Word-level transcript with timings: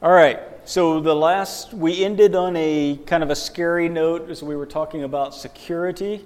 All 0.00 0.12
right. 0.12 0.38
So 0.64 1.00
the 1.00 1.16
last 1.16 1.74
we 1.74 2.04
ended 2.04 2.36
on 2.36 2.54
a 2.54 3.00
kind 3.04 3.24
of 3.24 3.30
a 3.30 3.34
scary 3.34 3.88
note 3.88 4.30
as 4.30 4.44
we 4.44 4.54
were 4.54 4.66
talking 4.66 5.02
about 5.02 5.34
security. 5.34 6.24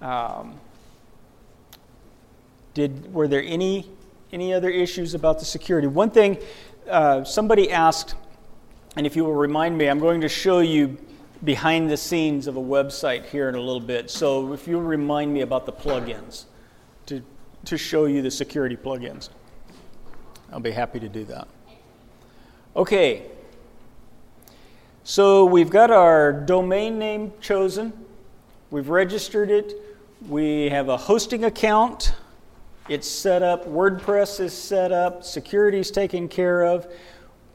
Um, 0.00 0.58
did 2.72 3.12
were 3.12 3.28
there 3.28 3.42
any 3.42 3.90
any 4.32 4.54
other 4.54 4.70
issues 4.70 5.12
about 5.12 5.38
the 5.38 5.44
security? 5.44 5.86
One 5.86 6.08
thing 6.08 6.38
uh, 6.88 7.24
somebody 7.24 7.70
asked, 7.70 8.14
and 8.96 9.06
if 9.06 9.16
you 9.16 9.24
will 9.24 9.34
remind 9.34 9.76
me, 9.76 9.86
I'm 9.90 10.00
going 10.00 10.22
to 10.22 10.28
show 10.28 10.60
you 10.60 10.96
behind 11.44 11.90
the 11.90 11.98
scenes 11.98 12.46
of 12.46 12.56
a 12.56 12.62
website 12.62 13.26
here 13.26 13.50
in 13.50 13.54
a 13.54 13.60
little 13.60 13.80
bit. 13.80 14.08
So 14.08 14.54
if 14.54 14.66
you'll 14.66 14.80
remind 14.80 15.30
me 15.30 15.42
about 15.42 15.66
the 15.66 15.72
plugins 15.72 16.46
to 17.04 17.22
to 17.66 17.76
show 17.76 18.06
you 18.06 18.22
the 18.22 18.30
security 18.30 18.76
plugins, 18.76 19.28
I'll 20.50 20.58
be 20.58 20.70
happy 20.70 21.00
to 21.00 21.08
do 21.10 21.26
that. 21.26 21.48
Okay. 22.76 23.22
So 25.04 25.44
we've 25.44 25.70
got 25.70 25.92
our 25.92 26.32
domain 26.32 26.98
name 26.98 27.32
chosen. 27.40 27.92
We've 28.72 28.88
registered 28.88 29.50
it. 29.50 29.74
We 30.28 30.70
have 30.70 30.88
a 30.88 30.96
hosting 30.96 31.44
account. 31.44 32.14
It's 32.88 33.08
set 33.08 33.42
up. 33.42 33.66
WordPress 33.66 34.40
is 34.40 34.52
set 34.52 34.90
up. 34.90 35.22
Security 35.22 35.78
is 35.78 35.92
taken 35.92 36.28
care 36.28 36.64
of. 36.64 36.92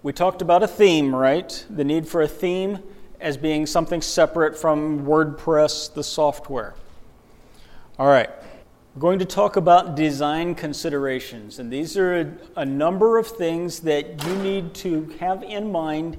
We 0.03 0.13
talked 0.13 0.41
about 0.41 0.63
a 0.63 0.67
theme, 0.67 1.13
right? 1.13 1.65
The 1.69 1.83
need 1.83 2.07
for 2.07 2.21
a 2.21 2.27
theme 2.27 2.79
as 3.19 3.35
being 3.35 3.65
something 3.65 4.01
separate 4.01 4.57
from 4.57 5.05
WordPress, 5.05 5.93
the 5.93 6.03
software. 6.03 6.75
All 7.97 8.07
right. 8.07 8.29
Going 8.99 9.19
to 9.19 9.25
talk 9.25 9.55
about 9.55 9.95
design 9.95 10.55
considerations, 10.55 11.59
and 11.59 11.71
these 11.71 11.95
are 11.95 12.19
a, 12.19 12.33
a, 12.57 12.65
number 12.65 13.17
of 13.17 13.27
things 13.27 13.79
that 13.81 14.25
you 14.25 14.35
need 14.35 14.73
to 14.73 15.05
have 15.21 15.41
in 15.41 15.71
mind 15.71 16.17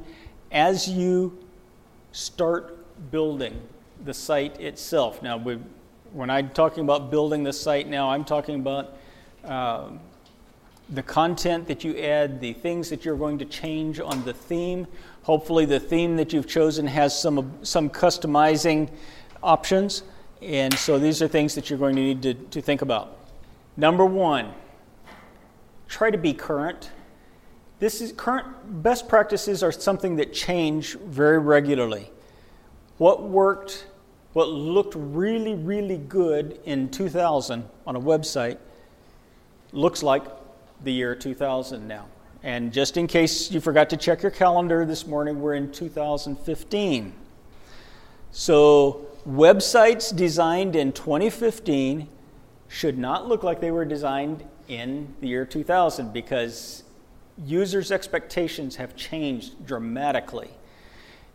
as 0.51 0.89
you 0.89 1.45
start 2.13 2.79
building 3.11 3.61
the 4.03 4.15
site 4.15 4.59
itself. 4.59 5.23
Now, 5.23 5.39
when 5.39 6.31
I'm 6.31 6.49
talking 6.49 6.83
about 6.83 7.11
building 7.11 7.43
the 7.43 7.53
site 7.53 7.87
now, 7.87 8.09
I'm 8.09 8.25
talking 8.25 8.61
about 8.61 8.97
uh, 9.45 9.91
the 10.89 11.03
content 11.03 11.69
that 11.69 11.85
you 11.85 11.99
add, 11.99 12.41
the 12.41 12.55
things 12.55 12.89
that 12.89 13.05
you're 13.05 13.19
going 13.19 13.37
to 13.41 13.45
change 13.45 14.01
on 14.01 14.25
the 14.25 14.33
theme. 14.33 14.87
Hopefully, 15.25 15.67
the 15.67 15.81
theme 15.81 16.17
that 16.17 16.33
you've 16.33 16.49
chosen 16.49 16.87
has 16.87 17.21
some, 17.21 17.53
some 17.63 17.91
customizing 17.91 18.89
options. 19.43 20.03
And 20.43 20.73
so 20.75 20.99
these 20.99 21.21
are 21.23 21.29
things 21.29 21.55
that 21.55 21.69
you're 21.69 21.79
going 21.79 21.97
to 21.97 22.03
need 22.03 22.23
to, 22.23 22.35
to 22.35 22.63
think 22.63 22.83
about. 22.83 23.17
Number 23.77 24.05
one, 24.05 24.53
try 25.89 26.11
to 26.11 26.19
be 26.19 26.33
current. 26.33 26.91
This 27.79 28.01
is 28.01 28.13
current 28.13 28.47
best 28.83 29.09
practices 29.09 29.63
are 29.63 29.73
something 29.73 30.17
that 30.17 30.33
change 30.33 30.99
very 30.99 31.39
regularly. 31.39 32.11
What 32.99 33.23
worked, 33.23 33.87
what 34.33 34.49
looked 34.49 34.95
really, 34.97 35.55
really 35.55 35.97
good 35.97 36.61
in 36.65 36.91
2000 36.91 37.65
on 37.87 37.97
a 37.97 38.01
website 38.01 38.59
looks 39.73 40.03
like 40.03 40.25
the 40.85 40.93
year 40.93 41.15
2000 41.15 41.87
now. 41.87 42.07
And 42.43 42.73
just 42.73 42.97
in 42.97 43.07
case 43.07 43.51
you 43.51 43.61
forgot 43.61 43.91
to 43.91 43.97
check 43.97 44.23
your 44.23 44.31
calendar 44.31 44.87
this 44.87 45.07
morning, 45.07 45.41
we're 45.41 45.55
in 45.55 45.71
2015. 45.73 47.13
So 48.33 49.07
websites 49.27 50.15
designed 50.15 50.77
in 50.77 50.93
2015 50.93 52.09
should 52.69 52.99
not 52.99 53.29
look 53.29 53.43
like 53.43 53.61
they 53.61 53.71
were 53.71 53.85
designed 53.85 54.45
in 54.69 55.15
the 55.21 55.29
year 55.29 55.45
2000 55.45 56.13
because 56.13 56.85
users' 57.45 57.91
expectations 57.91 58.77
have 58.77 58.95
changed 58.97 59.67
dramatically. 59.67 60.51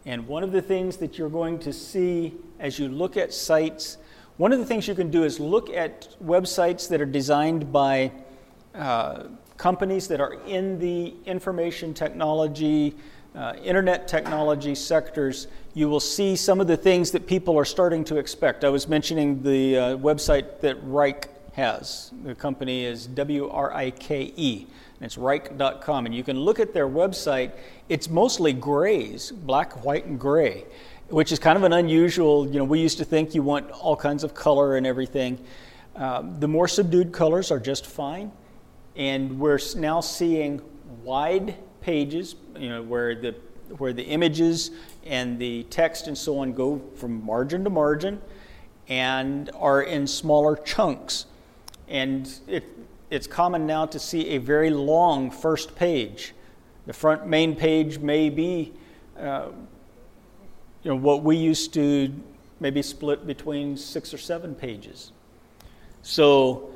And 0.05 0.27
one 0.27 0.43
of 0.43 0.51
the 0.51 0.61
things 0.61 0.97
that 0.97 1.17
you're 1.17 1.29
going 1.29 1.59
to 1.59 1.73
see 1.73 2.33
as 2.59 2.79
you 2.79 2.87
look 2.87 3.17
at 3.17 3.33
sites, 3.33 3.97
one 4.37 4.53
of 4.53 4.59
the 4.59 4.65
things 4.65 4.87
you 4.87 4.95
can 4.95 5.09
do 5.09 5.23
is 5.23 5.39
look 5.39 5.69
at 5.69 6.15
websites 6.23 6.87
that 6.89 7.01
are 7.01 7.05
designed 7.05 7.71
by 7.71 8.11
uh, 8.73 9.23
companies 9.57 10.07
that 10.07 10.21
are 10.21 10.33
in 10.45 10.79
the 10.79 11.13
information 11.25 11.93
technology, 11.93 12.95
uh, 13.35 13.53
internet 13.63 14.07
technology 14.07 14.75
sectors, 14.75 15.47
you 15.73 15.89
will 15.89 15.99
see 15.99 16.35
some 16.35 16.61
of 16.61 16.67
the 16.67 16.77
things 16.77 17.11
that 17.11 17.27
people 17.27 17.57
are 17.57 17.65
starting 17.65 18.03
to 18.05 18.17
expect. 18.17 18.63
I 18.63 18.69
was 18.69 18.87
mentioning 18.87 19.43
the 19.43 19.77
uh, 19.77 19.97
website 19.97 20.61
that 20.61 20.81
Wrike 20.85 21.27
has. 21.53 22.11
The 22.23 22.35
company 22.35 22.85
is 22.85 23.07
W 23.07 23.49
R 23.49 23.73
I 23.73 23.91
K 23.91 24.33
E, 24.35 24.61
and 24.61 25.05
it's 25.05 25.17
Wrike.com. 25.17 26.05
And 26.05 26.15
you 26.15 26.23
can 26.23 26.39
look 26.39 26.59
at 26.59 26.73
their 26.73 26.87
website. 26.87 27.51
It's 27.89 28.09
mostly 28.09 28.53
grays, 28.53 29.31
black, 29.31 29.83
white, 29.83 30.05
and 30.05 30.19
gray, 30.19 30.65
which 31.09 31.31
is 31.31 31.39
kind 31.39 31.57
of 31.57 31.63
an 31.63 31.73
unusual. 31.73 32.47
You 32.47 32.59
know, 32.59 32.65
we 32.65 32.79
used 32.79 32.97
to 32.99 33.05
think 33.05 33.35
you 33.35 33.43
want 33.43 33.69
all 33.71 33.97
kinds 33.97 34.23
of 34.23 34.33
color 34.33 34.77
and 34.77 34.87
everything. 34.87 35.43
Uh, 35.95 36.23
the 36.39 36.47
more 36.47 36.67
subdued 36.67 37.11
colors 37.11 37.51
are 37.51 37.59
just 37.59 37.85
fine. 37.85 38.31
And 38.95 39.39
we're 39.39 39.59
now 39.75 39.99
seeing 39.99 40.61
wide 41.03 41.55
pages, 41.85 42.35
you 42.57 42.67
know, 42.67 42.81
where 42.81 43.13
the 43.13 43.35
where 43.77 43.93
the 43.93 44.03
images 44.03 44.71
and 45.05 45.37
the 45.37 45.63
text 45.63 46.07
and 46.07 46.17
so 46.17 46.39
on 46.39 46.51
go 46.53 46.81
from 46.95 47.23
margin 47.23 47.63
to 47.63 47.69
margin 47.69 48.21
and 48.87 49.51
are 49.55 49.83
in 49.83 50.05
smaller 50.07 50.55
chunks. 50.55 51.25
And 51.87 52.31
it, 52.47 52.63
it's 53.09 53.27
common 53.27 53.65
now 53.67 53.85
to 53.87 53.99
see 53.99 54.29
a 54.29 54.37
very 54.39 54.69
long 54.69 55.29
first 55.31 55.75
page. 55.75 56.33
The 56.85 56.93
front 56.93 57.27
main 57.27 57.55
page 57.55 57.99
may 57.99 58.29
be 58.29 58.73
uh, 59.19 59.49
you 60.83 60.91
know, 60.91 60.95
what 60.95 61.23
we 61.23 61.37
used 61.37 61.73
to 61.75 62.13
maybe 62.59 62.81
split 62.81 63.27
between 63.27 63.77
six 63.77 64.13
or 64.13 64.17
seven 64.17 64.55
pages. 64.55 65.11
So 66.01 66.71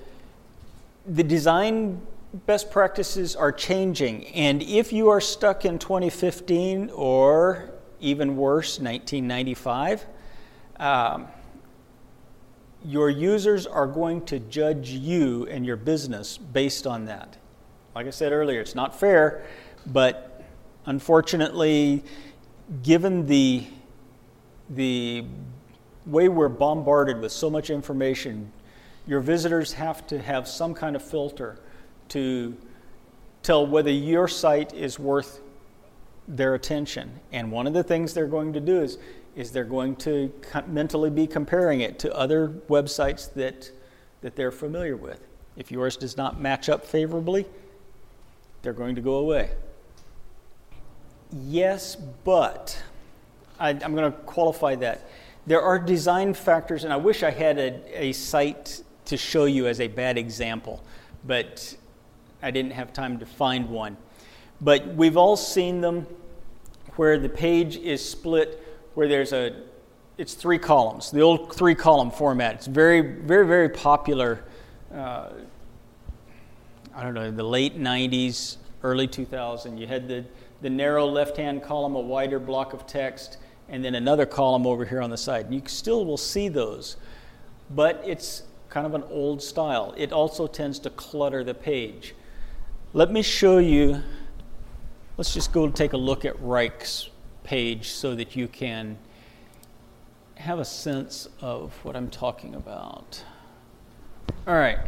the 1.05 1.23
design 1.23 2.01
best 2.33 2.69
practices 2.69 3.35
are 3.35 3.51
changing. 3.51 4.27
And 4.27 4.61
if 4.61 4.93
you 4.93 5.09
are 5.09 5.21
stuck 5.21 5.65
in 5.65 5.79
2015 5.79 6.91
or 6.93 7.71
even 7.99 8.37
worse, 8.37 8.79
1995, 8.79 10.05
um, 10.77 11.27
your 12.85 13.09
users 13.09 13.65
are 13.67 13.87
going 13.87 14.25
to 14.25 14.39
judge 14.39 14.89
you 14.89 15.47
and 15.47 15.65
your 15.65 15.75
business 15.75 16.37
based 16.37 16.87
on 16.87 17.05
that. 17.05 17.37
Like 17.95 18.07
I 18.07 18.11
said 18.11 18.31
earlier, 18.31 18.61
it's 18.61 18.75
not 18.75 18.97
fair, 18.97 19.43
but 19.87 20.45
unfortunately, 20.85 22.03
given 22.83 23.25
the, 23.25 23.65
the 24.69 25.25
way 26.05 26.29
we're 26.29 26.47
bombarded 26.47 27.19
with 27.19 27.31
so 27.31 27.49
much 27.49 27.69
information, 27.69 28.51
your 29.07 29.19
visitors 29.19 29.73
have 29.73 30.05
to 30.07 30.21
have 30.21 30.47
some 30.47 30.73
kind 30.73 30.95
of 30.95 31.01
filter 31.03 31.59
to 32.09 32.55
tell 33.43 33.65
whether 33.65 33.91
your 33.91 34.27
site 34.27 34.73
is 34.73 34.99
worth 34.99 35.41
their 36.27 36.53
attention. 36.53 37.19
And 37.31 37.51
one 37.51 37.67
of 37.67 37.73
the 37.73 37.83
things 37.83 38.13
they're 38.13 38.27
going 38.27 38.53
to 38.53 38.59
do 38.59 38.81
is, 38.81 38.97
is 39.35 39.51
they're 39.51 39.63
going 39.63 39.95
to 39.97 40.31
mentally 40.67 41.09
be 41.09 41.25
comparing 41.25 41.81
it 41.81 41.99
to 41.99 42.15
other 42.15 42.49
websites 42.69 43.33
that, 43.33 43.71
that 44.21 44.35
they're 44.35 44.51
familiar 44.51 44.95
with. 44.95 45.25
If 45.57 45.71
yours 45.71 45.97
does 45.97 46.17
not 46.17 46.39
match 46.39 46.69
up 46.69 46.85
favorably, 46.85 47.45
they're 48.61 48.73
going 48.73 48.95
to 48.95 49.01
go 49.01 49.15
away. 49.15 49.51
Yes, 51.31 51.95
but 51.95 52.81
I, 53.59 53.71
am 53.71 53.95
going 53.95 54.11
to 54.11 54.17
qualify 54.19 54.75
that. 54.75 55.07
There 55.47 55.61
are 55.61 55.79
design 55.79 56.33
factors, 56.33 56.83
and 56.83 56.93
I 56.93 56.97
wish 56.97 57.23
I 57.23 57.31
had 57.31 57.57
a, 57.57 58.03
a 58.07 58.11
site 58.11 58.83
to 59.05 59.17
show 59.17 59.45
you 59.45 59.67
as 59.67 59.79
a 59.79 59.87
bad 59.87 60.17
example, 60.17 60.83
but 61.25 61.75
I 62.41 62.51
didn't 62.51 62.71
have 62.71 62.93
time 62.93 63.19
to 63.19 63.25
find 63.25 63.69
one. 63.69 63.97
But 64.61 64.87
we've 64.95 65.17
all 65.17 65.37
seen 65.37 65.81
them 65.81 66.07
where 66.95 67.17
the 67.17 67.29
page 67.29 67.77
is 67.77 68.07
split, 68.07 68.61
where 68.93 69.07
there's 69.07 69.31
a, 69.31 69.63
it's 70.17 70.33
three 70.33 70.57
columns, 70.57 71.11
the 71.11 71.21
old 71.21 71.55
three 71.55 71.75
column 71.75 72.11
format. 72.11 72.55
It's 72.55 72.67
very, 72.67 73.01
very, 73.01 73.47
very 73.47 73.69
popular. 73.69 74.43
Uh, 74.93 75.29
I 76.93 77.03
don't 77.03 77.13
know, 77.13 77.31
the 77.31 77.43
late 77.43 77.79
90s, 77.79 78.57
early 78.83 79.07
2000. 79.07 79.77
You 79.77 79.87
had 79.87 80.07
the, 80.07 80.25
the 80.61 80.69
narrow 80.69 81.05
left 81.05 81.37
hand 81.37 81.63
column, 81.63 81.95
a 81.95 82.01
wider 82.01 82.39
block 82.39 82.73
of 82.73 82.85
text, 82.85 83.37
and 83.69 83.83
then 83.83 83.95
another 83.95 84.25
column 84.25 84.65
over 84.65 84.83
here 84.83 85.01
on 85.01 85.09
the 85.09 85.17
side. 85.17 85.45
And 85.45 85.55
you 85.55 85.61
still 85.67 86.05
will 86.05 86.17
see 86.17 86.49
those, 86.49 86.97
but 87.69 88.01
it's 88.05 88.43
kind 88.69 88.85
of 88.85 88.93
an 88.93 89.03
old 89.09 89.41
style. 89.41 89.93
It 89.97 90.11
also 90.11 90.47
tends 90.47 90.79
to 90.79 90.89
clutter 90.89 91.43
the 91.43 91.53
page. 91.53 92.13
Let 92.91 93.11
me 93.11 93.21
show 93.21 93.59
you, 93.59 94.01
let's 95.15 95.31
just 95.31 95.51
go 95.51 95.69
take 95.69 95.93
a 95.93 95.97
look 95.97 96.25
at 96.25 96.41
Wrike's 96.41 97.11
page 97.43 97.89
so 97.89 98.15
that 98.15 98.35
you 98.35 98.47
can 98.47 98.97
have 100.33 100.57
a 100.57 100.65
sense 100.65 101.29
of 101.39 101.71
what 101.83 101.95
I'm 101.95 102.09
talking 102.09 102.55
about. 102.55 103.23
All 104.47 104.55
right. 104.55 104.79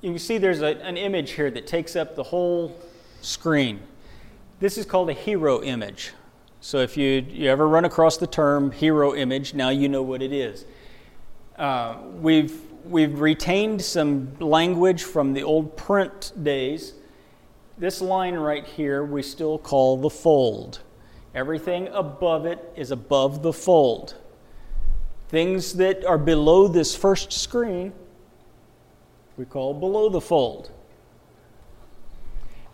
You 0.00 0.10
can 0.10 0.18
see 0.20 0.38
there's 0.38 0.62
a, 0.62 0.80
an 0.80 0.96
image 0.96 1.32
here 1.32 1.50
that 1.50 1.66
takes 1.66 1.96
up 1.96 2.14
the 2.14 2.22
whole 2.22 2.78
screen. 3.20 3.80
This 4.60 4.78
is 4.78 4.86
called 4.86 5.10
a 5.10 5.14
hero 5.14 5.60
image. 5.60 6.12
So 6.60 6.78
if 6.78 6.96
you, 6.96 7.26
you 7.28 7.50
ever 7.50 7.66
run 7.66 7.84
across 7.84 8.16
the 8.16 8.28
term 8.28 8.70
hero 8.70 9.12
image, 9.12 9.54
now 9.54 9.70
you 9.70 9.88
know 9.88 10.02
what 10.02 10.22
it 10.22 10.32
is. 10.32 10.66
Uh, 11.58 11.96
we've, 12.14 12.60
we've 12.84 13.20
retained 13.20 13.82
some 13.82 14.36
language 14.38 15.02
from 15.02 15.32
the 15.32 15.42
old 15.42 15.76
print 15.76 16.32
days. 16.42 16.94
This 17.78 18.00
line 18.00 18.34
right 18.34 18.64
here 18.64 19.04
we 19.04 19.22
still 19.22 19.58
call 19.58 19.96
the 19.96 20.10
fold. 20.10 20.80
Everything 21.34 21.88
above 21.88 22.46
it 22.46 22.72
is 22.76 22.90
above 22.90 23.42
the 23.42 23.52
fold. 23.52 24.14
Things 25.28 25.74
that 25.74 26.04
are 26.04 26.18
below 26.18 26.68
this 26.68 26.94
first 26.94 27.32
screen 27.32 27.92
we 29.36 29.44
call 29.44 29.74
below 29.74 30.08
the 30.08 30.20
fold. 30.20 30.70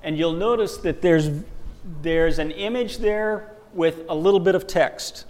And 0.03 0.19
you'll 0.19 0.33
notice 0.33 0.77
that 0.79 1.01
there's, 1.01 1.31
there's 2.03 2.39
an 2.39 2.51
image 2.51 2.99
there 2.99 3.57
with 3.73 4.03
a 4.09 4.15
little 4.15 4.41
bit 4.41 4.55
of 4.55 4.67
text. 4.67 5.25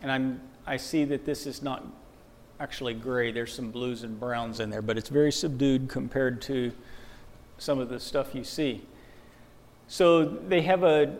And 0.00 0.10
I'm, 0.10 0.40
I 0.66 0.76
see 0.76 1.04
that 1.04 1.24
this 1.24 1.46
is 1.46 1.62
not 1.62 1.84
actually 2.60 2.94
gray. 2.94 3.30
There's 3.30 3.54
some 3.54 3.70
blues 3.70 4.02
and 4.02 4.18
browns 4.18 4.60
in 4.60 4.70
there, 4.70 4.82
but 4.82 4.98
it's 4.98 5.08
very 5.08 5.32
subdued 5.32 5.88
compared 5.88 6.42
to 6.42 6.72
some 7.58 7.78
of 7.78 7.88
the 7.88 8.00
stuff 8.00 8.34
you 8.34 8.44
see. 8.44 8.82
So 9.86 10.24
they 10.24 10.62
have 10.62 10.82
a, 10.82 11.16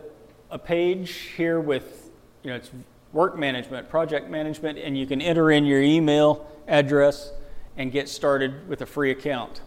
a 0.51 0.59
page 0.59 1.11
here 1.35 1.59
with, 1.59 2.11
you 2.43 2.49
know, 2.49 2.57
it's 2.57 2.71
work 3.13 3.37
management, 3.37 3.89
project 3.89 4.29
management, 4.29 4.77
and 4.77 4.97
you 4.97 5.07
can 5.07 5.21
enter 5.21 5.51
in 5.51 5.65
your 5.65 5.81
email 5.81 6.45
address 6.67 7.31
and 7.77 7.91
get 7.91 8.09
started 8.09 8.67
with 8.67 8.81
a 8.81 8.85
free 8.85 9.11
account. 9.11 9.61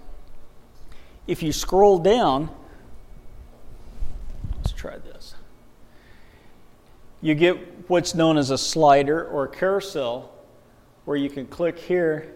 If 1.27 1.43
you 1.43 1.53
scroll 1.53 1.99
down, 1.99 2.51
let's 4.59 4.73
try 4.73 4.99
this. 4.99 5.35
You 7.21 7.35
get 7.35 7.89
what's 7.89 8.15
known 8.15 8.37
as 8.37 8.51
a 8.51 8.59
slider 8.59 9.25
or 9.25 9.45
a 9.45 9.49
carousel 9.49 10.32
where 11.05 11.17
you 11.17 11.29
can 11.29 11.47
click 11.47 11.79
here 11.79 12.35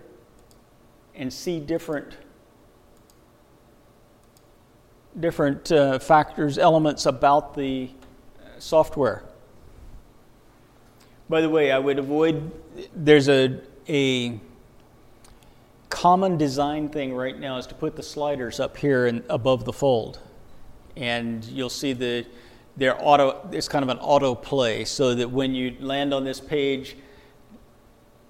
and 1.14 1.32
see 1.32 1.60
different 1.60 2.16
different 5.20 5.72
uh, 5.72 5.98
factors, 5.98 6.58
elements 6.58 7.06
about 7.06 7.54
the 7.54 7.90
software. 8.58 9.24
By 11.28 11.40
the 11.40 11.48
way, 11.48 11.72
I 11.72 11.78
would 11.78 11.98
avoid, 11.98 12.52
there's 12.94 13.28
a, 13.28 13.58
a 13.88 14.38
common 15.88 16.36
design 16.36 16.88
thing 16.88 17.14
right 17.14 17.38
now 17.38 17.56
is 17.56 17.66
to 17.68 17.74
put 17.74 17.96
the 17.96 18.02
sliders 18.02 18.60
up 18.60 18.76
here 18.76 19.06
and 19.06 19.22
above 19.28 19.64
the 19.64 19.72
fold. 19.72 20.20
And 20.96 21.44
you'll 21.46 21.70
see 21.70 21.94
the, 21.94 22.26
they're 22.76 22.96
auto, 23.02 23.48
it's 23.52 23.68
kind 23.68 23.82
of 23.82 23.88
an 23.88 23.98
auto 23.98 24.34
play 24.34 24.84
so 24.84 25.14
that 25.14 25.30
when 25.30 25.54
you 25.54 25.76
land 25.80 26.14
on 26.14 26.24
this 26.24 26.40
page, 26.40 26.96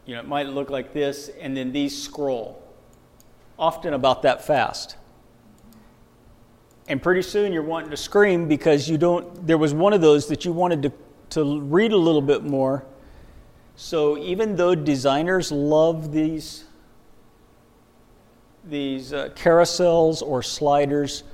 you 0.06 0.14
know, 0.14 0.20
it 0.20 0.28
might 0.28 0.48
look 0.48 0.70
like 0.70 0.92
this, 0.92 1.30
and 1.40 1.56
then 1.56 1.72
these 1.72 2.00
scroll, 2.00 2.62
often 3.58 3.92
about 3.92 4.22
that 4.22 4.44
fast. 4.44 4.96
And 6.88 7.02
pretty 7.02 7.22
soon 7.22 7.52
you're 7.52 7.62
wanting 7.62 7.90
to 7.90 7.96
scream 7.96 8.46
because 8.46 8.88
you 8.88 8.96
don't, 8.96 9.46
there 9.46 9.58
was 9.58 9.74
one 9.74 9.92
of 9.92 10.00
those 10.00 10.28
that 10.28 10.44
you 10.44 10.52
wanted 10.52 10.82
to, 10.82 10.92
to 11.30 11.60
read 11.60 11.92
a 11.92 11.96
little 11.96 12.22
bit 12.22 12.44
more. 12.44 12.84
So 13.74 14.16
even 14.18 14.54
though 14.54 14.76
designers 14.76 15.50
love 15.50 16.12
these, 16.12 16.64
these 18.64 19.12
uh, 19.12 19.30
carousels 19.34 20.22
or 20.22 20.42
sliders, 20.42 21.24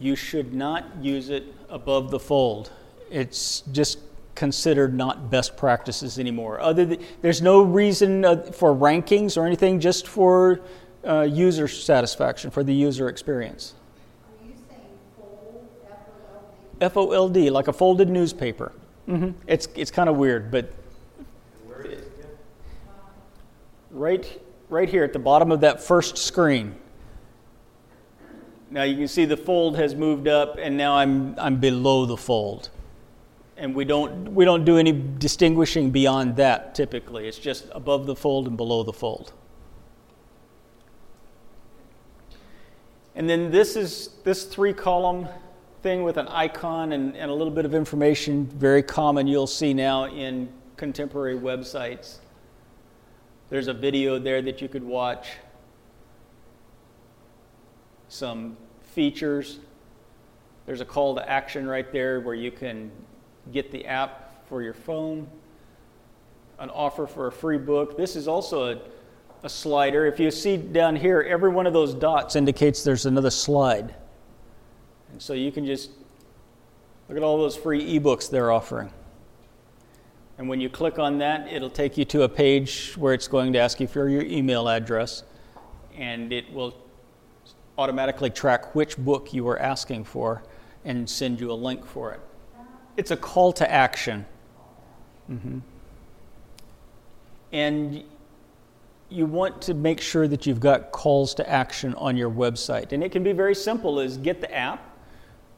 you 0.00 0.16
should 0.16 0.52
not 0.52 0.84
use 1.00 1.30
it 1.30 1.44
above 1.68 2.10
the 2.10 2.18
fold. 2.18 2.72
It's 3.10 3.60
just 3.72 3.98
considered 4.36 4.94
not 4.94 5.30
best 5.30 5.56
practices 5.56 6.18
anymore. 6.20 6.60
Other 6.60 6.84
than, 6.84 6.98
there's 7.22 7.42
no 7.42 7.62
reason 7.62 8.24
uh, 8.24 8.36
for 8.52 8.72
rankings 8.72 9.36
or 9.36 9.44
anything, 9.44 9.80
just 9.80 10.06
for 10.06 10.60
uh, 11.04 11.22
user 11.22 11.66
satisfaction, 11.66 12.52
for 12.52 12.62
the 12.62 12.72
user 12.72 13.08
experience. 13.08 13.74
F 16.80 16.96
O 16.96 17.10
L 17.10 17.28
D, 17.28 17.50
like 17.50 17.66
a 17.66 17.72
folded 17.72 18.08
newspaper. 18.08 18.70
Mm-hmm. 19.08 19.30
It's, 19.48 19.66
it's 19.74 19.90
kind 19.90 20.08
of 20.08 20.16
weird, 20.16 20.52
but. 20.52 20.72
Right, 23.90 24.42
right 24.68 24.90
here 24.90 25.04
at 25.04 25.14
the 25.14 25.18
bottom 25.18 25.50
of 25.50 25.60
that 25.62 25.82
first 25.82 26.18
screen. 26.18 26.74
Now 28.70 28.82
you 28.82 28.94
can 28.96 29.08
see 29.08 29.24
the 29.24 29.38
fold 29.38 29.76
has 29.78 29.94
moved 29.94 30.28
up, 30.28 30.58
and 30.60 30.76
now 30.76 30.98
I'm, 30.98 31.34
I'm 31.38 31.56
below 31.56 32.04
the 32.04 32.16
fold. 32.18 32.68
And 33.56 33.74
we 33.74 33.84
don't, 33.84 34.34
we 34.34 34.44
don't 34.44 34.64
do 34.64 34.76
any 34.76 34.92
distinguishing 34.92 35.90
beyond 35.90 36.36
that 36.36 36.74
typically. 36.74 37.26
It's 37.26 37.38
just 37.38 37.68
above 37.72 38.06
the 38.06 38.14
fold 38.14 38.46
and 38.46 38.56
below 38.56 38.82
the 38.82 38.92
fold. 38.92 39.32
And 43.14 43.30
then 43.30 43.50
this 43.50 43.76
is 43.76 44.10
this 44.24 44.44
three 44.44 44.74
column 44.74 45.26
thing 45.82 46.02
with 46.02 46.18
an 46.18 46.28
icon 46.28 46.92
and, 46.92 47.16
and 47.16 47.30
a 47.30 47.34
little 47.34 47.52
bit 47.52 47.64
of 47.64 47.74
information, 47.74 48.46
very 48.46 48.82
common 48.82 49.26
you'll 49.26 49.46
see 49.46 49.72
now 49.72 50.04
in 50.04 50.48
contemporary 50.76 51.38
websites. 51.38 52.18
There's 53.48 53.68
a 53.68 53.72
video 53.72 54.18
there 54.18 54.42
that 54.42 54.60
you 54.60 54.68
could 54.68 54.84
watch, 54.84 55.28
some 58.08 58.56
features. 58.82 59.60
There's 60.66 60.80
a 60.80 60.84
call 60.84 61.14
to 61.14 61.30
action 61.30 61.66
right 61.66 61.90
there 61.92 62.20
where 62.20 62.34
you 62.34 62.50
can 62.50 62.90
get 63.52 63.70
the 63.70 63.86
app 63.86 64.46
for 64.48 64.62
your 64.62 64.74
phone, 64.74 65.26
an 66.58 66.70
offer 66.70 67.06
for 67.06 67.26
a 67.26 67.32
free 67.32 67.58
book. 67.58 67.96
This 67.96 68.16
is 68.16 68.28
also 68.28 68.72
a, 68.72 68.78
a 69.42 69.48
slider. 69.48 70.06
If 70.06 70.18
you 70.18 70.30
see 70.30 70.56
down 70.56 70.96
here, 70.96 71.20
every 71.20 71.50
one 71.50 71.66
of 71.66 71.72
those 71.72 71.94
dots 71.94 72.36
indicates 72.36 72.82
there's 72.82 73.06
another 73.06 73.30
slide. 73.30 73.94
And 75.12 75.20
so 75.20 75.32
you 75.32 75.52
can 75.52 75.66
just 75.66 75.90
look 77.08 77.16
at 77.16 77.22
all 77.22 77.38
those 77.38 77.56
free 77.56 77.98
ebooks 77.98 78.30
they're 78.30 78.50
offering. 78.50 78.92
And 80.38 80.48
when 80.48 80.60
you 80.60 80.68
click 80.68 80.98
on 80.98 81.18
that, 81.18 81.50
it'll 81.50 81.70
take 81.70 81.96
you 81.96 82.04
to 82.06 82.22
a 82.22 82.28
page 82.28 82.94
where 82.96 83.14
it's 83.14 83.28
going 83.28 83.54
to 83.54 83.58
ask 83.58 83.80
you 83.80 83.86
for 83.86 84.08
your 84.08 84.22
email 84.22 84.68
address, 84.68 85.22
and 85.96 86.32
it 86.32 86.52
will 86.52 86.76
automatically 87.78 88.28
track 88.28 88.74
which 88.74 88.96
book 88.98 89.32
you 89.32 89.48
are 89.48 89.58
asking 89.58 90.04
for 90.04 90.42
and 90.84 91.08
send 91.08 91.40
you 91.40 91.50
a 91.50 91.54
link 91.54 91.86
for 91.86 92.12
it. 92.12 92.20
It's 92.96 93.10
a 93.10 93.16
call 93.16 93.52
to 93.54 93.70
action. 93.70 94.26
Mm-hmm. 95.30 95.58
And 97.52 98.04
you 99.08 99.26
want 99.26 99.62
to 99.62 99.74
make 99.74 100.00
sure 100.00 100.26
that 100.26 100.46
you've 100.46 100.60
got 100.60 100.90
calls 100.90 101.34
to 101.34 101.48
action 101.48 101.94
on 101.94 102.16
your 102.16 102.30
website. 102.30 102.92
And 102.92 103.02
it 103.04 103.12
can 103.12 103.22
be 103.22 103.32
very 103.32 103.54
simple 103.54 104.00
as 104.00 104.16
get 104.16 104.40
the 104.40 104.52
app, 104.54 104.96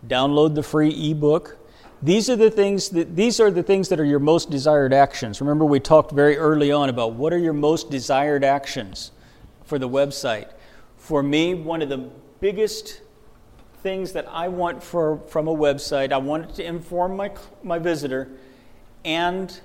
download 0.07 0.55
the 0.55 0.63
free 0.63 1.11
ebook. 1.11 1.57
These 2.03 2.31
are 2.31 2.37
the 2.37 2.51
things 2.51 2.91
that 2.91 3.17
these 3.17 3.41
are 3.41 3.51
the 3.51 3.63
things 3.63 3.89
that 3.89 3.99
are 3.99 4.05
your 4.05 4.21
most 4.21 4.51
desired 4.51 4.93
actions. 4.93 5.41
Remember 5.41 5.65
we 5.65 5.81
talked 5.81 6.13
very 6.13 6.37
early 6.37 6.71
on 6.71 6.89
about 6.89 7.15
what 7.15 7.33
are 7.33 7.39
your 7.39 7.53
most 7.55 7.91
desired 7.91 8.45
actions 8.45 9.11
for 9.65 9.79
the 9.79 9.89
website. 9.89 10.53
For 10.97 11.23
me, 11.23 11.55
one 11.55 11.83
of 11.83 11.89
the 11.89 12.11
biggest 12.41 13.01
things 13.83 14.13
that 14.13 14.27
I 14.29 14.49
want 14.49 14.83
for, 14.83 15.19
from 15.29 15.49
a 15.49 15.55
website, 15.55 16.13
I 16.13 16.19
want 16.19 16.51
it 16.51 16.55
to 16.57 16.65
inform 16.65 17.17
my, 17.17 17.31
my 17.63 17.79
visitor 17.79 18.29
and 19.05 19.61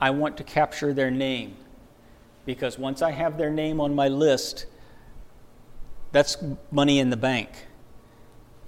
I 0.00 0.10
want 0.10 0.36
to 0.38 0.44
capture 0.44 0.92
their 0.92 1.10
name. 1.10 1.56
Because 2.46 2.78
once 2.78 3.02
I 3.02 3.10
have 3.10 3.36
their 3.36 3.50
name 3.50 3.80
on 3.80 3.94
my 3.94 4.08
list, 4.08 4.66
that's 6.12 6.38
money 6.70 6.98
in 6.98 7.10
the 7.10 7.16
bank 7.16 7.50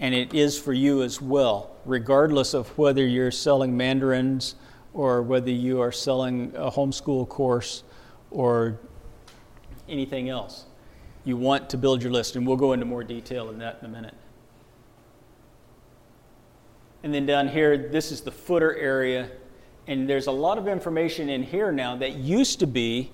and 0.00 0.14
it 0.14 0.34
is 0.34 0.58
for 0.58 0.72
you 0.72 1.02
as 1.02 1.20
well, 1.20 1.76
regardless 1.84 2.54
of 2.54 2.76
whether 2.78 3.06
you're 3.06 3.30
selling 3.30 3.76
mandarins 3.76 4.54
or 4.94 5.22
whether 5.22 5.50
you 5.50 5.80
are 5.80 5.92
selling 5.92 6.52
a 6.56 6.70
homeschool 6.70 7.28
course 7.28 7.84
or 8.30 8.80
anything 9.88 10.30
else. 10.30 10.64
You 11.24 11.36
want 11.36 11.68
to 11.70 11.76
build 11.76 12.02
your 12.02 12.10
list, 12.10 12.34
and 12.34 12.46
we'll 12.46 12.56
go 12.56 12.72
into 12.72 12.86
more 12.86 13.04
detail 13.04 13.50
in 13.50 13.58
that 13.58 13.78
in 13.80 13.86
a 13.86 13.88
minute. 13.90 14.14
And 17.02 17.14
then 17.14 17.26
down 17.26 17.48
here, 17.48 17.76
this 17.76 18.12
is 18.12 18.20
the 18.20 18.30
footer 18.30 18.76
area, 18.76 19.30
and 19.86 20.08
there's 20.08 20.26
a 20.26 20.32
lot 20.32 20.58
of 20.58 20.68
information 20.68 21.28
in 21.28 21.42
here 21.42 21.72
now 21.72 21.96
that 21.96 22.16
used 22.16 22.60
to 22.60 22.66
be, 22.66 23.10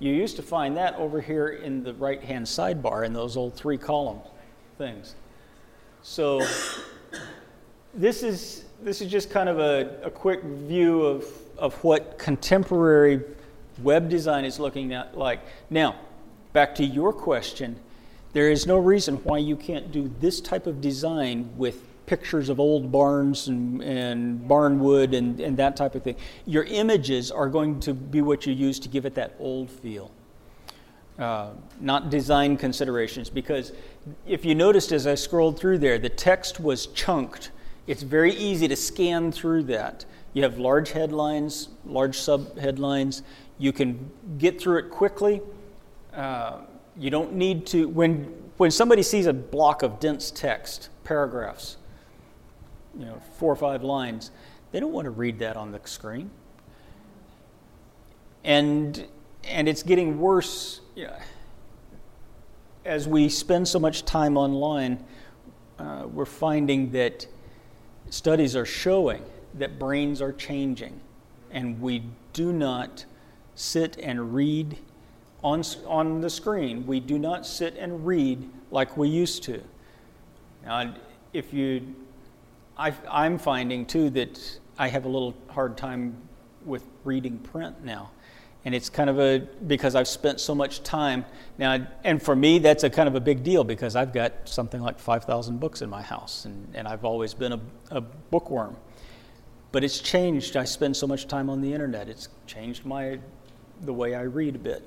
you 0.00 0.12
used 0.12 0.36
to 0.36 0.42
find 0.42 0.76
that 0.76 0.94
over 0.96 1.20
here 1.20 1.48
in 1.48 1.82
the 1.82 1.94
right 1.94 2.22
hand 2.22 2.46
sidebar 2.46 3.04
in 3.04 3.12
those 3.12 3.36
old 3.36 3.54
three 3.54 3.78
column 3.78 4.20
things. 4.76 5.14
So 6.02 6.44
this 7.94 8.22
is 8.22 8.64
this 8.82 9.00
is 9.00 9.10
just 9.10 9.30
kind 9.30 9.48
of 9.48 9.58
a, 9.58 9.98
a 10.04 10.10
quick 10.10 10.42
view 10.42 11.02
of, 11.02 11.24
of 11.58 11.74
what 11.82 12.18
contemporary 12.18 13.20
web 13.82 14.08
design 14.08 14.44
is 14.44 14.60
looking 14.60 14.92
at 14.92 15.18
like. 15.18 15.40
Now, 15.68 15.96
back 16.52 16.74
to 16.76 16.84
your 16.84 17.12
question, 17.12 17.78
there 18.32 18.50
is 18.50 18.66
no 18.66 18.78
reason 18.78 19.16
why 19.24 19.38
you 19.38 19.56
can't 19.56 19.90
do 19.90 20.12
this 20.20 20.40
type 20.40 20.66
of 20.66 20.80
design 20.80 21.50
with 21.56 21.82
pictures 22.08 22.48
of 22.48 22.58
old 22.58 22.90
barns 22.90 23.48
and, 23.48 23.82
and 23.82 24.48
barn 24.48 24.80
wood 24.80 25.12
and, 25.14 25.38
and 25.40 25.56
that 25.58 25.76
type 25.76 25.94
of 25.94 26.02
thing. 26.02 26.16
Your 26.46 26.64
images 26.64 27.30
are 27.30 27.48
going 27.48 27.78
to 27.80 27.92
be 27.94 28.22
what 28.22 28.46
you 28.46 28.54
use 28.54 28.80
to 28.80 28.88
give 28.88 29.04
it 29.04 29.14
that 29.14 29.34
old 29.38 29.70
feel. 29.70 30.10
Uh, 31.18 31.50
not 31.80 32.10
design 32.10 32.56
considerations, 32.56 33.28
because 33.28 33.72
if 34.26 34.44
you 34.44 34.54
noticed 34.54 34.92
as 34.92 35.06
I 35.06 35.16
scrolled 35.16 35.58
through 35.58 35.78
there, 35.78 35.98
the 35.98 36.08
text 36.08 36.60
was 36.60 36.86
chunked. 36.86 37.50
It's 37.88 38.02
very 38.02 38.32
easy 38.34 38.68
to 38.68 38.76
scan 38.76 39.32
through 39.32 39.64
that. 39.64 40.04
You 40.32 40.44
have 40.44 40.58
large 40.58 40.92
headlines, 40.92 41.70
large 41.84 42.16
sub 42.16 42.56
headlines. 42.58 43.22
You 43.58 43.72
can 43.72 44.10
get 44.38 44.60
through 44.60 44.78
it 44.78 44.90
quickly. 44.90 45.42
Uh, 46.14 46.60
you 46.96 47.10
don't 47.10 47.34
need 47.34 47.66
to, 47.66 47.88
when, 47.88 48.24
when 48.56 48.70
somebody 48.70 49.02
sees 49.02 49.26
a 49.26 49.32
block 49.32 49.82
of 49.82 49.98
dense 49.98 50.30
text, 50.30 50.88
paragraphs, 51.02 51.77
you 52.98 53.04
know, 53.04 53.20
four 53.36 53.52
or 53.52 53.56
five 53.56 53.82
lines, 53.82 54.30
they 54.72 54.80
don't 54.80 54.92
want 54.92 55.06
to 55.06 55.10
read 55.10 55.38
that 55.38 55.56
on 55.56 55.72
the 55.72 55.80
screen. 55.84 56.30
And, 58.44 59.06
and 59.44 59.68
it's 59.68 59.82
getting 59.82 60.18
worse. 60.18 60.80
You 60.94 61.06
know, 61.06 61.16
as 62.84 63.06
we 63.06 63.28
spend 63.28 63.68
so 63.68 63.78
much 63.78 64.04
time 64.04 64.36
online, 64.36 65.04
uh, 65.78 66.06
we're 66.12 66.24
finding 66.24 66.90
that 66.92 67.26
studies 68.10 68.56
are 68.56 68.66
showing 68.66 69.22
that 69.54 69.78
brains 69.78 70.20
are 70.20 70.32
changing, 70.32 71.00
and 71.50 71.80
we 71.80 72.04
do 72.32 72.52
not 72.52 73.04
sit 73.54 73.96
and 73.98 74.34
read 74.34 74.78
on, 75.42 75.62
on 75.86 76.20
the 76.20 76.30
screen. 76.30 76.86
We 76.86 77.00
do 77.00 77.18
not 77.18 77.46
sit 77.46 77.76
and 77.76 78.06
read 78.06 78.48
like 78.70 78.96
we 78.96 79.08
used 79.08 79.42
to. 79.44 79.62
Now, 80.64 80.94
if 81.32 81.52
you, 81.52 81.94
I, 82.78 82.92
I'm 83.10 83.38
finding 83.38 83.86
too 83.86 84.10
that 84.10 84.60
I 84.78 84.88
have 84.88 85.04
a 85.04 85.08
little 85.08 85.34
hard 85.48 85.76
time 85.76 86.16
with 86.64 86.84
reading 87.04 87.38
print 87.38 87.84
now. 87.84 88.10
And 88.64 88.74
it's 88.74 88.90
kind 88.90 89.08
of 89.08 89.18
a, 89.18 89.40
because 89.66 89.94
I've 89.94 90.08
spent 90.08 90.40
so 90.40 90.54
much 90.54 90.82
time. 90.82 91.24
Now, 91.58 91.86
and 92.04 92.22
for 92.22 92.36
me, 92.36 92.58
that's 92.58 92.84
a 92.84 92.90
kind 92.90 93.08
of 93.08 93.14
a 93.14 93.20
big 93.20 93.42
deal 93.42 93.64
because 93.64 93.96
I've 93.96 94.12
got 94.12 94.32
something 94.44 94.80
like 94.80 94.98
5,000 94.98 95.58
books 95.58 95.80
in 95.80 95.88
my 95.88 96.02
house, 96.02 96.44
and, 96.44 96.68
and 96.74 96.86
I've 96.86 97.04
always 97.04 97.34
been 97.34 97.52
a, 97.52 97.60
a 97.90 98.00
bookworm. 98.00 98.76
But 99.72 99.84
it's 99.84 100.00
changed. 100.00 100.56
I 100.56 100.64
spend 100.64 100.96
so 100.96 101.06
much 101.06 101.28
time 101.28 101.48
on 101.48 101.60
the 101.60 101.72
internet. 101.72 102.08
It's 102.08 102.28
changed 102.46 102.84
my, 102.84 103.18
the 103.82 103.92
way 103.92 104.14
I 104.14 104.22
read 104.22 104.56
a 104.56 104.58
bit 104.58 104.82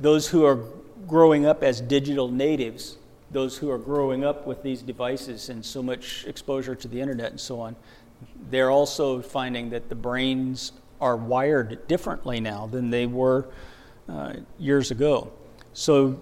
those 0.00 0.28
who 0.28 0.44
are 0.44 0.64
growing 1.06 1.46
up 1.46 1.62
as 1.62 1.80
digital 1.80 2.28
natives, 2.28 2.97
those 3.30 3.56
who 3.58 3.70
are 3.70 3.78
growing 3.78 4.24
up 4.24 4.46
with 4.46 4.62
these 4.62 4.82
devices 4.82 5.48
and 5.48 5.64
so 5.64 5.82
much 5.82 6.24
exposure 6.26 6.74
to 6.74 6.88
the 6.88 7.00
internet 7.00 7.30
and 7.30 7.40
so 7.40 7.60
on, 7.60 7.76
they're 8.50 8.70
also 8.70 9.20
finding 9.20 9.70
that 9.70 9.88
the 9.88 9.94
brains 9.94 10.72
are 11.00 11.16
wired 11.16 11.86
differently 11.86 12.40
now 12.40 12.66
than 12.66 12.90
they 12.90 13.06
were 13.06 13.46
uh, 14.08 14.32
years 14.58 14.90
ago. 14.90 15.30
So 15.72 16.20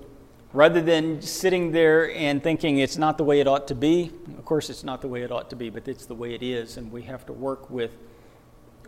rather 0.53 0.81
than 0.81 1.23
sitting 1.23 1.71
there 1.73 2.13
and 2.15 2.43
thinking 2.43 2.79
it's 2.79 2.97
not 2.97 3.17
the 3.17 3.25
way 3.25 3.41
it 3.41 3.47
ought 3.47 3.69
to 3.69 3.75
be, 3.75 4.11
of 4.37 4.45
course 4.45 4.69
it's 4.69 4.85
not 4.85 5.01
the 5.01 5.09
way 5.09 5.23
it 5.23 5.31
ought 5.31 5.49
to 5.51 5.57
be, 5.57 5.71
but 5.71 5.89
it's 5.89 6.07
the 6.07 6.15
way 6.15 6.35
it 6.35 6.43
is, 6.43 6.77
and 6.77 6.91
we 6.91 7.03
have 7.03 7.25
to 7.27 7.33
work 7.33 7.71
with, 7.71 7.93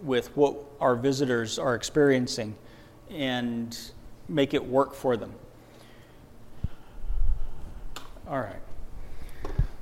with 0.03 0.37
what 0.37 0.57
our 0.81 0.97
visitors 0.97 1.59
are 1.59 1.75
experiencing 1.75 2.55
and 3.11 3.79
make 4.29 4.53
it 4.53 4.65
work 4.65 4.95
for 4.95 5.17
them. 5.17 5.33
All 8.29 8.41
right. 8.41 8.61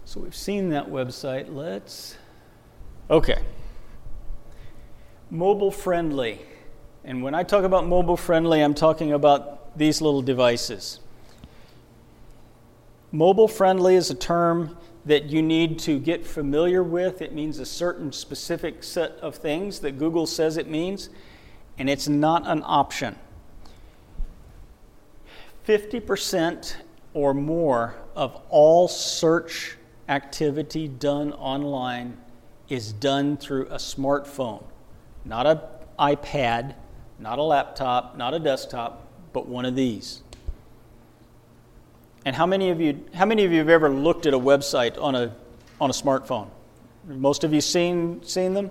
So 0.04 0.20
we've 0.20 0.36
seen 0.36 0.68
that 0.68 0.86
website. 0.86 1.52
Let's. 1.52 2.16
Okay. 3.10 3.42
Mobile 5.32 5.72
friendly. 5.72 6.42
And 7.02 7.24
when 7.24 7.34
I 7.34 7.42
talk 7.42 7.64
about 7.64 7.88
mobile 7.88 8.16
friendly, 8.16 8.62
I'm 8.62 8.74
talking 8.74 9.12
about 9.12 9.76
these 9.76 10.00
little 10.00 10.22
devices. 10.22 11.00
Mobile 13.10 13.48
friendly 13.48 13.96
is 13.96 14.10
a 14.10 14.14
term 14.14 14.76
that 15.06 15.24
you 15.24 15.42
need 15.42 15.80
to 15.80 15.98
get 15.98 16.24
familiar 16.24 16.84
with. 16.84 17.22
It 17.22 17.32
means 17.32 17.58
a 17.58 17.66
certain 17.66 18.12
specific 18.12 18.84
set 18.84 19.12
of 19.22 19.34
things 19.34 19.80
that 19.80 19.98
Google 19.98 20.26
says 20.26 20.56
it 20.56 20.68
means, 20.68 21.08
and 21.78 21.90
it's 21.90 22.06
not 22.06 22.46
an 22.46 22.62
option. 22.64 23.16
50% 25.66 26.76
or 27.16 27.32
more 27.32 27.94
of 28.14 28.38
all 28.50 28.87
search 28.87 29.78
activity 30.06 30.87
done 30.87 31.32
online 31.32 32.14
is 32.68 32.92
done 32.92 33.38
through 33.38 33.64
a 33.68 33.76
smartphone, 33.76 34.62
not 35.25 35.46
an 35.46 35.58
iPad, 35.99 36.75
not 37.18 37.38
a 37.38 37.42
laptop, 37.42 38.18
not 38.18 38.35
a 38.35 38.38
desktop, 38.38 39.08
but 39.32 39.49
one 39.49 39.64
of 39.64 39.75
these. 39.75 40.23
And 42.26 42.37
how 42.37 42.44
many 42.44 42.68
of 42.68 42.82
you 42.82 43.02
how 43.14 43.25
many 43.25 43.46
of 43.46 43.52
you 43.52 43.61
have 43.61 43.70
ever 43.70 43.88
looked 43.88 44.26
at 44.26 44.35
a 44.35 44.38
website 44.38 45.00
on 45.00 45.14
a 45.14 45.35
on 45.80 45.88
a 45.88 45.94
smartphone? 45.94 46.50
Most 47.06 47.44
of 47.44 47.54
you 47.54 47.62
seen 47.62 48.23
seen 48.25 48.52
them? 48.52 48.70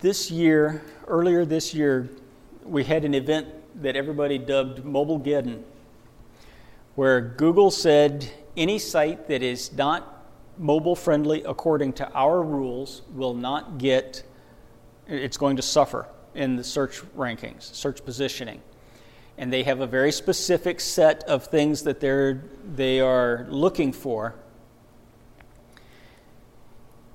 This 0.00 0.28
year, 0.28 0.82
earlier 1.06 1.44
this 1.44 1.72
year, 1.72 2.08
we 2.64 2.82
had 2.82 3.04
an 3.04 3.14
event 3.14 3.46
that 3.80 3.94
everybody 3.94 4.38
dubbed 4.38 4.82
Mobilegeddon, 4.82 5.62
where 6.96 7.20
Google 7.20 7.70
said 7.70 8.28
any 8.56 8.78
site 8.78 9.28
that 9.28 9.42
is 9.42 9.72
not 9.74 10.24
mobile 10.58 10.96
friendly 10.96 11.42
according 11.44 11.92
to 11.92 12.10
our 12.12 12.42
rules 12.42 13.02
will 13.12 13.34
not 13.34 13.78
get, 13.78 14.22
it's 15.06 15.36
going 15.36 15.56
to 15.56 15.62
suffer 15.62 16.08
in 16.34 16.56
the 16.56 16.64
search 16.64 17.02
rankings, 17.14 17.62
search 17.74 18.04
positioning. 18.04 18.62
And 19.38 19.52
they 19.52 19.62
have 19.64 19.80
a 19.80 19.86
very 19.86 20.10
specific 20.10 20.80
set 20.80 21.22
of 21.24 21.44
things 21.44 21.82
that 21.82 22.00
they're, 22.00 22.42
they 22.74 23.00
are 23.00 23.46
looking 23.50 23.92
for. 23.92 24.34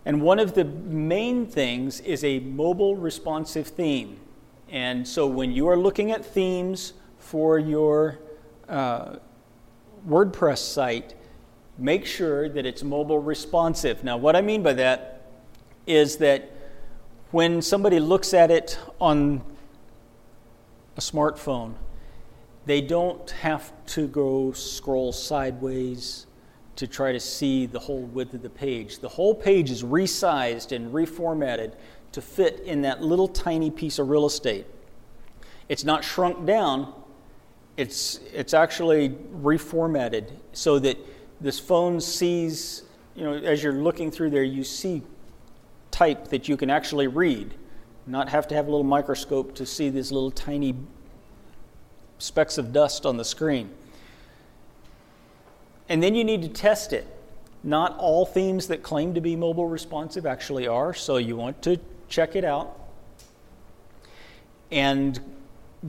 And 0.06 0.22
one 0.22 0.38
of 0.38 0.54
the 0.54 0.66
main 0.66 1.48
things 1.48 2.00
is 2.02 2.24
a 2.24 2.40
mobile 2.40 2.96
responsive 2.96 3.68
theme. 3.68 4.20
And 4.70 5.08
so 5.08 5.26
when 5.26 5.52
you 5.52 5.68
are 5.68 5.78
looking 5.78 6.12
at 6.12 6.24
themes 6.24 6.94
for 7.18 7.58
your 7.58 8.20
uh, 8.70 9.16
WordPress 10.08 10.60
site, 10.60 11.14
make 11.78 12.06
sure 12.06 12.50
that 12.50 12.66
it's 12.66 12.84
mobile 12.84 13.20
responsive. 13.20 14.04
Now, 14.04 14.18
what 14.18 14.36
I 14.36 14.42
mean 14.42 14.64
by 14.64 14.74
that 14.74 15.22
is 15.88 16.18
that 16.18 16.52
when 17.32 17.62
somebody 17.62 18.00
looks 18.00 18.34
at 18.34 18.52
it 18.52 18.78
on 19.00 19.44
a 20.98 21.02
smartphone, 21.02 21.76
they 22.66 22.82
don't 22.82 23.30
have 23.32 23.72
to 23.88 24.08
go 24.08 24.52
scroll 24.52 25.12
sideways 25.12 26.28
to 26.76 26.88
try 26.88 27.12
to 27.12 27.20
see 27.20 27.66
the 27.66 27.80
whole 27.80 28.02
width 28.02 28.34
of 28.34 28.42
the 28.42 28.50
page. 28.50 29.00
The 29.00 29.10
whole 29.10 29.34
page 29.34 29.72
is 29.72 29.84
resized 29.84 30.76
and 30.76 30.94
reformatted 30.94 31.74
to 32.12 32.22
fit 32.22 32.60
in 32.62 32.82
that 32.82 33.02
little 33.02 33.28
tiny 33.28 33.72
piece 33.72 34.00
of 34.00 34.10
real 34.10 34.26
estate. 34.26 34.66
It's 35.70 35.84
not 35.84 36.04
shrunk 36.04 36.46
down, 36.46 36.94
it's, 37.78 38.20
it's 38.34 38.54
actually 38.54 39.10
reformatted 39.10 40.32
so 40.54 40.80
that 40.80 40.98
this 41.40 41.60
phone 41.60 42.00
sees, 42.00 42.84
you 43.16 43.24
know, 43.24 43.34
as 43.34 43.64
you're 43.64 43.74
looking 43.74 44.12
through 44.12 44.30
there, 44.30 44.44
you 44.44 44.64
see 44.64 45.02
type 45.90 46.30
that 46.30 46.48
you 46.48 46.58
can 46.58 46.70
actually 46.70 47.08
read, 47.08 47.54
not 48.08 48.30
have 48.30 48.48
to 48.48 48.56
have 48.56 48.68
a 48.68 48.72
little 48.72 48.84
microscope 48.84 49.56
to 49.56 49.66
see 49.66 49.90
these 49.90 50.12
little 50.12 50.32
tiny 50.32 50.76
specks 52.20 52.58
of 52.58 52.72
dust 52.72 53.06
on 53.06 53.18
the 53.18 53.26
screen. 53.26 53.70
And 55.90 56.02
then 56.02 56.16
you 56.16 56.24
need 56.24 56.42
to 56.44 56.50
test 56.50 56.94
it. 56.94 57.08
Not 57.64 57.98
all 57.98 58.26
themes 58.26 58.68
that 58.68 58.82
claim 58.82 59.14
to 59.14 59.22
be 59.22 59.36
mobile 59.36 59.68
responsive 59.68 60.26
actually 60.26 60.68
are, 60.68 60.94
so 60.94 61.18
you 61.18 61.36
want 61.36 61.62
to 61.64 61.80
check 62.08 62.36
it 62.36 62.44
out. 62.44 62.80
And 64.72 65.20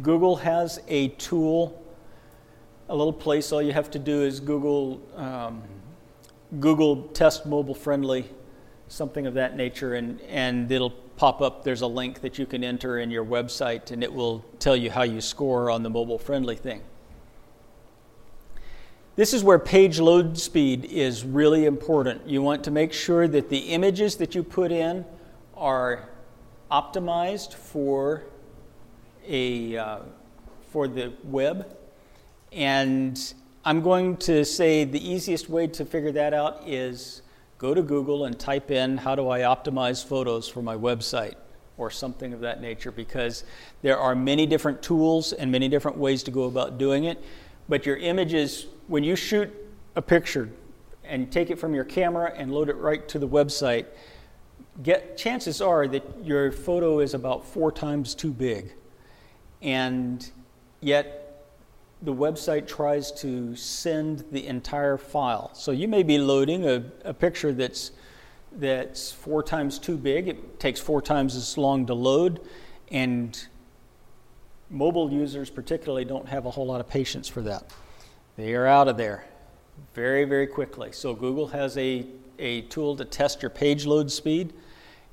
Google 0.01 0.37
has 0.37 0.81
a 0.89 1.09
tool, 1.09 1.83
a 2.89 2.97
little 2.97 3.13
place. 3.13 3.53
All 3.53 3.61
you 3.61 3.73
have 3.73 3.91
to 3.91 3.99
do 3.99 4.23
is 4.23 4.41
Google 4.41 5.03
um, 5.17 5.63
Google 6.61 7.09
test 7.09 7.47
mobile 7.47 7.75
friendly, 7.75 8.29
something 8.89 9.27
of 9.27 9.35
that 9.35 9.57
nature, 9.57 9.95
and, 9.95 10.21
and 10.23 10.71
it'll 10.71 10.91
pop 10.91 11.41
up. 11.41 11.65
There's 11.65 11.81
a 11.81 11.87
link 11.87 12.21
that 12.21 12.39
you 12.39 12.45
can 12.45 12.63
enter 12.63 12.99
in 12.99 13.11
your 13.11 13.25
website, 13.25 13.91
and 13.91 14.03
it 14.03 14.13
will 14.13 14.45
tell 14.59 14.77
you 14.77 14.91
how 14.91 15.03
you 15.03 15.21
score 15.21 15.71
on 15.71 15.83
the 15.83 15.91
mobile 15.91 16.19
friendly 16.19 16.57
thing. 16.57 16.83
This 19.17 19.35
is 19.35 19.45
where 19.45 19.59
page 19.59 19.99
load 19.99 20.39
speed 20.39 20.87
is 20.87 21.25
really 21.25 21.65
important. 21.65 22.27
You 22.27 22.43
want 22.43 22.65
to 22.65 22.71
make 22.71 22.93
sure 22.93 23.29
that 23.29 23.51
the 23.51 23.59
images 23.59 24.17
that 24.17 24.35
you 24.35 24.43
put 24.43 24.73
in 24.73 25.05
are 25.55 26.09
optimized 26.71 27.55
for 27.55 28.25
a 29.27 29.77
uh, 29.77 29.99
for 30.71 30.89
the 30.89 31.13
web, 31.25 31.77
and 32.51 33.35
I'm 33.65 33.81
going 33.83 34.17
to 34.19 34.45
say 34.45 34.85
the 34.85 35.07
easiest 35.07 35.49
way 35.49 35.67
to 35.69 35.85
figure 35.85 36.13
that 36.13 36.35
out 36.35 36.63
is 36.67 37.23
go 37.59 37.75
to 37.75 37.83
Google 37.83 38.25
and 38.25 38.39
type 38.39 38.71
in, 38.71 38.97
How 38.99 39.15
do 39.15 39.29
I 39.29 39.41
optimize 39.41 40.05
photos 40.05 40.49
for 40.49 40.63
my 40.63 40.77
website? 40.77 41.35
or 41.79 41.91
something 41.91 42.33
of 42.33 42.41
that 42.41 42.61
nature 42.61 42.93
because 42.93 43.45
there 43.83 43.99
are 43.99 44.15
many 44.15 44.47
different 44.47 44.83
tools 44.83 45.33
and 45.33 45.51
many 45.51 45.69
different 45.69 45.97
ways 45.97 46.23
to 46.23 46.31
go 46.31 46.45
about 46.45 46.79
doing 46.79 47.05
it. 47.05 47.23
But 47.69 47.87
your 47.87 47.97
images, 47.97 48.67
when 48.89 49.05
you 49.05 49.17
shoot 49.17 49.53
a 49.97 50.03
picture 50.03 50.51
and 51.05 51.31
take 51.31 51.51
it 51.51 51.59
from 51.59 51.75
your 51.75 51.85
camera 51.85 52.33
and 52.37 52.53
load 52.53 52.69
it 52.69 52.77
right 52.77 53.07
to 53.09 53.19
the 53.19 53.29
website, 53.29 53.87
get, 54.83 55.17
chances 55.17 55.61
are 55.61 55.87
that 55.89 56.05
your 56.23 56.53
photo 56.53 57.01
is 57.01 57.15
about 57.15 57.45
four 57.45 57.73
times 57.73 58.15
too 58.15 58.33
big. 58.33 58.73
And 59.63 60.29
yet, 60.81 61.47
the 62.03 62.13
website 62.13 62.67
tries 62.67 63.13
to 63.13 63.55
send 63.55 64.25
the 64.33 64.47
entire 64.47 64.99
file. 64.99 65.55
So 65.55 65.71
you 65.71 65.87
may 65.87 66.03
be 66.03 66.19
loading 66.19 66.69
a, 66.69 66.85
a 67.05 67.15
picture 67.15 67.53
that's 67.53 67.93
that's 68.55 69.11
four 69.11 69.43
times 69.43 69.79
too 69.79 69.97
big. 69.97 70.29
It 70.29 70.61
takes 70.61 70.79
four 70.79 71.01
times 71.01 71.37
as 71.37 71.57
long 71.57 71.87
to 71.87 71.95
load, 71.95 72.41
and 72.91 73.47
mobile 74.69 75.11
users, 75.11 75.49
particularly, 75.49 76.05
don't 76.05 76.29
have 76.29 76.45
a 76.45 76.51
whole 76.51 76.67
lot 76.67 76.81
of 76.81 76.89
patience 76.89 77.29
for 77.29 77.41
that. 77.43 77.73
They 78.37 78.55
are 78.55 78.67
out 78.67 78.89
of 78.89 78.97
there 78.97 79.25
very, 79.95 80.25
very 80.25 80.47
quickly. 80.47 80.93
So, 80.93 81.15
Google 81.15 81.47
has 81.47 81.79
a, 81.79 82.07
a 82.39 82.63
tool 82.63 82.97
to 82.97 83.05
test 83.05 83.43
your 83.43 83.51
page 83.51 83.87
load 83.87 84.11
speed, 84.11 84.53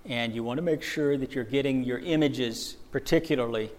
and 0.05 0.33
you 0.33 0.43
want 0.43 0.57
to 0.57 0.63
make 0.63 0.81
sure 0.81 1.17
that 1.17 1.33
you're 1.33 1.43
getting 1.45 1.83
your 1.83 1.99
images, 1.99 2.75
particularly, 2.91 3.71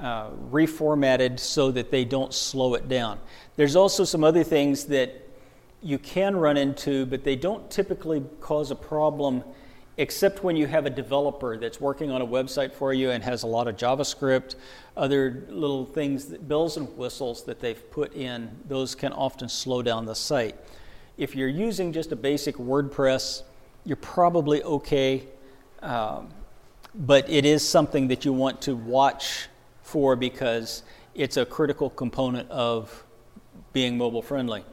uh, 0.00 0.30
reformatted 0.50 1.38
so 1.38 1.70
that 1.70 1.90
they 1.90 2.04
don't 2.04 2.32
slow 2.32 2.74
it 2.74 2.88
down. 2.88 3.18
There's 3.56 3.76
also 3.76 4.04
some 4.04 4.24
other 4.24 4.42
things 4.42 4.84
that 4.86 5.28
you 5.82 5.98
can 5.98 6.36
run 6.36 6.56
into, 6.56 7.06
but 7.06 7.24
they 7.24 7.36
don't 7.36 7.70
typically 7.70 8.24
cause 8.40 8.70
a 8.70 8.76
problem 8.76 9.44
except 10.00 10.42
when 10.42 10.56
you 10.56 10.66
have 10.66 10.86
a 10.86 10.90
developer 10.90 11.58
that's 11.58 11.78
working 11.78 12.10
on 12.10 12.22
a 12.22 12.26
website 12.26 12.72
for 12.72 12.94
you 12.94 13.10
and 13.10 13.22
has 13.22 13.42
a 13.42 13.46
lot 13.46 13.68
of 13.68 13.76
JavaScript, 13.76 14.54
other 14.96 15.44
little 15.50 15.84
things, 15.84 16.24
that, 16.26 16.48
bells 16.48 16.78
and 16.78 16.88
whistles 16.96 17.44
that 17.44 17.60
they've 17.60 17.90
put 17.90 18.14
in, 18.14 18.50
those 18.66 18.94
can 18.94 19.12
often 19.12 19.46
slow 19.46 19.82
down 19.82 20.06
the 20.06 20.14
site. 20.14 20.56
If 21.18 21.36
you're 21.36 21.48
using 21.48 21.92
just 21.92 22.12
a 22.12 22.16
basic 22.16 22.56
WordPress, 22.56 23.42
you're 23.84 23.96
probably 23.96 24.62
okay, 24.62 25.24
um, 25.82 26.30
but 26.94 27.28
it 27.28 27.44
is 27.44 27.66
something 27.68 28.08
that 28.08 28.24
you 28.24 28.32
want 28.32 28.62
to 28.62 28.74
watch 28.74 29.49
for 29.90 30.14
because 30.14 30.84
it's 31.14 31.36
a 31.36 31.44
critical 31.44 31.90
component 31.90 32.48
of 32.48 33.04
being 33.72 33.98
mobile 33.98 34.22
friendly. 34.22 34.64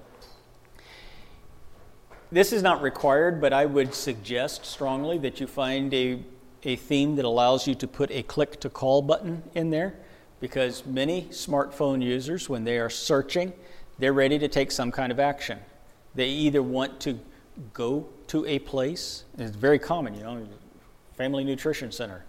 This 2.31 2.53
is 2.53 2.62
not 2.62 2.83
required, 2.83 3.41
but 3.41 3.51
I 3.51 3.65
would 3.65 3.93
suggest 3.95 4.65
strongly 4.65 5.17
that 5.19 5.39
you 5.39 5.47
find 5.47 5.91
a, 5.93 6.19
a 6.63 6.75
theme 6.75 7.15
that 7.15 7.25
allows 7.25 7.67
you 7.67 7.74
to 7.75 7.88
put 7.88 8.12
a 8.12 8.21
click 8.24 8.59
to 8.59 8.69
call 8.69 9.01
button 9.01 9.41
in 9.55 9.71
there 9.71 9.95
because 10.39 10.86
many 10.86 11.24
smartphone 11.31 12.03
users, 12.03 12.47
when 12.47 12.63
they 12.63 12.77
are 12.77 12.89
searching, 12.89 13.53
they're 13.97 14.13
ready 14.13 14.38
to 14.38 14.47
take 14.47 14.71
some 14.71 14.91
kind 14.91 15.12
of 15.12 15.19
action. 15.19 15.57
They 16.13 16.27
either 16.27 16.62
want 16.62 17.00
to 17.01 17.19
go 17.74 18.07
to 18.27 18.45
a 18.45 18.59
place, 18.59 19.24
it's 19.38 19.55
very 19.55 19.79
common, 19.79 20.13
you 20.13 20.21
know, 20.21 20.47
Family 21.15 21.43
Nutrition 21.43 21.91
Center. 21.91 22.24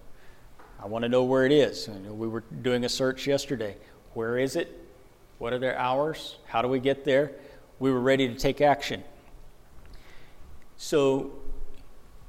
I 0.81 0.87
want 0.87 1.03
to 1.03 1.09
know 1.09 1.25
where 1.25 1.45
it 1.45 1.53
is. 1.53 1.89
We 1.89 2.29
were 2.29 2.45
doing 2.63 2.85
a 2.85 2.89
search 2.89 3.27
yesterday. 3.27 3.77
Where 4.15 4.39
is 4.39 4.57
it? 4.57 4.87
What 5.39 5.53
are 5.53 5.59
their 5.59 5.77
hours? 5.77 6.37
How 6.47 6.63
do 6.63 6.69
we 6.69 6.81
get 6.81 7.05
there? 7.05 7.33
We 7.79 7.93
were 7.93 8.01
ready 8.01 8.29
to 8.29 8.35
take 8.35 8.61
action. 8.61 9.03
So 10.77 11.33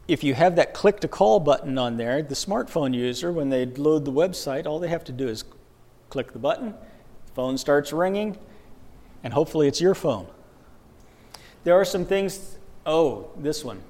if 0.08 0.24
you 0.24 0.34
have 0.34 0.56
that 0.56 0.74
click 0.74 1.00
to 1.02 1.08
call 1.08 1.40
button 1.40 1.78
on 1.78 1.98
there, 1.98 2.24
the 2.24 2.36
smartphone 2.36 2.96
user, 2.96 3.32
when 3.32 3.50
they 3.50 3.66
load 3.66 4.06
the 4.06 4.12
website, 4.12 4.66
all 4.66 4.80
they 4.80 4.88
have 4.88 5.04
to 5.06 5.12
do 5.12 5.28
is 5.28 5.44
click 6.10 6.34
the 6.34 6.40
button, 6.40 6.74
phone 7.36 7.58
starts 7.58 7.94
ringing, 7.94 8.38
and 9.24 9.34
hopefully 9.34 9.68
it's 9.68 9.80
your 9.80 9.94
phone. 9.94 10.26
There 11.64 11.76
are 11.76 11.86
some 11.86 12.06
things, 12.06 12.58
oh, 12.86 13.30
this 13.38 13.64
one 13.64 13.84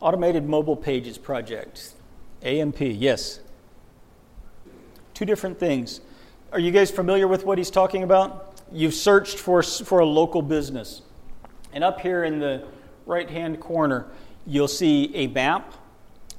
Automated 0.00 0.48
Mobile 0.48 0.76
Pages 0.76 1.18
Project, 1.18 1.94
AMP, 2.42 2.80
yes. 2.80 3.40
Two 5.14 5.24
different 5.24 5.58
things. 5.58 6.00
Are 6.52 6.60
you 6.60 6.70
guys 6.70 6.90
familiar 6.90 7.26
with 7.26 7.44
what 7.44 7.58
he's 7.58 7.70
talking 7.70 8.02
about? 8.02 8.62
You've 8.72 8.94
searched 8.94 9.38
for, 9.38 9.62
for 9.62 10.00
a 10.00 10.06
local 10.06 10.42
business. 10.42 11.02
And 11.72 11.82
up 11.82 12.00
here 12.00 12.24
in 12.24 12.38
the 12.38 12.64
right 13.06 13.28
hand 13.28 13.60
corner, 13.60 14.06
you'll 14.46 14.68
see 14.68 15.10
a 15.14 15.26
map. 15.26 15.74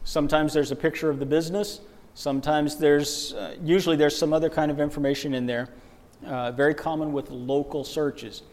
Sometimes 0.03 0.53
there's 0.53 0.71
a 0.71 0.75
picture 0.75 1.09
of 1.09 1.19
the 1.19 1.25
business. 1.25 1.81
Sometimes 2.15 2.77
there's, 2.77 3.33
uh, 3.33 3.55
usually 3.63 3.95
there's 3.95 4.17
some 4.17 4.33
other 4.33 4.49
kind 4.49 4.71
of 4.71 4.79
information 4.79 5.33
in 5.33 5.45
there. 5.45 5.69
Uh, 6.25 6.51
very 6.51 6.73
common 6.73 7.13
with 7.13 7.29
local 7.29 7.83
searches. 7.83 8.43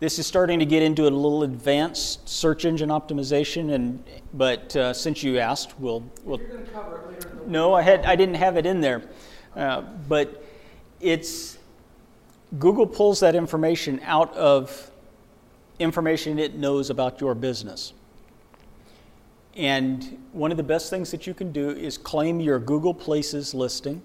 This 0.00 0.18
is 0.18 0.26
starting 0.26 0.58
to 0.60 0.64
get 0.64 0.82
into 0.82 1.02
a 1.02 1.10
little 1.10 1.42
advanced 1.42 2.26
search 2.26 2.64
engine 2.64 2.88
optimization, 2.88 3.74
and 3.74 4.02
but 4.32 4.74
uh, 4.74 4.94
since 4.94 5.22
you 5.22 5.38
asked, 5.38 5.78
we'll. 5.78 6.02
we'll 6.24 6.40
no, 7.46 7.74
I 7.74 7.82
had 7.82 8.06
I 8.06 8.16
didn't 8.16 8.36
have 8.36 8.56
it 8.56 8.64
in 8.64 8.80
there, 8.80 9.02
uh, 9.54 9.82
but 10.08 10.42
it's 11.00 11.58
Google 12.58 12.86
pulls 12.86 13.20
that 13.20 13.34
information 13.34 14.00
out 14.04 14.34
of 14.34 14.90
information 15.78 16.38
it 16.38 16.54
knows 16.54 16.88
about 16.88 17.20
your 17.20 17.34
business. 17.34 17.92
And 19.54 20.18
one 20.32 20.50
of 20.50 20.56
the 20.56 20.62
best 20.62 20.88
things 20.88 21.10
that 21.10 21.26
you 21.26 21.34
can 21.34 21.52
do 21.52 21.70
is 21.70 21.98
claim 21.98 22.40
your 22.40 22.58
Google 22.58 22.94
Places 22.94 23.52
listing 23.52 24.00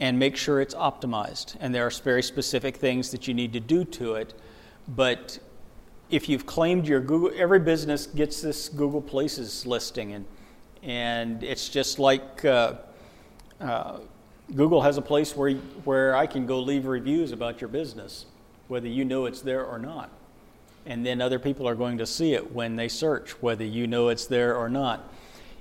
and 0.00 0.18
make 0.18 0.36
sure 0.36 0.60
it's 0.60 0.74
optimized. 0.74 1.56
And 1.60 1.74
there 1.74 1.86
are 1.86 1.90
very 1.90 2.22
specific 2.22 2.76
things 2.76 3.10
that 3.10 3.26
you 3.26 3.32
need 3.32 3.54
to 3.54 3.60
do 3.60 3.84
to 3.84 4.14
it. 4.14 4.34
But 4.94 5.38
if 6.10 6.28
you've 6.28 6.46
claimed 6.46 6.86
your 6.86 7.00
Google, 7.00 7.30
every 7.36 7.60
business 7.60 8.06
gets 8.06 8.40
this 8.40 8.68
Google 8.68 9.02
Places 9.02 9.66
listing, 9.66 10.12
and 10.12 10.24
and 10.82 11.42
it's 11.42 11.68
just 11.68 11.98
like 11.98 12.44
uh, 12.44 12.74
uh, 13.60 13.98
Google 14.54 14.82
has 14.82 14.96
a 14.96 15.02
place 15.02 15.36
where 15.36 15.54
where 15.84 16.14
I 16.16 16.26
can 16.26 16.46
go 16.46 16.60
leave 16.60 16.86
reviews 16.86 17.32
about 17.32 17.60
your 17.60 17.68
business, 17.68 18.26
whether 18.68 18.88
you 18.88 19.04
know 19.04 19.26
it's 19.26 19.40
there 19.40 19.64
or 19.64 19.78
not 19.78 20.10
and 20.86 21.04
then 21.04 21.20
other 21.20 21.38
people 21.38 21.68
are 21.68 21.74
going 21.74 21.98
to 21.98 22.06
see 22.06 22.34
it 22.34 22.52
when 22.52 22.76
they 22.76 22.88
search, 22.88 23.30
whether 23.42 23.64
you 23.64 23.86
know 23.86 24.08
it's 24.08 24.26
there 24.26 24.56
or 24.56 24.68
not. 24.68 25.12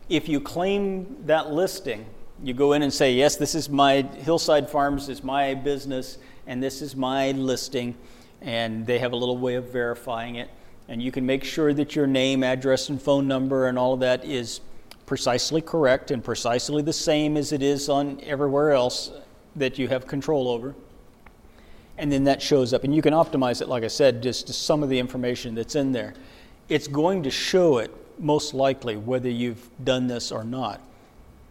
If 0.08 0.28
you 0.30 0.40
claim 0.40 1.18
that 1.26 1.52
listing, 1.52 2.06
you 2.44 2.54
go 2.54 2.74
in 2.74 2.82
and 2.82 2.94
say, 2.94 3.14
Yes, 3.14 3.36
this 3.36 3.54
is 3.54 3.70
my 3.70 4.02
Hillside 4.02 4.70
Farms 4.70 5.10
is 5.10 5.24
my 5.24 5.54
business, 5.54 6.18
and 6.48 6.64
this 6.64 6.82
is 6.82 6.96
my 6.96 7.32
listing, 7.32 7.96
and 8.42 8.86
they 8.86 9.00
have 9.00 9.12
a 9.12 9.16
little 9.16 9.38
way 9.38 9.56
of 9.56 9.72
verifying 9.72 10.36
it. 10.36 10.50
And 10.88 11.02
you 11.02 11.12
can 11.12 11.26
make 11.26 11.44
sure 11.44 11.74
that 11.74 11.96
your 11.96 12.08
name, 12.08 12.44
address, 12.44 12.90
and 12.90 13.02
phone 13.02 13.28
number 13.28 13.68
and 13.68 13.78
all 13.78 13.94
of 13.94 14.00
that 14.00 14.26
is 14.26 14.62
precisely 15.06 15.62
correct 15.62 16.12
and 16.12 16.24
precisely 16.24 16.82
the 16.82 16.94
same 16.94 17.38
as 17.38 17.52
it 17.52 17.62
is 17.62 17.90
on 17.90 18.20
everywhere 18.24 18.72
else 18.72 19.12
that 19.56 19.78
you 19.78 19.88
have 19.88 20.08
control 20.08 20.48
over 20.48 20.76
and 22.00 22.10
then 22.10 22.24
that 22.24 22.42
shows 22.42 22.74
up. 22.74 22.86
And 22.86 22.96
you 22.96 23.02
can 23.02 23.14
optimize 23.14 23.62
it, 23.62 23.68
like 23.68 23.84
I 23.84 23.88
said, 23.88 24.24
just 24.24 24.48
to 24.48 24.54
some 24.54 24.82
of 24.82 24.90
the 24.90 24.98
information 24.98 25.54
that's 25.54 25.76
in 25.76 25.92
there. 25.92 26.14
It's 26.70 26.88
going 26.88 27.24
to 27.24 27.30
show 27.30 27.78
it 27.78 27.94
most 28.18 28.54
likely 28.54 28.96
whether 28.96 29.30
you've 29.30 29.70
done 29.84 30.08
this 30.08 30.32
or 30.32 30.46
not. 30.46 30.82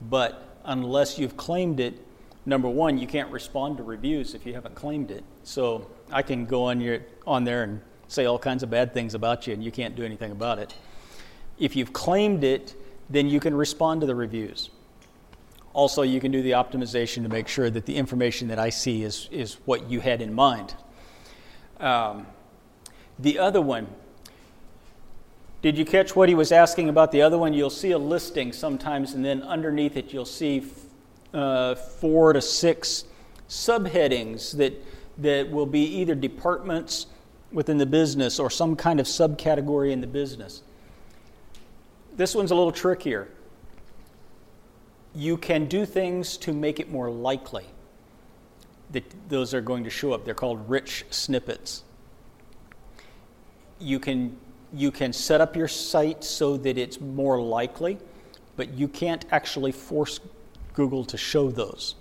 But 0.08 0.58
unless 0.64 1.18
you've 1.18 1.36
claimed 1.36 1.80
it, 1.80 2.02
number 2.46 2.68
one, 2.68 2.96
you 2.96 3.06
can't 3.06 3.30
respond 3.30 3.76
to 3.76 3.82
reviews 3.82 4.34
if 4.34 4.46
you 4.46 4.54
haven't 4.54 4.74
claimed 4.74 5.10
it. 5.10 5.22
So 5.44 5.86
I 6.10 6.22
can 6.22 6.46
go 6.46 6.64
on 6.64 6.80
your 6.80 7.00
on 7.26 7.44
there 7.44 7.62
and 7.62 7.80
say 8.08 8.24
all 8.24 8.38
kinds 8.38 8.62
of 8.62 8.70
bad 8.70 8.94
things 8.94 9.14
about 9.14 9.46
you, 9.46 9.52
and 9.52 9.62
you 9.62 9.70
can't 9.70 9.94
do 9.94 10.02
anything 10.02 10.32
about 10.32 10.58
it. 10.58 10.74
If 11.58 11.76
you've 11.76 11.92
claimed 11.92 12.44
it, 12.44 12.74
then 13.10 13.28
you 13.28 13.40
can 13.40 13.54
respond 13.54 14.00
to 14.00 14.06
the 14.06 14.14
reviews. 14.14 14.70
Also, 15.74 16.02
you 16.02 16.20
can 16.20 16.32
do 16.32 16.42
the 16.42 16.52
optimization 16.52 17.22
to 17.22 17.28
make 17.28 17.46
sure 17.46 17.70
that 17.70 17.86
the 17.86 17.96
information 17.96 18.48
that 18.48 18.58
I 18.58 18.70
see 18.70 19.02
is, 19.02 19.28
is 19.30 19.58
what 19.64 19.90
you 19.90 20.00
had 20.00 20.22
in 20.22 20.32
mind. 20.32 20.74
Um, 21.78 22.26
the 23.18 23.38
other 23.38 23.60
one, 23.60 23.86
did 25.60 25.76
you 25.76 25.84
catch 25.84 26.16
what 26.16 26.28
he 26.28 26.34
was 26.34 26.52
asking 26.52 26.88
about 26.88 27.12
the 27.12 27.22
other 27.22 27.36
one? 27.36 27.52
You'll 27.52 27.70
see 27.70 27.90
a 27.90 27.98
listing 27.98 28.52
sometimes, 28.52 29.14
and 29.14 29.24
then 29.24 29.42
underneath 29.42 29.96
it, 29.96 30.12
you'll 30.12 30.24
see 30.24 30.64
uh, 31.34 31.74
four 31.74 32.32
to 32.32 32.40
six 32.40 33.04
subheadings 33.48 34.56
that, 34.56 34.72
that 35.18 35.50
will 35.50 35.66
be 35.66 35.84
either 35.84 36.14
departments 36.14 37.06
within 37.52 37.78
the 37.78 37.86
business 37.86 38.38
or 38.38 38.50
some 38.50 38.76
kind 38.76 39.00
of 39.00 39.06
subcategory 39.06 39.90
in 39.90 40.00
the 40.00 40.06
business. 40.06 40.62
This 42.16 42.34
one's 42.34 42.50
a 42.50 42.54
little 42.54 42.72
trickier 42.72 43.28
you 45.14 45.36
can 45.36 45.66
do 45.66 45.84
things 45.84 46.36
to 46.36 46.52
make 46.52 46.80
it 46.80 46.90
more 46.90 47.10
likely 47.10 47.64
that 48.90 49.04
those 49.28 49.52
are 49.52 49.60
going 49.60 49.84
to 49.84 49.90
show 49.90 50.12
up. 50.12 50.24
They're 50.24 50.34
called 50.34 50.68
rich 50.70 51.04
snippets. 51.10 51.82
You 53.80 53.98
can 53.98 54.36
you 54.72 54.90
can 54.90 55.14
set 55.14 55.40
up 55.40 55.56
your 55.56 55.68
site 55.68 56.22
so 56.22 56.58
that 56.58 56.76
it's 56.76 57.00
more 57.00 57.40
likely, 57.40 57.98
but 58.56 58.74
you 58.74 58.86
can't 58.86 59.24
actually 59.30 59.72
force 59.72 60.20
Google 60.74 61.06
to 61.06 61.16
show 61.16 61.50
those. 61.50 61.94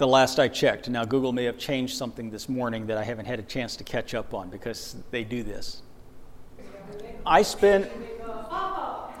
The 0.00 0.08
last 0.08 0.40
I 0.40 0.48
checked. 0.48 0.88
Now, 0.88 1.04
Google 1.04 1.30
may 1.30 1.44
have 1.44 1.58
changed 1.58 1.94
something 1.94 2.30
this 2.30 2.48
morning 2.48 2.86
that 2.86 2.96
I 2.96 3.04
haven't 3.04 3.26
had 3.26 3.38
a 3.38 3.42
chance 3.42 3.76
to 3.76 3.84
catch 3.84 4.14
up 4.14 4.32
on 4.32 4.48
because 4.48 4.96
they 5.10 5.24
do 5.24 5.42
this. 5.42 5.82
I 7.26 7.42
spend. 7.42 7.86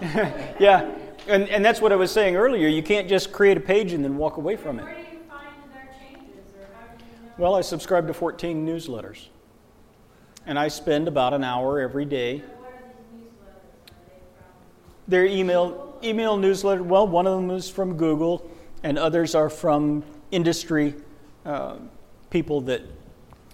yeah, 0.00 0.90
and, 1.28 1.50
and 1.50 1.62
that's 1.62 1.82
what 1.82 1.92
I 1.92 1.96
was 1.96 2.10
saying 2.10 2.34
earlier. 2.34 2.66
You 2.66 2.82
can't 2.82 3.10
just 3.10 3.30
create 3.30 3.58
a 3.58 3.60
page 3.60 3.92
and 3.92 4.02
then 4.02 4.16
walk 4.16 4.38
away 4.38 4.56
from 4.56 4.80
it. 4.80 4.86
Well, 7.36 7.56
I 7.56 7.60
subscribe 7.60 8.06
to 8.06 8.14
14 8.14 8.66
newsletters. 8.66 9.26
And 10.46 10.58
I 10.58 10.68
spend 10.68 11.08
about 11.08 11.34
an 11.34 11.44
hour 11.44 11.78
every 11.78 12.06
day. 12.06 12.42
They're 15.06 15.26
email, 15.26 15.98
email 16.02 16.38
newsletter. 16.38 16.82
Well, 16.82 17.06
one 17.06 17.26
of 17.26 17.36
them 17.36 17.50
is 17.50 17.68
from 17.68 17.98
Google, 17.98 18.50
and 18.82 18.98
others 18.98 19.34
are 19.34 19.50
from 19.50 20.04
industry 20.30 20.94
uh, 21.44 21.76
people 22.30 22.60
that, 22.62 22.82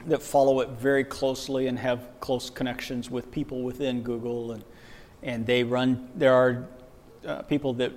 that 0.07 0.23
follow 0.23 0.61
it 0.61 0.71
very 0.71 1.05
closely 1.05 1.67
and 1.67 1.79
have 1.79 2.09
close 2.21 2.51
connections 2.51 3.11
with 3.11 3.31
people 3.31 3.62
within 3.62 4.03
Google. 4.03 4.53
And, 4.53 4.65
and 5.23 5.47
they 5.47 5.65
run, 5.65 6.09
there 6.15 6.35
are 6.35 6.67
uh, 7.27 7.43
people 7.43 7.73
that 7.75 7.93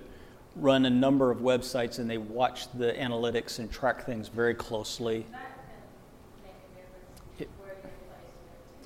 run 0.56 0.86
a 0.86 0.89
number 0.89 1.32
of 1.32 1.39
websites 1.39 2.00
and 2.00 2.10
they 2.10 2.18
watch 2.18 2.72
the 2.74 2.94
analytics 2.94 3.60
and 3.60 3.72
track 3.72 4.06
things 4.06 4.28
very 4.28 4.54
closely. 4.54 5.26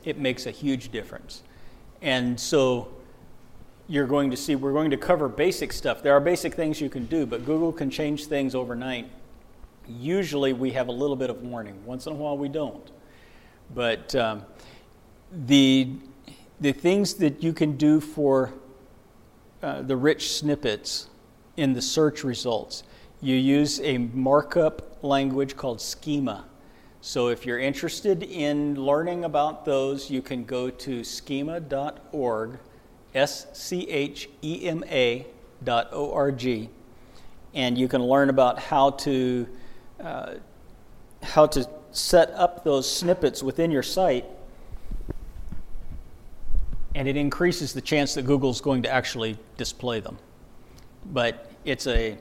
it 0.03 0.17
makes 0.17 0.45
a 0.45 0.51
huge 0.51 0.91
difference. 0.91 1.43
And 2.01 2.39
so 2.39 2.89
you're 3.88 4.08
going 4.08 4.32
to 4.32 4.38
see, 4.38 4.56
we're 4.56 4.73
going 4.73 4.91
to 4.91 4.97
cover 4.97 5.29
basic 5.29 5.71
stuff. 5.73 6.03
There 6.03 6.13
are 6.13 6.19
basic 6.19 6.53
things 6.53 6.82
you 6.82 6.89
can 6.89 7.06
do, 7.06 7.25
but 7.25 7.45
Google 7.45 7.71
can 7.71 7.89
change 7.89 8.25
things 8.25 8.56
overnight. 8.56 9.10
Usually 9.88 10.54
we 10.54 10.72
have 10.72 10.88
a 10.88 10.91
little 10.91 11.15
bit 11.15 11.30
of 11.30 11.41
warning. 11.41 11.86
Once 11.86 12.06
in 12.06 12.13
a 12.13 12.15
while 12.15 12.38
we 12.38 12.50
don't. 12.50 12.91
But 13.74 14.13
um, 14.15 14.43
the, 15.32 15.89
the 16.62 16.72
things 16.72 17.15
that 17.15 17.43
you 17.43 17.54
can 17.54 17.78
do 17.78 18.00
for 18.00 18.54
uh, 19.62 19.82
the 19.82 19.96
rich 19.96 20.34
snippets 20.34 21.10
in 21.58 21.74
the 21.74 21.82
search 21.82 22.24
results, 22.24 22.84
you 23.22 23.36
use 23.36 23.80
a 23.82 23.98
markup 23.98 25.04
language 25.04 25.56
called 25.56 25.80
schema. 25.80 26.46
So 27.02 27.28
if 27.28 27.46
you're 27.46 27.60
interested 27.60 28.24
in 28.24 28.76
learning 28.76 29.26
about 29.26 29.65
those, 29.65 30.10
you 30.10 30.22
can 30.22 30.46
go 30.46 30.69
to 30.69 31.04
schema.org, 31.04 32.60
S 33.13 33.48
C 33.54 33.89
H 33.89 34.30
E 34.41 34.65
M 34.67 34.84
A 34.88 35.28
dot 35.63 35.89
O 35.91 36.13
R 36.13 36.32
G, 36.32 36.69
and 37.54 37.78
you 37.78 37.88
can 37.88 38.02
learn 38.02 38.30
about 38.30 38.58
how 38.58 38.91
to, 38.91 39.48
uh, 40.03 40.33
how 41.21 41.45
to 41.47 41.67
set 41.91 42.31
up 42.31 42.63
those 42.63 42.89
snippets 42.89 43.41
within 43.41 43.71
your 43.71 43.83
site. 43.83 44.25
And 46.95 47.07
it 47.07 47.15
increases 47.15 47.73
the 47.73 47.81
chance 47.81 48.13
that 48.15 48.23
Google's 48.23 48.61
going 48.61 48.83
to 48.83 48.89
actually 48.89 49.37
display 49.57 49.99
them. 49.99 50.17
But 51.05 51.49
it's 51.65 51.87
a 51.87 52.17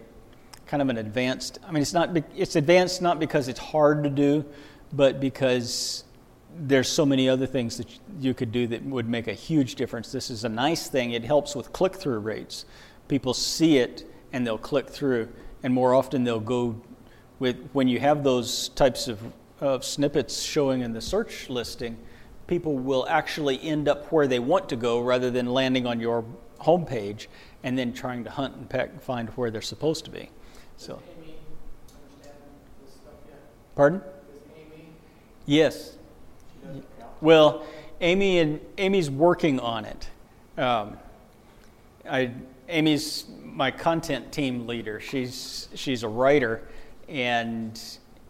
kind 0.67 0.81
of 0.81 0.89
an 0.89 0.99
advanced, 0.99 1.59
I 1.67 1.73
mean, 1.73 1.83
it's, 1.83 1.93
not, 1.93 2.17
it's 2.37 2.57
advanced 2.57 3.03
not 3.03 3.21
because 3.21 3.49
it's 3.49 3.59
hard 3.59 4.05
to 4.05 4.11
do, 4.11 4.45
but 4.93 5.21
because 5.21 6.05
there's 6.57 6.89
so 6.89 7.05
many 7.05 7.29
other 7.29 7.47
things 7.47 7.77
that 7.79 7.87
you 8.21 8.35
could 8.35 8.53
do 8.53 8.67
that 8.69 8.83
would 8.85 9.09
make 9.09 9.27
a 9.29 9.33
huge 9.35 9.75
difference. 9.75 10.13
This 10.13 10.31
is 10.31 10.45
a 10.45 10.49
nice 10.49 10.89
thing. 10.89 11.13
It 11.13 11.25
helps 11.25 11.55
with 11.57 11.73
click 11.73 11.95
through 11.95 12.19
rates. 12.21 12.65
People 13.09 13.35
see 13.35 13.79
it 13.79 14.11
and 14.33 14.47
they'll 14.47 14.59
click 14.59 14.89
through, 14.89 15.29
and 15.63 15.75
more 15.75 15.95
often 15.95 16.25
they'll 16.25 16.41
go 16.41 16.81
with 17.43 17.71
when 17.73 17.89
you 17.89 17.99
have 17.99 18.23
those 18.23 18.69
types 18.69 19.09
of, 19.09 19.21
of 19.61 19.85
snippets 19.85 20.41
showing 20.41 20.83
in 20.83 20.93
the 20.93 21.01
search 21.01 21.51
listing, 21.51 21.99
people 22.47 22.79
will 22.79 23.05
actually 23.09 23.61
end 23.61 23.89
up 23.89 24.07
where 24.13 24.29
they 24.29 24.39
want 24.39 24.69
to 24.69 24.77
go 24.77 25.01
rather 25.01 25.29
than 25.29 25.47
landing 25.47 25.85
on 25.85 25.99
your 25.99 26.25
homepage 26.61 27.27
and 27.65 27.77
then 27.77 27.93
trying 27.93 28.23
to 28.23 28.31
hunt 28.31 28.55
and 28.55 28.71
peck 28.71 28.91
and 28.91 29.03
find 29.03 29.29
where 29.31 29.51
they're 29.51 29.61
supposed 29.61 30.05
to 30.05 30.11
be. 30.13 30.31
So, 30.77 31.03
pardon? 33.75 34.03
Yes. 35.45 35.97
Well, 37.21 37.67
Amy 38.01 38.39
and 38.39 38.61
Amy's 38.79 39.11
working 39.11 39.59
on 39.59 39.85
it. 39.85 40.09
Um, 40.57 40.97
I, 42.09 42.31
Amy's 42.69 43.25
my 43.43 43.73
content 43.73 44.31
team 44.31 44.69
leader. 44.69 45.01
She's 45.01 45.69
she's 45.75 46.05
a 46.05 46.09
writer, 46.09 46.63
and 47.13 47.79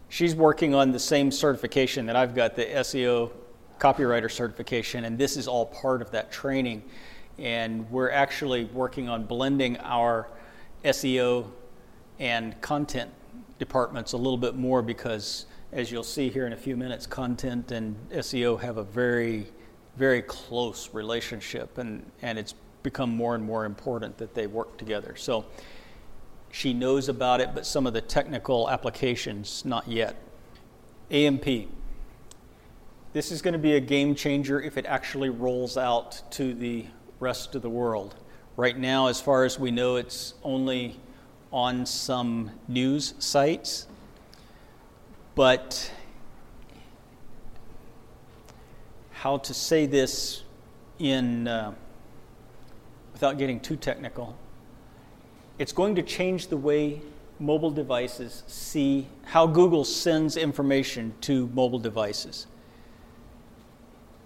she's 0.09 0.35
working 0.35 0.75
on 0.75 0.91
the 0.91 0.99
same 0.99 1.31
certification 1.31 2.05
that 2.05 2.17
I've 2.17 2.35
got, 2.35 2.55
the 2.55 2.65
SEO 2.65 3.31
copywriter 3.79 4.29
certification, 4.29 5.05
and 5.05 5.17
this 5.17 5.37
is 5.37 5.47
all 5.47 5.65
part 5.65 6.01
of 6.01 6.11
that 6.11 6.31
training. 6.31 6.83
And 7.39 7.89
we're 7.89 8.11
actually 8.11 8.65
working 8.65 9.07
on 9.07 9.25
blending 9.25 9.77
our 9.77 10.27
SEO 10.83 11.49
and 12.19 12.59
content 12.61 13.09
departments 13.57 14.11
a 14.11 14.17
little 14.17 14.37
bit 14.37 14.55
more 14.55 14.81
because 14.81 15.45
as 15.71 15.89
you'll 15.89 16.03
see 16.03 16.29
here 16.29 16.45
in 16.45 16.53
a 16.53 16.57
few 16.57 16.75
minutes, 16.75 17.07
content 17.07 17.71
and 17.71 17.95
SEO 18.11 18.59
have 18.59 18.77
a 18.77 18.83
very, 18.83 19.47
very 19.95 20.21
close 20.21 20.93
relationship, 20.93 21.77
and, 21.77 22.05
and 22.21 22.37
it's 22.37 22.53
become 22.83 23.09
more 23.15 23.33
and 23.33 23.43
more 23.43 23.63
important 23.63 24.17
that 24.17 24.35
they 24.35 24.45
work 24.45 24.77
together. 24.77 25.15
So 25.15 25.45
she 26.53 26.73
knows 26.73 27.09
about 27.09 27.41
it, 27.41 27.49
but 27.53 27.65
some 27.65 27.85
of 27.85 27.91
the 27.91 27.99
technical 27.99 28.69
applications, 28.69 29.65
not 29.65 29.89
yet. 29.89 30.15
AMP. 31.11 31.45
This 33.11 33.29
is 33.29 33.41
going 33.41 33.51
to 33.51 33.59
be 33.59 33.75
a 33.75 33.81
game 33.81 34.15
changer 34.15 34.61
if 34.61 34.77
it 34.77 34.85
actually 34.85 35.29
rolls 35.29 35.77
out 35.77 36.21
to 36.31 36.53
the 36.53 36.85
rest 37.19 37.55
of 37.55 37.61
the 37.61 37.69
world. 37.69 38.15
Right 38.55 38.77
now, 38.77 39.07
as 39.07 39.19
far 39.19 39.43
as 39.43 39.59
we 39.59 39.71
know, 39.71 39.97
it's 39.97 40.35
only 40.43 40.99
on 41.51 41.85
some 41.85 42.51
news 42.67 43.13
sites 43.19 43.87
but 45.35 45.91
how 49.11 49.37
to 49.37 49.53
say 49.53 49.85
this 49.85 50.43
in 50.99 51.47
uh, 51.47 51.73
without 53.13 53.37
getting 53.37 53.59
too 53.59 53.75
technical 53.75 54.37
it's 55.63 55.71
going 55.71 55.95
to 55.95 56.03
change 56.03 56.47
the 56.47 56.57
way 56.57 57.01
mobile 57.39 57.71
devices 57.71 58.43
see 58.47 59.07
how 59.23 59.47
google 59.47 59.85
sends 59.85 60.35
information 60.35 61.13
to 61.21 61.47
mobile 61.53 61.79
devices 61.79 62.47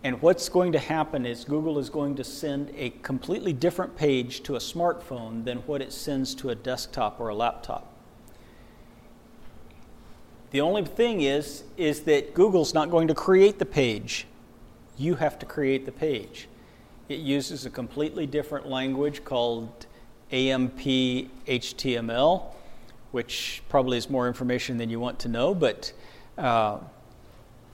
and 0.03 0.19
what's 0.19 0.49
going 0.49 0.71
to 0.71 0.79
happen 0.79 1.27
is 1.27 1.45
google 1.45 1.77
is 1.77 1.91
going 1.91 2.15
to 2.15 2.23
send 2.23 2.71
a 2.75 2.89
completely 3.03 3.53
different 3.53 3.95
page 3.95 4.41
to 4.41 4.55
a 4.55 4.59
smartphone 4.59 5.45
than 5.45 5.59
what 5.59 5.79
it 5.79 5.93
sends 5.93 6.33
to 6.33 6.49
a 6.49 6.55
desktop 6.55 7.19
or 7.19 7.29
a 7.29 7.35
laptop 7.35 7.93
the 10.51 10.61
only 10.61 10.85
thing 10.85 11.21
is, 11.21 11.65
is 11.75 12.03
that 12.03 12.33
Google's 12.33 12.73
not 12.73 12.89
going 12.89 13.09
to 13.09 13.13
create 13.13 13.59
the 13.59 13.65
page. 13.65 14.27
You 14.97 15.15
have 15.15 15.37
to 15.39 15.45
create 15.45 15.85
the 15.85 15.91
page. 15.91 16.47
It 17.09 17.19
uses 17.19 17.65
a 17.65 17.69
completely 17.69 18.25
different 18.25 18.65
language 18.65 19.25
called 19.25 19.86
AMP 20.31 20.79
HTML, 20.79 22.45
which 23.11 23.61
probably 23.69 23.97
is 23.97 24.09
more 24.09 24.27
information 24.27 24.77
than 24.77 24.89
you 24.89 24.99
want 24.99 25.19
to 25.19 25.27
know, 25.29 25.53
but 25.55 25.93
uh, 26.37 26.79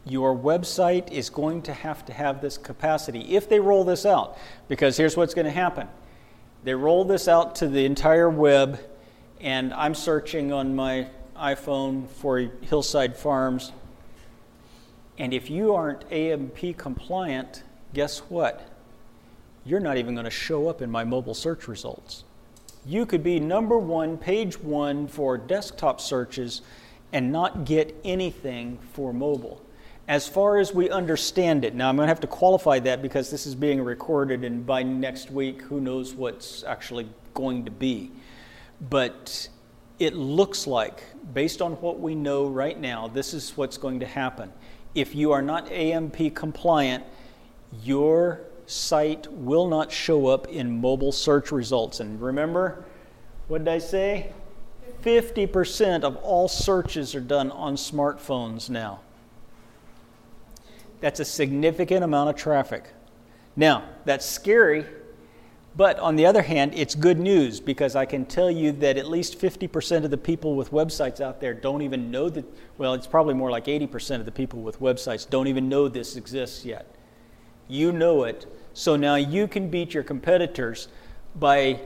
your 0.06 0.36
website 0.36 1.12
is 1.12 1.30
going 1.30 1.62
to 1.64 1.74
have 1.74 2.06
to 2.06 2.14
have 2.14 2.42
this 2.42 2.58
capacity 2.58 3.22
if 3.36 3.50
they 3.50 3.60
roll 3.60 3.84
this 3.84 4.06
out. 4.06 4.38
Because 4.68 4.98
here's 4.98 5.18
what's 5.18 5.34
going 5.34 5.46
to 5.46 5.52
happen 5.52 5.88
they 6.64 6.74
roll 6.74 7.04
this 7.04 7.28
out 7.28 7.56
to 7.56 7.68
the 7.68 7.86
entire 7.86 8.30
web, 8.30 8.80
and 9.42 9.74
I'm 9.74 9.94
searching 9.94 10.54
on 10.54 10.76
my 10.76 11.08
iPhone 11.36 12.08
for 12.08 12.40
Hillside 12.62 13.18
Farms. 13.18 13.74
And 15.18 15.34
if 15.34 15.50
you 15.50 15.74
aren't 15.74 16.10
AMP 16.12 16.78
compliant, 16.78 17.64
guess 17.94 18.20
what? 18.20 18.70
You're 19.66 19.80
not 19.80 19.98
even 19.98 20.16
going 20.16 20.26
to 20.26 20.32
show 20.32 20.68
up 20.68 20.82
in 20.82 20.90
my 20.90 21.04
mobile 21.04 21.34
search 21.34 21.68
results. 21.68 22.24
You 22.86 23.06
could 23.06 23.24
be 23.24 23.40
number 23.40 23.78
one, 23.78 24.18
page 24.18 24.60
one 24.60 25.08
for 25.08 25.38
desktop 25.38 26.02
searches 26.02 26.62
and 27.14 27.32
not 27.32 27.64
get 27.64 27.96
anything 28.04 28.80
for 28.92 29.14
mobile. 29.14 29.62
As 30.08 30.28
far 30.28 30.58
as 30.58 30.74
we 30.74 30.90
understand 30.90 31.64
it, 31.64 31.76
now 31.76 31.88
I'm 31.88 31.96
going 31.96 32.08
to 32.08 32.10
have 32.10 32.20
to 32.22 32.28
qualify 32.28 32.80
that 32.80 33.02
because 33.02 33.32
this 33.32 33.46
is 33.46 33.56
being 33.56 33.82
recorded, 33.82 34.44
and 34.44 34.66
by 34.66 34.84
next 34.84 35.32
week, 35.32 35.62
who 35.62 35.80
knows 35.80 36.14
what's 36.14 36.66
actually 36.66 37.08
going 37.34 37.64
to 37.64 37.72
be. 37.72 38.12
But 38.90 39.48
it 40.00 40.14
looks 40.14 40.68
like, 40.68 41.04
based 41.34 41.62
on 41.62 41.74
what 41.74 42.02
we 42.02 42.16
know 42.16 42.48
right 42.48 42.78
now, 42.78 43.08
this 43.08 43.34
is 43.34 43.56
what's 43.56 43.78
going 43.78 44.02
to 44.02 44.06
happen. 44.06 44.52
If 44.94 45.16
you 45.16 45.32
are 45.32 45.42
not 45.42 45.72
AMP 45.72 46.36
compliant, 46.36 47.06
your 47.82 48.42
site 48.66 49.32
will 49.32 49.68
not 49.68 49.92
show 49.92 50.28
up 50.28 50.48
in 50.48 50.80
mobile 50.82 51.12
search 51.12 51.52
results. 51.52 52.00
And 52.00 52.22
remember, 52.22 52.86
what 53.48 53.60
did 53.60 53.68
I 53.68 53.80
say? 53.80 54.32
50% 55.04 56.04
of 56.04 56.16
all 56.18 56.48
searches 56.48 57.14
are 57.14 57.22
done 57.22 57.52
on 57.52 57.76
smartphones 57.76 58.70
now. 58.70 59.02
That's 61.02 61.20
a 61.20 61.26
significant 61.26 62.04
amount 62.04 62.30
of 62.30 62.36
traffic. 62.38 62.94
Now, 63.56 63.84
that's 64.06 64.26
scary, 64.26 64.86
but 65.76 66.00
on 66.00 66.16
the 66.16 66.26
other 66.26 66.42
hand, 66.42 66.74
it's 66.76 66.96
good 66.96 67.20
news 67.20 67.60
because 67.60 67.96
I 67.96 68.06
can 68.06 68.26
tell 68.26 68.50
you 68.50 68.72
that 68.74 68.98
at 68.98 69.10
least 69.10 69.40
50% 69.40 70.06
of 70.06 70.12
the 70.12 70.18
people 70.18 70.56
with 70.56 70.72
websites 70.72 71.20
out 71.20 71.42
there 71.42 71.54
don't 71.54 71.82
even 71.82 72.10
know 72.10 72.30
that, 72.30 72.46
well, 72.78 72.94
it's 72.94 73.08
probably 73.08 73.34
more 73.34 73.52
like 73.52 73.66
80% 73.66 74.20
of 74.20 74.26
the 74.26 74.32
people 74.32 74.62
with 74.62 74.80
websites 74.80 75.30
don't 75.30 75.48
even 75.48 75.68
know 75.68 75.88
this 75.88 76.16
exists 76.16 76.64
yet. 76.64 76.96
You 77.68 77.92
know 77.92 78.24
it, 78.24 78.46
so 78.74 78.96
now 78.96 79.16
you 79.16 79.48
can 79.48 79.70
beat 79.70 79.94
your 79.94 80.04
competitors 80.04 80.88
by 81.36 81.80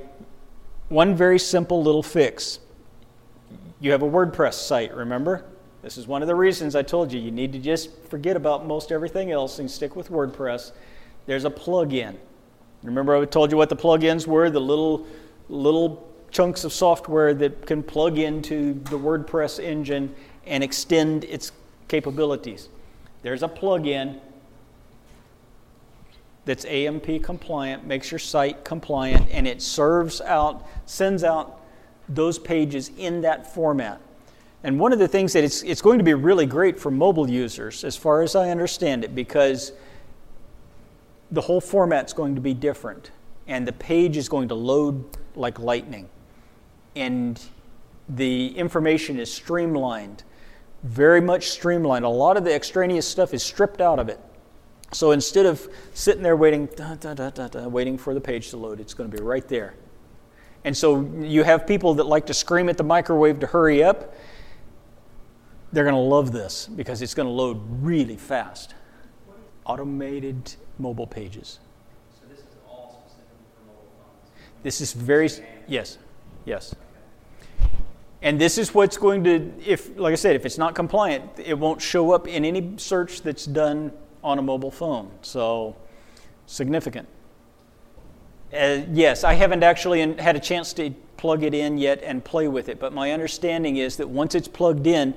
one 0.90 1.16
very 1.16 1.40
simple 1.40 1.84
little 1.84 2.04
fix. 2.04 2.60
You 3.80 3.92
have 3.92 4.02
a 4.02 4.10
WordPress 4.10 4.54
site, 4.54 4.94
remember? 4.96 5.46
This 5.82 5.98
is 5.98 6.08
one 6.08 6.22
of 6.22 6.28
the 6.28 6.36
reasons 6.36 6.76
I 6.76 6.82
told 6.82 7.13
you 7.13 7.20
you 7.20 7.32
need 7.32 7.54
to 7.54 7.60
just 7.60 7.96
forget 8.10 8.36
about 8.36 8.66
most 8.66 8.92
everything 8.92 9.32
else 9.32 9.60
and 9.60 9.70
stick 9.70 9.96
with 9.96 10.10
WordPress. 10.10 10.72
There's 11.28 11.46
a 11.46 11.50
plugin. 11.50 12.16
Remember 12.84 13.16
I 13.16 13.26
told 13.26 13.52
you 13.52 13.58
what 13.58 13.70
the 13.70 13.76
plugins 13.76 14.28
were, 14.28 14.50
the 14.50 14.62
little 14.62 15.06
little 15.50 16.12
chunks 16.30 16.63
of 16.63 16.74
software 16.74 17.34
that 17.34 17.66
can 17.66 17.82
plug 17.82 18.18
into 18.18 18.74
the 18.74 18.98
WordPress 18.98 19.63
engine 19.63 20.13
and 20.46 20.63
extend 20.63 21.24
its 21.26 21.52
capabilities. 21.88 22.70
There's 23.22 23.44
a 23.44 23.48
plugin 23.48 24.20
that's 26.48 26.66
AMP 26.66 27.22
compliant, 27.22 27.86
makes 27.86 28.10
your 28.10 28.20
site 28.20 28.66
compliant, 28.66 29.28
and 29.30 29.46
it 29.46 29.62
serves 29.62 30.22
out, 30.22 30.66
sends 30.86 31.24
out 31.24 31.62
those 32.10 32.40
pages 32.40 32.90
in 32.98 33.22
that 33.22 33.54
format. 33.54 34.02
And 34.64 34.80
one 34.80 34.92
of 34.94 34.98
the 34.98 35.08
things 35.08 35.34
that 35.34 35.44
it's, 35.44 35.62
it's 35.62 35.82
going 35.82 36.00
to 36.00 36.04
be 36.04 36.14
really 36.14 36.46
great 36.46 36.80
for 36.80 36.90
mobile 36.90 37.30
users, 37.30 37.84
as 37.84 37.96
far 37.96 38.22
as 38.22 38.36
I 38.36 38.50
understand 38.50 39.04
it, 39.04 39.14
because 39.14 39.74
the 41.32 41.42
whole 41.42 41.62
format's 41.62 42.14
going 42.14 42.34
to 42.36 42.42
be 42.42 42.54
different, 42.54 43.12
and 43.46 43.68
the 43.68 43.74
page 43.74 44.18
is 44.18 44.30
going 44.30 44.48
to 44.48 44.56
load 44.56 45.06
like 45.36 45.60
lightning. 45.60 46.10
And 46.96 47.40
the 48.08 48.58
information 48.58 49.20
is 49.20 49.32
streamlined, 49.32 50.24
very 50.84 51.20
much 51.20 51.50
streamlined. 51.50 52.06
A 52.06 52.10
lot 52.10 52.38
of 52.38 52.46
the 52.46 52.56
extraneous 52.56 53.06
stuff 53.06 53.34
is 53.34 53.44
stripped 53.44 53.82
out 53.82 54.00
of 54.00 54.08
it. 54.08 54.20
So 54.93 55.12
instead 55.12 55.45
of 55.45 55.67
sitting 55.93 56.23
there 56.23 56.36
waiting, 56.36 56.67
da, 56.76 56.95
da, 56.95 57.13
da, 57.13 57.67
waiting 57.67 57.97
for 57.97 58.13
the 58.13 58.21
page 58.21 58.50
to 58.52 58.58
load, 58.58 58.80
it's 58.80 58.93
going 58.93 59.12
to 59.12 59.17
be 59.17 59.21
right 59.21 59.47
there. 59.47 59.76
And 60.63 60.76
so 60.76 61.02
you 61.19 61.43
have 61.43 61.67
people 61.67 61.93
that 61.95 62.06
like 62.06 62.26
to 62.28 62.34
scream 62.34 62.69
at 62.69 62.78
the 62.78 62.84
microwave 62.84 63.39
to 63.39 63.47
hurry 63.47 63.84
up. 63.84 64.15
They're 65.73 65.84
going 65.84 65.95
to 65.95 66.00
love 66.00 66.32
this 66.32 66.67
because 66.67 67.02
it's 67.02 67.13
going 67.13 67.28
to 67.28 67.32
load 67.32 67.62
really 67.82 68.15
fast. 68.15 68.76
Automated 69.65 70.56
mobile 70.80 71.08
pages. 71.08 71.60
So 72.19 72.26
this 72.30 72.39
is 72.39 72.45
all 72.67 73.04
specifically 73.06 73.45
for 73.56 73.67
mobile 73.67 73.91
phones? 73.97 74.32
This 74.63 74.80
is 74.80 74.93
very, 74.93 75.30
yes, 75.67 75.97
yes. 76.45 76.73
And 78.21 78.39
this 78.39 78.58
is 78.58 78.73
what's 78.73 78.97
going 78.97 79.26
to, 79.26 79.52
if, 79.65 79.97
like 79.97 80.13
I 80.13 80.15
said, 80.15 80.36
if 80.36 80.45
it's 80.45 80.58
not 80.58 80.73
compliant, 80.73 81.23
it 81.38 81.58
won't 81.60 81.82
show 81.82 82.12
up 82.12 82.28
in 82.28 82.45
any 82.45 82.73
search 82.78 83.21
that's 83.21 83.45
done 83.45 83.91
on 84.28 84.40
a 84.40 84.42
mobile 84.42 84.72
phone. 84.72 85.10
So, 85.22 85.76
significant. 86.48 87.08
Uh, 88.54 88.82
yes, 88.92 89.24
I 89.24 89.34
haven't 89.34 89.63
actually 89.63 90.00
had 90.16 90.36
a 90.36 90.40
chance 90.40 90.74
to 90.74 90.92
plug 91.16 91.44
it 91.44 91.54
in 91.54 91.78
yet 91.78 92.04
and 92.04 92.24
play 92.24 92.48
with 92.48 92.70
it, 92.70 92.80
but 92.80 92.94
my 92.94 93.12
understanding 93.12 93.78
is 93.78 93.98
that 93.98 94.08
once 94.08 94.36
it's 94.36 94.48
plugged 94.48 94.86
in, 94.86 95.13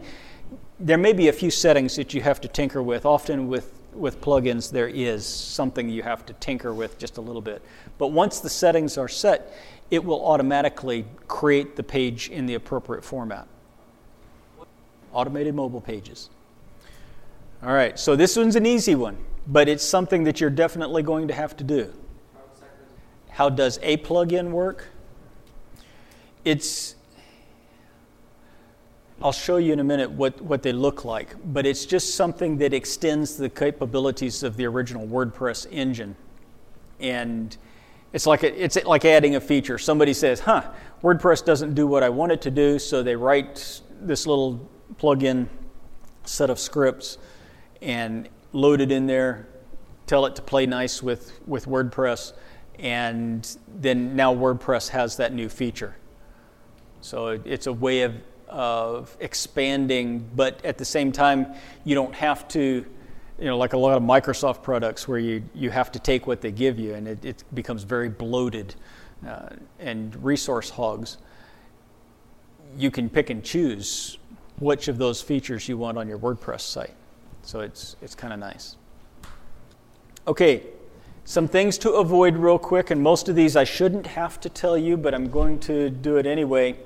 there 0.79 0.97
may 0.97 1.13
be 1.13 1.29
a 1.29 1.33
few 1.33 1.51
settings 1.51 1.97
that 1.97 2.15
you 2.15 2.23
have 2.23 2.41
to 2.41 2.49
tinker 2.49 2.83
with. 2.83 3.05
Often 3.05 3.49
with, 3.49 3.73
with 3.93 4.21
plugins, 4.21 4.71
there 4.71 4.89
is 4.89 5.27
something 5.27 5.89
you 5.89 6.03
have 6.03 6.25
to 6.27 6.33
tinker 6.35 6.73
with 6.73 6.97
just 6.97 7.19
a 7.19 7.21
little 7.21 7.43
bit. 7.43 7.63
But 7.99 8.09
once 8.09 8.41
the 8.41 8.49
settings 8.49 8.97
are 8.97 9.09
set, 9.09 9.53
it 9.91 10.03
will 10.05 10.25
automatically 10.25 11.05
create 11.27 11.77
the 11.77 11.83
page 11.83 12.31
in 12.31 12.47
the 12.47 12.55
appropriate 12.55 13.05
format. 13.05 13.47
Automated 15.13 15.55
mobile 15.55 15.81
pages. 15.81 16.31
All 17.63 17.75
right, 17.75 17.99
so 17.99 18.17
this 18.17 18.37
one's 18.37 18.57
an 18.57 18.65
easy 18.65 18.95
one, 18.95 19.19
but 19.47 19.69
it's 19.69 19.85
something 19.85 20.25
that 20.25 20.41
you're 20.41 20.49
definitely 20.49 21.03
going 21.03 21.29
to 21.29 21.35
have 21.35 21.55
to 21.59 21.65
do. 21.65 21.93
How 23.29 23.51
does 23.51 23.79
a 23.83 23.99
plugin 23.99 24.51
work? 24.51 24.87
It's 26.43 26.95
I'll 29.23 29.33
show 29.33 29.59
you 29.59 29.75
in 29.75 29.81
a 29.81 29.85
minute 29.85 30.11
what, 30.11 30.41
what 30.41 30.63
they 30.63 30.73
look 30.73 31.05
like, 31.05 31.37
but 31.53 31.67
it's 31.67 31.85
just 31.85 32.15
something 32.15 32.57
that 32.59 32.73
extends 32.73 33.37
the 33.37 33.51
capabilities 33.51 34.43
of 34.43 34.57
the 34.57 34.65
original 34.65 35.07
WordPress 35.07 35.67
engine. 35.71 36.17
And 36.99 37.55
it's 38.15 38.25
like, 38.25 38.43
a, 38.43 38.65
it's 38.65 38.83
like 38.87 39.05
adding 39.05 39.37
a 39.37 39.41
feature. 39.41 39.77
Somebody 39.77 40.15
says, 40.15 40.41
huh, 40.41 40.71
WordPress 41.03 41.45
doesn't 41.45 41.75
do 41.75 41.87
what 41.87 42.03
I 42.03 42.09
want 42.09 42.33
it 42.33 42.41
to 42.43 42.51
do, 42.51 42.79
so 42.79 43.03
they 43.03 43.15
write 43.15 43.83
this 44.01 44.27
little 44.27 44.67
plugin 44.99 45.49
set 46.25 46.49
of 46.49 46.59
scripts 46.59 47.19
and 47.83 48.29
load 48.53 48.81
it 48.81 48.93
in 48.93 49.07
there, 49.07 49.47
tell 50.07 50.27
it 50.27 50.37
to 50.37 50.43
play 50.43 50.67
nice 50.67 51.03
with, 51.03 51.41
with 51.47 51.67
WordPress, 51.67 52.33
and 52.79 53.57
then 53.77 54.17
now 54.17 54.35
WordPress 54.35 54.89
has 54.89 55.17
that 55.17 55.33
new 55.33 55.49
feature. 55.49 55.97
So 57.01 57.29
it's 57.45 57.67
a 57.67 57.73
way 57.73 58.03
of, 58.03 58.15
of 58.49 59.17
expanding, 59.21 60.29
but 60.35 60.65
at 60.65 60.79
the 60.79 60.85
same 60.85 61.13
time, 61.13 61.55
you 61.85 61.95
don't 61.95 62.15
have 62.15 62.49
to, 62.49 62.85
you 63.39 63.45
know, 63.45 63.57
like 63.57 63.73
a 63.73 63.79
lot 63.79 63.97
of 63.97 64.03
Microsoft 64.03 64.63
products 64.63 65.09
where 65.09 65.19
you, 65.19 65.43
you 65.55 65.71
have 65.71 65.93
to 65.93 65.99
take 65.99 66.27
what 66.27 66.41
they 66.41 66.53
give 66.53 66.79
you 66.79 66.95
and 66.95 67.09
it, 67.09 67.25
it 67.25 67.45
becomes 67.55 67.85
very 67.85 68.09
bloated 68.09 68.75
uh, 69.27 69.51
and 69.79 70.23
resource 70.23 70.71
hogs. 70.71 71.19
You 72.77 72.91
can 72.91 73.09
pick 73.09 73.31
and 73.31 73.43
choose 73.43 74.19
which 74.59 74.89
of 74.89 74.99
those 74.99 75.23
features 75.23 75.69
you 75.69 75.79
want 75.79 75.97
on 75.97 76.07
your 76.07 76.19
WordPress 76.19 76.61
site. 76.61 76.95
So 77.43 77.61
it's, 77.61 77.97
it's 78.01 78.15
kind 78.15 78.33
of 78.33 78.39
nice. 78.39 78.77
Okay, 80.27 80.63
some 81.25 81.49
things 81.49 81.79
to 81.79 81.93
avoid 81.93 82.37
real 82.37 82.59
quick, 82.59 82.91
and 82.91 83.03
most 83.03 83.29
of 83.29 83.37
these 83.37 83.57
I 83.57 83.65
shouldn't 83.65 84.07
have 84.07 84.39
to 84.41 84.49
tell 84.49 84.77
you, 84.77 84.97
but 84.97 85.15
I'm 85.15 85.31
going 85.31 85.59
to 85.61 85.91
do 85.91 86.17
it 86.17 86.27
anyway. 86.27 86.79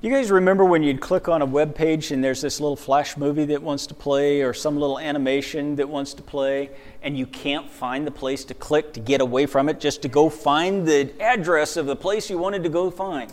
You 0.00 0.10
guys 0.10 0.30
remember 0.30 0.64
when 0.64 0.82
you'd 0.82 1.00
click 1.00 1.28
on 1.28 1.42
a 1.42 1.46
web 1.46 1.74
page 1.74 2.10
and 2.10 2.22
there's 2.22 2.40
this 2.40 2.60
little 2.60 2.76
flash 2.76 3.16
movie 3.16 3.44
that 3.46 3.62
wants 3.62 3.86
to 3.86 3.94
play 3.94 4.42
or 4.42 4.52
some 4.52 4.76
little 4.76 4.98
animation 4.98 5.76
that 5.76 5.88
wants 5.88 6.12
to 6.14 6.22
play, 6.22 6.70
and 7.02 7.16
you 7.16 7.26
can't 7.26 7.70
find 7.70 8.06
the 8.06 8.10
place 8.10 8.44
to 8.46 8.54
click 8.54 8.92
to 8.94 9.00
get 9.00 9.20
away 9.20 9.46
from 9.46 9.68
it 9.68 9.80
just 9.80 10.02
to 10.02 10.08
go 10.08 10.28
find 10.28 10.86
the 10.86 11.12
address 11.20 11.76
of 11.76 11.86
the 11.86 11.96
place 11.96 12.28
you 12.28 12.38
wanted 12.38 12.62
to 12.64 12.68
go 12.68 12.90
find? 12.90 13.32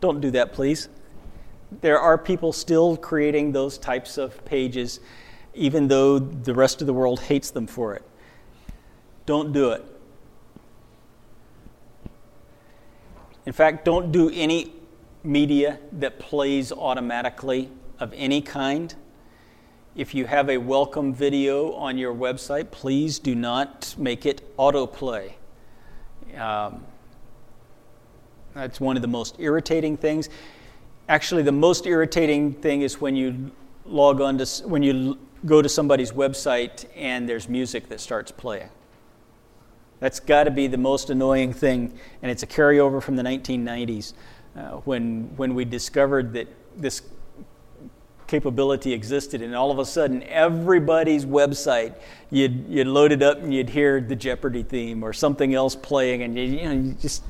Don't 0.00 0.20
do 0.20 0.30
that, 0.30 0.52
please 0.52 0.88
there 1.70 2.00
are 2.00 2.16
people 2.16 2.52
still 2.52 2.96
creating 2.96 3.52
those 3.52 3.78
types 3.78 4.18
of 4.18 4.44
pages, 4.44 5.00
even 5.54 5.88
though 5.88 6.18
the 6.18 6.54
rest 6.54 6.80
of 6.80 6.86
the 6.86 6.92
world 6.92 7.20
hates 7.20 7.50
them 7.50 7.66
for 7.66 7.94
it. 7.94 8.02
Don't 9.26 9.52
do 9.52 9.70
it. 9.70 9.84
In 13.44 13.52
fact, 13.52 13.84
don't 13.84 14.12
do 14.12 14.30
any 14.30 14.72
media 15.22 15.78
that 15.92 16.18
plays 16.18 16.72
automatically 16.72 17.70
of 17.98 18.12
any 18.16 18.40
kind. 18.40 18.94
If 19.94 20.14
you 20.14 20.26
have 20.26 20.48
a 20.48 20.58
welcome 20.58 21.12
video 21.12 21.72
on 21.72 21.98
your 21.98 22.14
website, 22.14 22.70
please 22.70 23.18
do 23.18 23.34
not 23.34 23.94
make 23.98 24.26
it 24.26 24.56
autoplay. 24.56 25.32
Um, 26.36 26.84
that's 28.54 28.80
one 28.80 28.96
of 28.96 29.02
the 29.02 29.08
most 29.08 29.36
irritating 29.38 29.96
things. 29.96 30.28
Actually, 31.08 31.42
the 31.42 31.52
most 31.52 31.86
irritating 31.86 32.52
thing 32.52 32.82
is 32.82 33.00
when 33.00 33.16
you 33.16 33.50
log 33.86 34.20
on 34.20 34.36
to, 34.38 34.68
when 34.68 34.82
you 34.82 35.18
go 35.46 35.62
to 35.62 35.68
somebody's 35.68 36.12
website 36.12 36.84
and 36.94 37.28
there's 37.28 37.48
music 37.48 37.88
that 37.88 38.00
starts 38.00 38.30
playing. 38.30 38.68
That's 40.00 40.20
got 40.20 40.44
to 40.44 40.50
be 40.50 40.66
the 40.66 40.78
most 40.78 41.10
annoying 41.10 41.52
thing, 41.52 41.98
and 42.22 42.30
it's 42.30 42.42
a 42.42 42.46
carryover 42.46 43.02
from 43.02 43.16
the 43.16 43.22
1990s 43.22 44.12
uh, 44.56 44.60
when, 44.84 45.32
when 45.36 45.54
we 45.54 45.64
discovered 45.64 46.34
that 46.34 46.46
this 46.76 47.02
capability 48.26 48.92
existed, 48.92 49.40
and 49.40 49.56
all 49.56 49.70
of 49.70 49.78
a 49.78 49.86
sudden, 49.86 50.22
everybody's 50.24 51.24
website, 51.24 51.94
you'd, 52.30 52.68
you'd 52.68 52.86
load 52.86 53.10
it 53.10 53.22
up 53.22 53.38
and 53.38 53.52
you'd 53.52 53.70
hear 53.70 54.00
the 54.00 54.14
Jeopardy 54.14 54.62
theme 54.62 55.02
or 55.02 55.12
something 55.12 55.54
else 55.54 55.74
playing, 55.74 56.22
and 56.22 56.36
you, 56.36 56.44
you 56.44 56.64
know, 56.64 56.72
you 56.72 56.92
just, 57.00 57.24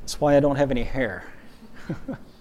that's 0.00 0.20
why 0.20 0.36
I 0.36 0.40
don't 0.40 0.56
have 0.56 0.70
any 0.70 0.84
hair. 0.84 1.24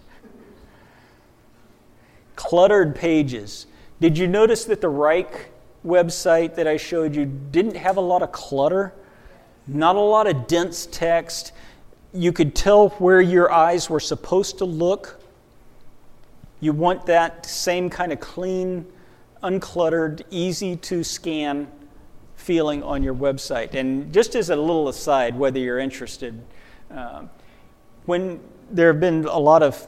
cluttered 2.44 2.94
pages. 2.94 3.68
Did 4.02 4.18
you 4.18 4.28
notice 4.28 4.66
that 4.66 4.82
the 4.82 4.90
Wrike 4.90 5.46
website 5.86 6.56
that 6.56 6.68
I 6.68 6.76
showed 6.76 7.16
you 7.16 7.26
didn't 7.26 7.78
have 7.78 7.96
a 7.96 8.02
lot 8.02 8.22
of 8.22 8.34
clutter? 8.34 8.94
Not 9.66 9.96
a 9.96 10.02
lot 10.02 10.28
of 10.28 10.46
dense 10.46 10.86
text. 10.88 11.54
You 12.14 12.34
could 12.34 12.54
tell 12.54 12.90
where 12.90 13.22
your 13.22 13.50
eyes 13.50 13.90
were 13.90 14.02
supposed 14.02 14.58
to 14.58 14.66
look. 14.66 15.22
You 16.60 16.74
want 16.74 17.06
that 17.06 17.46
same 17.46 17.90
kind 17.90 18.12
of 18.12 18.20
clean, 18.20 18.86
uncluttered, 19.42 20.24
easy 20.30 20.76
to 20.76 21.02
scan 21.02 21.70
feeling 22.36 22.84
on 22.84 23.04
your 23.04 23.16
website. 23.16 23.74
And 23.74 24.14
just 24.14 24.36
as 24.36 24.50
a 24.50 24.56
little 24.58 24.90
aside, 24.90 25.40
whether 25.40 25.60
you're 25.60 25.80
interested, 25.80 26.42
uh, 26.92 27.24
when 28.06 28.42
there 28.70 28.92
have 28.92 29.00
been 29.00 29.24
a 29.24 29.40
lot 29.40 29.64
of 29.64 29.88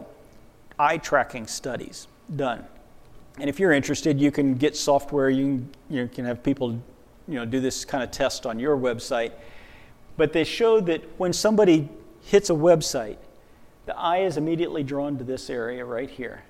eye 0.80 0.98
tracking 0.98 1.48
studies 1.48 2.08
done, 2.34 2.66
and 3.40 3.50
if 3.50 3.60
you're 3.60 3.74
interested, 3.74 4.20
you 4.20 4.32
can 4.32 4.56
get 4.56 4.76
software. 4.76 5.30
You 5.30 5.44
can, 5.46 5.70
you 5.90 6.08
can 6.08 6.26
have 6.26 6.42
people, 6.42 6.72
you 7.28 7.36
know, 7.36 7.46
do 7.46 7.60
this 7.60 7.84
kind 7.84 8.04
of 8.04 8.12
test 8.12 8.46
on 8.46 8.60
your 8.60 8.78
website. 8.78 9.34
But 10.18 10.32
they 10.32 10.46
showed 10.46 10.86
that 10.86 11.04
when 11.18 11.34
somebody 11.34 11.90
hits 12.24 12.50
a 12.50 12.54
website, 12.54 13.18
the 13.86 13.98
eye 13.98 14.20
is 14.20 14.38
immediately 14.38 14.84
drawn 14.84 15.18
to 15.18 15.24
this 15.24 15.50
area 15.50 15.84
right 15.84 16.10
here. 16.10 16.44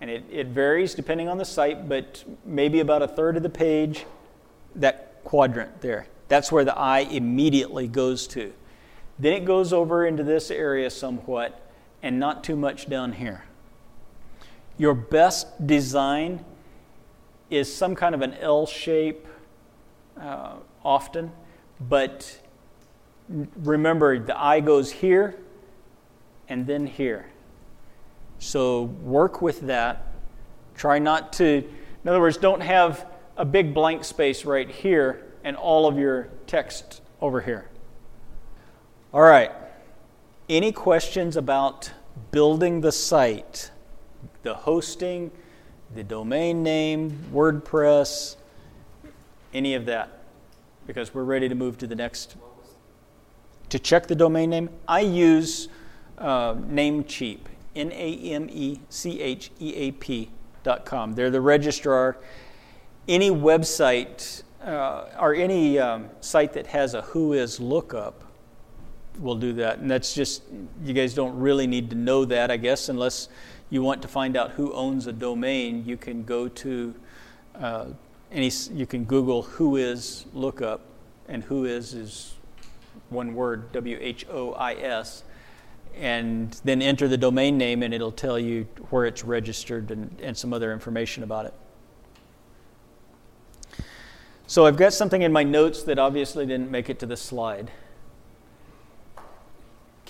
And 0.00 0.10
it, 0.10 0.24
it 0.30 0.46
varies 0.48 0.94
depending 0.94 1.28
on 1.28 1.38
the 1.38 1.44
site, 1.44 1.88
but 1.88 2.24
maybe 2.44 2.80
about 2.80 3.02
a 3.02 3.08
third 3.08 3.36
of 3.36 3.42
the 3.42 3.50
page, 3.50 4.04
that 4.76 5.22
quadrant 5.24 5.80
there. 5.80 6.06
That's 6.28 6.52
where 6.52 6.64
the 6.64 6.76
eye 6.76 7.00
immediately 7.00 7.88
goes 7.88 8.26
to. 8.28 8.52
Then 9.18 9.32
it 9.32 9.44
goes 9.44 9.72
over 9.72 10.06
into 10.06 10.22
this 10.22 10.50
area 10.50 10.90
somewhat, 10.90 11.60
and 12.02 12.18
not 12.18 12.44
too 12.44 12.56
much 12.56 12.88
down 12.88 13.12
here. 13.12 13.44
Your 14.80 14.94
best 14.94 15.66
design 15.66 16.42
is 17.50 17.70
some 17.70 17.94
kind 17.94 18.14
of 18.14 18.22
an 18.22 18.32
L 18.40 18.64
shape 18.64 19.26
uh, 20.18 20.54
often, 20.82 21.32
but 21.78 22.40
remember 23.28 24.18
the 24.18 24.40
eye 24.40 24.60
goes 24.60 24.90
here 24.90 25.38
and 26.48 26.66
then 26.66 26.86
here. 26.86 27.26
So 28.38 28.84
work 28.84 29.42
with 29.42 29.60
that. 29.66 30.14
Try 30.74 30.98
not 30.98 31.34
to, 31.34 31.44
in 32.02 32.08
other 32.08 32.18
words, 32.18 32.38
don't 32.38 32.62
have 32.62 33.06
a 33.36 33.44
big 33.44 33.74
blank 33.74 34.02
space 34.02 34.46
right 34.46 34.70
here 34.70 35.26
and 35.44 35.56
all 35.56 35.88
of 35.88 35.98
your 35.98 36.30
text 36.46 37.02
over 37.20 37.42
here. 37.42 37.68
All 39.12 39.20
right. 39.20 39.52
Any 40.48 40.72
questions 40.72 41.36
about 41.36 41.90
building 42.30 42.80
the 42.80 42.92
site? 42.92 43.72
The 44.42 44.54
hosting, 44.54 45.30
the 45.94 46.02
domain 46.02 46.62
name, 46.62 47.18
WordPress, 47.32 48.36
any 49.52 49.74
of 49.74 49.86
that? 49.86 50.20
Because 50.86 51.12
we're 51.12 51.24
ready 51.24 51.48
to 51.48 51.54
move 51.54 51.76
to 51.78 51.86
the 51.86 51.94
next. 51.94 52.36
To 53.68 53.78
check 53.78 54.06
the 54.06 54.14
domain 54.14 54.50
name, 54.50 54.70
I 54.88 55.00
use 55.00 55.68
uh, 56.18 56.54
Namecheap, 56.54 57.40
N 57.76 57.92
A 57.92 58.18
M 58.32 58.48
E 58.50 58.80
C 58.88 59.20
H 59.20 59.50
E 59.60 59.74
A 59.74 59.90
P 59.92 60.30
dot 60.62 60.84
com. 60.84 61.14
They're 61.14 61.30
the 61.30 61.40
registrar. 61.40 62.16
Any 63.06 63.30
website 63.30 64.42
uh, 64.64 65.04
or 65.18 65.34
any 65.34 65.78
um, 65.78 66.08
site 66.20 66.52
that 66.54 66.66
has 66.68 66.94
a 66.94 67.02
Whois 67.02 67.60
lookup 67.60 68.24
will 69.18 69.36
do 69.36 69.52
that. 69.54 69.78
And 69.78 69.90
that's 69.90 70.14
just, 70.14 70.42
you 70.84 70.94
guys 70.94 71.14
don't 71.14 71.38
really 71.38 71.66
need 71.66 71.90
to 71.90 71.96
know 71.96 72.24
that, 72.24 72.50
I 72.50 72.56
guess, 72.56 72.88
unless 72.88 73.28
you 73.70 73.82
want 73.82 74.02
to 74.02 74.08
find 74.08 74.36
out 74.36 74.50
who 74.52 74.72
owns 74.72 75.06
a 75.06 75.12
domain. 75.12 75.84
You 75.86 75.96
can 75.96 76.24
go 76.24 76.48
to 76.48 76.94
uh, 77.58 77.86
any, 78.30 78.50
you 78.72 78.86
can 78.86 79.04
Google 79.04 79.42
who 79.42 79.76
is 79.76 80.26
lookup, 80.34 80.82
and 81.28 81.44
Whois 81.44 81.94
is 81.94 82.34
one 83.08 83.34
word, 83.34 83.72
W 83.72 83.98
H 84.00 84.26
O 84.30 84.52
I 84.52 84.74
S, 84.74 85.24
and 85.96 86.60
then 86.64 86.82
enter 86.82 87.08
the 87.08 87.16
domain 87.16 87.56
name, 87.56 87.82
and 87.82 87.94
it'll 87.94 88.12
tell 88.12 88.38
you 88.38 88.66
where 88.90 89.06
it's 89.06 89.24
registered 89.24 89.90
and, 89.90 90.20
and 90.20 90.36
some 90.36 90.52
other 90.52 90.72
information 90.72 91.22
about 91.22 91.46
it. 91.46 91.54
So 94.46 94.66
I've 94.66 94.76
got 94.76 94.92
something 94.92 95.22
in 95.22 95.32
my 95.32 95.44
notes 95.44 95.84
that 95.84 95.98
obviously 95.98 96.44
didn't 96.44 96.70
make 96.70 96.90
it 96.90 96.98
to 97.00 97.06
the 97.06 97.16
slide. 97.16 97.70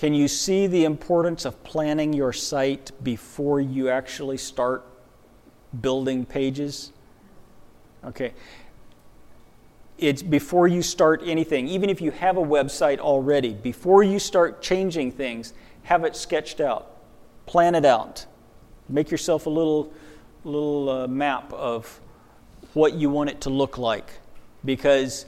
Can 0.01 0.15
you 0.15 0.27
see 0.27 0.65
the 0.65 0.85
importance 0.85 1.45
of 1.45 1.63
planning 1.63 2.11
your 2.11 2.33
site 2.33 2.89
before 3.03 3.61
you 3.61 3.89
actually 3.89 4.37
start 4.37 4.83
building 5.79 6.25
pages? 6.25 6.91
Okay. 8.03 8.33
It's 9.99 10.23
before 10.23 10.67
you 10.67 10.81
start 10.81 11.21
anything, 11.23 11.67
even 11.67 11.87
if 11.87 12.01
you 12.01 12.09
have 12.09 12.37
a 12.37 12.41
website 12.41 12.97
already, 12.97 13.53
before 13.53 14.01
you 14.01 14.17
start 14.17 14.59
changing 14.59 15.11
things, 15.11 15.53
have 15.83 16.03
it 16.03 16.15
sketched 16.15 16.59
out. 16.59 16.97
Plan 17.45 17.75
it 17.75 17.85
out. 17.85 18.25
Make 18.89 19.11
yourself 19.11 19.45
a 19.45 19.51
little, 19.51 19.93
little 20.43 20.89
uh, 20.89 21.07
map 21.07 21.53
of 21.53 22.01
what 22.73 22.95
you 22.95 23.11
want 23.11 23.29
it 23.29 23.41
to 23.41 23.51
look 23.51 23.77
like. 23.77 24.13
Because 24.65 25.27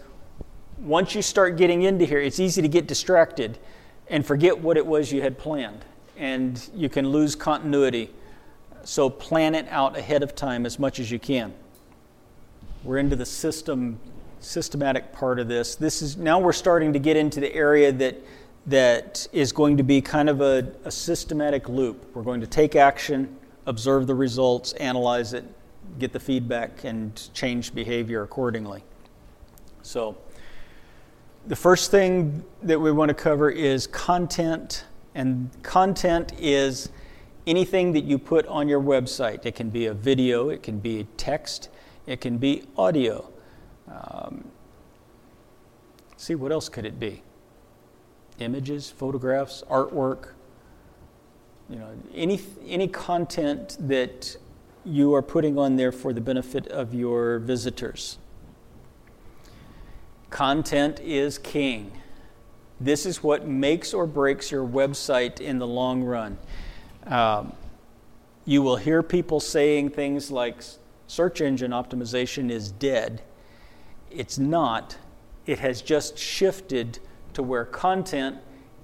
once 0.79 1.13
you 1.13 1.21
start 1.21 1.57
getting 1.57 1.83
into 1.83 2.05
here, 2.05 2.19
it's 2.19 2.39
easy 2.39 2.63
to 2.63 2.67
get 2.67 2.87
distracted 2.87 3.59
and 4.07 4.25
forget 4.25 4.57
what 4.57 4.77
it 4.77 4.85
was 4.85 5.11
you 5.11 5.21
had 5.21 5.37
planned. 5.37 5.83
And 6.17 6.69
you 6.75 6.89
can 6.89 7.09
lose 7.09 7.35
continuity. 7.35 8.11
So 8.83 9.09
plan 9.09 9.55
it 9.55 9.67
out 9.69 9.97
ahead 9.97 10.23
of 10.23 10.35
time 10.35 10.65
as 10.65 10.77
much 10.77 10.99
as 10.99 11.09
you 11.09 11.19
can. 11.19 11.53
We're 12.83 12.97
into 12.97 13.15
the 13.15 13.25
system 13.25 13.99
systematic 14.39 15.13
part 15.13 15.39
of 15.39 15.47
this. 15.47 15.75
This 15.75 16.01
is 16.01 16.17
now 16.17 16.39
we're 16.39 16.51
starting 16.51 16.93
to 16.93 16.99
get 16.99 17.15
into 17.15 17.39
the 17.39 17.53
area 17.55 17.91
that 17.93 18.17
that 18.65 19.27
is 19.33 19.51
going 19.51 19.77
to 19.77 19.83
be 19.83 20.01
kind 20.01 20.29
of 20.29 20.41
a, 20.41 20.71
a 20.85 20.91
systematic 20.91 21.67
loop. 21.67 22.05
We're 22.15 22.23
going 22.23 22.41
to 22.41 22.47
take 22.47 22.75
action, 22.75 23.35
observe 23.65 24.07
the 24.07 24.15
results, 24.15 24.73
analyze 24.73 25.33
it, 25.33 25.43
get 25.99 26.13
the 26.13 26.19
feedback, 26.19 26.83
and 26.85 27.29
change 27.33 27.75
behavior 27.75 28.23
accordingly. 28.23 28.83
So 29.81 30.17
the 31.47 31.55
first 31.55 31.91
thing 31.91 32.43
that 32.61 32.79
we 32.79 32.91
want 32.91 33.09
to 33.09 33.13
cover 33.13 33.49
is 33.49 33.87
content, 33.87 34.85
and 35.13 35.49
content 35.61 36.33
is 36.39 36.89
anything 37.45 37.91
that 37.93 38.05
you 38.05 38.17
put 38.17 38.45
on 38.47 38.69
your 38.69 38.79
website. 38.79 39.45
It 39.45 39.55
can 39.55 39.69
be 39.69 39.87
a 39.87 39.93
video, 39.93 40.49
it 40.49 40.63
can 40.63 40.79
be 40.79 41.07
text, 41.17 41.69
it 42.05 42.21
can 42.21 42.37
be 42.37 42.63
audio. 42.77 43.29
Um, 43.91 44.45
see, 46.15 46.35
what 46.35 46.51
else 46.51 46.69
could 46.69 46.85
it 46.85 46.99
be? 46.99 47.23
Images, 48.39 48.89
photographs, 48.89 49.63
artwork. 49.69 50.29
You 51.69 51.79
know, 51.79 51.89
any 52.13 52.39
any 52.65 52.87
content 52.87 53.77
that 53.79 54.37
you 54.85 55.13
are 55.13 55.21
putting 55.21 55.57
on 55.57 55.75
there 55.75 55.91
for 55.91 56.13
the 56.13 56.21
benefit 56.21 56.67
of 56.67 56.93
your 56.93 57.39
visitors. 57.39 58.17
Content 60.33 60.99
is 60.99 61.37
king. 61.37 61.91
This 62.81 63.05
is 63.05 63.21
what 63.21 63.45
makes 63.45 63.93
or 63.93 64.07
breaks 64.07 64.49
your 64.49 64.65
website 64.67 65.39
in 65.39 65.59
the 65.59 65.67
long 65.67 66.01
run. 66.01 66.39
Um, 67.05 67.53
you 68.43 68.63
will 68.63 68.77
hear 68.77 69.03
people 69.03 69.39
saying 69.39 69.91
things 69.91 70.31
like 70.31 70.63
search 71.05 71.39
engine 71.39 71.69
optimization 71.69 72.49
is 72.49 72.71
dead. 72.71 73.21
It's 74.09 74.39
not. 74.39 74.97
It 75.45 75.59
has 75.59 75.83
just 75.83 76.17
shifted 76.17 76.97
to 77.35 77.43
where 77.43 77.63
content 77.63 78.37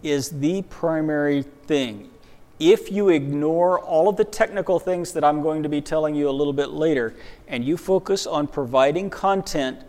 is 0.04 0.30
the 0.30 0.62
primary 0.62 1.42
thing. 1.66 2.12
If 2.60 2.92
you 2.92 3.10
ignore 3.10 3.80
all 3.80 4.08
of 4.08 4.18
the 4.18 4.24
technical 4.24 4.78
things 4.78 5.14
that 5.14 5.24
I'm 5.24 5.42
going 5.42 5.64
to 5.64 5.70
be 5.70 5.82
telling 5.82 6.14
you 6.14 6.30
a 6.30 6.32
little 6.32 6.54
bit 6.54 6.70
later, 6.70 7.16
and 7.48 7.66
you 7.66 7.76
focus 7.76 8.28
on 8.28 8.46
providing 8.46 9.10
content 9.10 9.80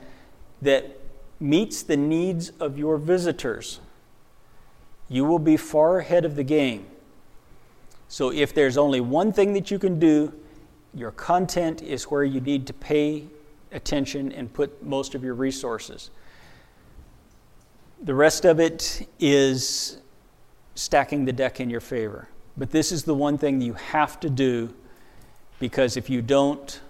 that 0.62 0.96
meets 1.40 1.82
the 1.82 1.96
needs 1.96 2.50
of 2.60 2.78
your 2.78 2.98
visitors, 2.98 3.80
you 5.08 5.24
will 5.24 5.38
be 5.38 5.56
far 5.56 5.98
ahead 5.98 6.24
of 6.24 6.36
the 6.36 6.44
game. 6.44 6.86
So, 8.08 8.30
if 8.30 8.52
there's 8.54 8.76
only 8.76 9.00
one 9.00 9.32
thing 9.32 9.52
that 9.54 9.70
you 9.70 9.78
can 9.78 9.98
do, 9.98 10.32
your 10.94 11.12
content 11.12 11.80
is 11.82 12.04
where 12.04 12.24
you 12.24 12.40
need 12.40 12.66
to 12.66 12.72
pay 12.72 13.24
attention 13.72 14.32
and 14.32 14.52
put 14.52 14.82
most 14.82 15.14
of 15.14 15.22
your 15.22 15.34
resources. 15.34 16.10
The 18.02 18.14
rest 18.14 18.44
of 18.44 18.58
it 18.60 19.08
is 19.18 19.98
stacking 20.74 21.24
the 21.24 21.32
deck 21.32 21.60
in 21.60 21.70
your 21.70 21.80
favor. 21.80 22.28
But 22.56 22.70
this 22.70 22.90
is 22.92 23.04
the 23.04 23.14
one 23.14 23.38
thing 23.38 23.60
you 23.60 23.74
have 23.74 24.18
to 24.20 24.30
do 24.30 24.74
because 25.58 25.96
if 25.96 26.08
you 26.10 26.22
don't, 26.22 26.80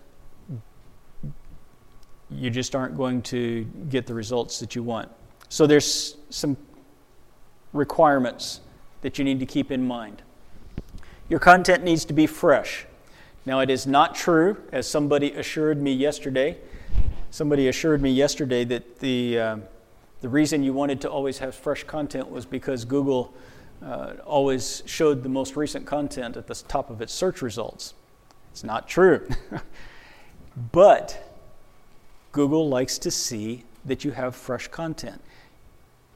you 2.33 2.51
just 2.51 2.74
aren't 2.74 2.97
going 2.97 3.22
to 3.22 3.64
get 3.89 4.07
the 4.07 4.14
results 4.14 4.61
that 4.61 4.74
you 4.74 4.83
want. 4.83 5.09
So 5.49 5.66
there's 5.66 6.16
some 6.31 6.57
requirements 7.72 8.61
that 9.03 9.18
you 9.18 9.24
need 9.24 9.41
to 9.41 9.47
keep 9.47 9.70
in 9.70 9.87
mind. 9.87 10.22
Your 11.28 11.41
content 11.41 11.85
needs 11.85 12.05
to 12.07 12.12
be 12.12 12.26
fresh. 12.26 12.87
Now, 13.47 13.61
it 13.61 13.70
is 13.70 13.87
not 13.87 14.14
true, 14.14 14.62
as 14.72 14.87
somebody 14.87 15.33
assured 15.33 15.81
me 15.81 15.93
yesterday. 15.93 16.59
Somebody 17.31 17.68
assured 17.68 18.03
me 18.03 18.11
yesterday 18.11 18.64
that 18.64 18.99
the, 19.01 19.39
uh, 19.39 19.57
The 20.20 20.28
reason 20.28 20.62
you 20.62 20.74
wanted 20.74 21.01
to 21.03 21.11
always 21.11 21.39
have 21.39 21.55
fresh 21.55 21.85
content 21.85 22.31
was 22.31 22.45
because 22.45 22.85
Google 22.85 23.33
uh, 23.83 24.14
always 24.26 24.83
showed 24.85 25.22
the 25.22 25.31
most 25.31 25.57
recent 25.57 25.87
content 25.87 26.37
at 26.37 26.47
the 26.47 26.55
top 26.55 26.91
of 26.91 27.01
its 27.01 27.14
search 27.14 27.41
results. 27.41 27.95
It's 28.53 28.62
not 28.62 28.87
true. 28.87 29.26
but 30.72 31.30
Google 32.33 32.68
likes 32.68 32.99
to 32.99 33.11
see 33.11 33.64
that 33.85 34.05
you 34.05 34.12
have 34.12 34.37
fresh 34.37 34.68
content 34.68 35.20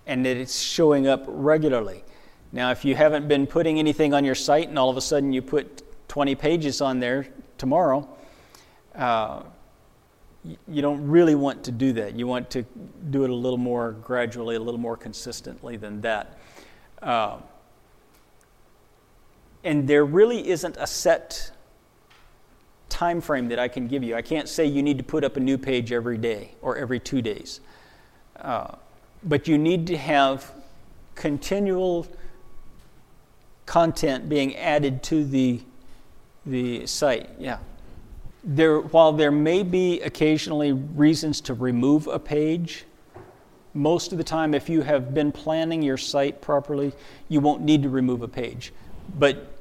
and 0.06 0.24
that 0.24 0.36
it's 0.36 0.60
showing 0.60 1.06
up 1.06 1.24
regularly. 1.26 2.04
Now, 2.52 2.70
if 2.70 2.84
you 2.84 2.94
haven't 2.94 3.26
been 3.26 3.46
putting 3.46 3.78
anything 3.78 4.14
on 4.14 4.24
your 4.24 4.34
site 4.34 4.68
and 4.68 4.78
all 4.78 4.90
of 4.90 4.96
a 4.96 5.00
sudden 5.00 5.32
you 5.32 5.42
put 5.42 5.82
20 6.08 6.34
pages 6.34 6.80
on 6.80 7.00
there 7.00 7.26
tomorrow, 7.58 8.08
uh, 8.94 9.42
you 10.68 10.82
don't 10.82 11.08
really 11.08 11.34
want 11.34 11.64
to 11.64 11.72
do 11.72 11.92
that. 11.94 12.14
You 12.14 12.26
want 12.26 12.50
to 12.50 12.64
do 13.10 13.24
it 13.24 13.30
a 13.30 13.34
little 13.34 13.58
more 13.58 13.92
gradually, 13.92 14.56
a 14.56 14.60
little 14.60 14.78
more 14.80 14.96
consistently 14.96 15.76
than 15.76 16.02
that. 16.02 16.38
Uh, 17.00 17.38
and 19.64 19.88
there 19.88 20.04
really 20.04 20.46
isn't 20.48 20.76
a 20.78 20.86
set 20.86 21.50
time 22.94 23.20
frame 23.20 23.48
that 23.48 23.58
I 23.58 23.66
can 23.66 23.88
give 23.88 24.04
you. 24.04 24.14
I 24.14 24.22
can't 24.22 24.48
say 24.48 24.64
you 24.64 24.80
need 24.80 24.98
to 24.98 25.04
put 25.04 25.24
up 25.24 25.36
a 25.36 25.40
new 25.40 25.58
page 25.58 25.90
every 25.90 26.16
day 26.16 26.52
or 26.62 26.76
every 26.76 27.00
two 27.00 27.20
days. 27.20 27.60
Uh, 28.40 28.76
but 29.24 29.48
you 29.48 29.58
need 29.58 29.88
to 29.88 29.96
have 29.96 30.52
continual 31.16 32.06
content 33.66 34.28
being 34.28 34.54
added 34.54 35.02
to 35.02 35.24
the, 35.24 35.60
the 36.46 36.86
site. 36.86 37.30
Yeah. 37.36 37.58
There, 38.44 38.78
while 38.78 39.12
there 39.12 39.32
may 39.32 39.64
be 39.64 40.00
occasionally 40.00 40.72
reasons 40.72 41.40
to 41.42 41.54
remove 41.54 42.06
a 42.06 42.20
page, 42.20 42.84
most 43.72 44.12
of 44.12 44.18
the 44.18 44.24
time, 44.24 44.54
if 44.54 44.68
you 44.68 44.82
have 44.82 45.12
been 45.12 45.32
planning 45.32 45.82
your 45.82 45.96
site 45.96 46.40
properly, 46.40 46.92
you 47.28 47.40
won't 47.40 47.62
need 47.62 47.82
to 47.82 47.88
remove 47.88 48.22
a 48.22 48.28
page. 48.28 48.72
But 49.18 49.53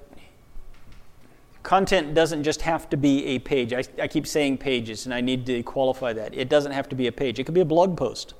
content 1.63 2.13
doesn't 2.13 2.43
just 2.43 2.61
have 2.61 2.89
to 2.89 2.97
be 2.97 3.25
a 3.25 3.39
page. 3.39 3.73
I, 3.73 3.83
I, 3.99 4.07
keep 4.07 4.27
saying 4.27 4.57
pages, 4.57 5.05
and 5.05 5.13
I 5.13 5.21
need 5.21 5.45
to 5.47 5.63
qualify 5.63 6.13
that. 6.13 6.35
It 6.35 6.49
doesn't 6.49 6.73
have 6.73 6.89
to 6.89 6.95
be 6.95 7.07
a 7.07 7.11
page, 7.11 7.39
it 7.39 7.45
could 7.45 7.55
be 7.55 7.61
a 7.61 7.65
blog 7.65 7.97
post, 7.97 8.33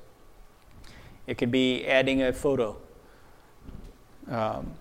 it 1.26 1.38
could 1.38 1.50
be 1.50 1.84
adding 1.86 2.22
a 2.22 2.32
photo. 2.32 2.76
Um, 4.30 4.72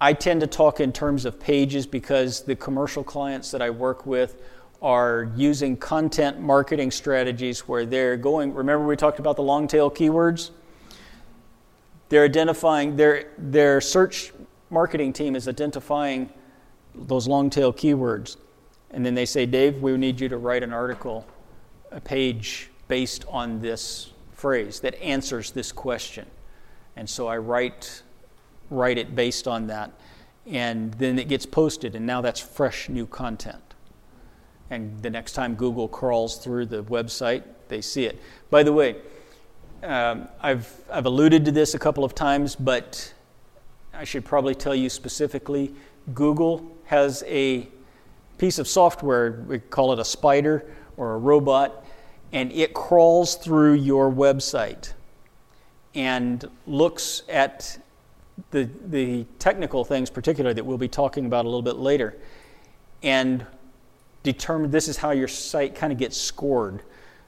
I 0.00 0.12
tend 0.12 0.42
to 0.42 0.46
talk 0.46 0.78
in 0.80 0.92
terms 0.92 1.24
of 1.24 1.40
pages 1.40 1.86
because 1.86 2.42
the 2.42 2.54
commercial 2.54 3.02
clients 3.02 3.50
that 3.50 3.60
I 3.60 3.70
work 3.70 4.06
with 4.06 4.40
are 4.80 5.32
using 5.34 5.76
content 5.76 6.38
marketing 6.38 6.92
strategies 6.92 7.66
where 7.66 7.84
they're 7.84 8.16
going. 8.16 8.54
Remember, 8.54 8.86
we 8.86 8.94
talked 8.94 9.18
about 9.18 9.34
the 9.34 9.42
long 9.42 9.66
tail 9.66 9.90
keywords? 9.90 10.50
They're 12.10 12.24
identifying, 12.24 12.94
their, 12.94 13.30
their 13.36 13.80
search 13.80 14.32
marketing 14.70 15.12
team 15.12 15.34
is 15.34 15.48
identifying 15.48 16.30
those 17.06 17.28
long 17.28 17.50
tail 17.50 17.72
keywords. 17.72 18.36
And 18.90 19.04
then 19.04 19.14
they 19.14 19.26
say, 19.26 19.46
Dave, 19.46 19.82
we 19.82 19.96
need 19.96 20.20
you 20.20 20.28
to 20.28 20.38
write 20.38 20.62
an 20.62 20.72
article, 20.72 21.26
a 21.90 22.00
page 22.00 22.70
based 22.88 23.24
on 23.28 23.60
this 23.60 24.12
phrase 24.32 24.80
that 24.80 25.00
answers 25.02 25.50
this 25.50 25.72
question. 25.72 26.26
And 26.96 27.08
so 27.08 27.28
I 27.28 27.36
write 27.36 28.02
write 28.70 28.98
it 28.98 29.14
based 29.14 29.48
on 29.48 29.66
that. 29.68 29.92
And 30.46 30.94
then 30.94 31.18
it 31.18 31.28
gets 31.28 31.46
posted, 31.46 31.94
and 31.94 32.06
now 32.06 32.20
that's 32.20 32.40
fresh 32.40 32.88
new 32.88 33.06
content. 33.06 33.62
And 34.70 35.02
the 35.02 35.10
next 35.10 35.32
time 35.32 35.54
Google 35.54 35.88
crawls 35.88 36.38
through 36.38 36.66
the 36.66 36.82
website, 36.84 37.42
they 37.68 37.80
see 37.80 38.04
it. 38.04 38.18
By 38.50 38.62
the 38.62 38.72
way, 38.72 38.96
um, 39.82 40.28
I've, 40.40 40.72
I've 40.90 41.06
alluded 41.06 41.44
to 41.46 41.52
this 41.52 41.74
a 41.74 41.78
couple 41.78 42.04
of 42.04 42.14
times, 42.14 42.56
but 42.56 43.12
I 43.92 44.04
should 44.04 44.24
probably 44.24 44.54
tell 44.54 44.74
you 44.74 44.88
specifically 44.88 45.74
Google 46.14 46.77
has 46.88 47.22
a 47.26 47.68
piece 48.38 48.58
of 48.58 48.66
software, 48.66 49.44
we 49.46 49.58
call 49.58 49.92
it 49.92 49.98
a 49.98 50.04
spider 50.04 50.64
or 50.96 51.14
a 51.14 51.18
robot, 51.18 51.84
and 52.32 52.50
it 52.50 52.72
crawls 52.72 53.34
through 53.34 53.74
your 53.74 54.10
website 54.10 54.94
and 55.94 56.48
looks 56.66 57.24
at 57.28 57.78
the, 58.52 58.70
the 58.86 59.26
technical 59.38 59.84
things, 59.84 60.08
particularly, 60.08 60.54
that 60.54 60.64
we'll 60.64 60.78
be 60.78 60.88
talking 60.88 61.26
about 61.26 61.44
a 61.44 61.48
little 61.48 61.60
bit 61.60 61.76
later, 61.76 62.16
and 63.02 63.44
determine 64.22 64.70
this 64.70 64.88
is 64.88 64.96
how 64.96 65.10
your 65.10 65.28
site 65.28 65.74
kind 65.74 65.92
of 65.92 65.98
gets 65.98 66.16
scored, 66.16 66.82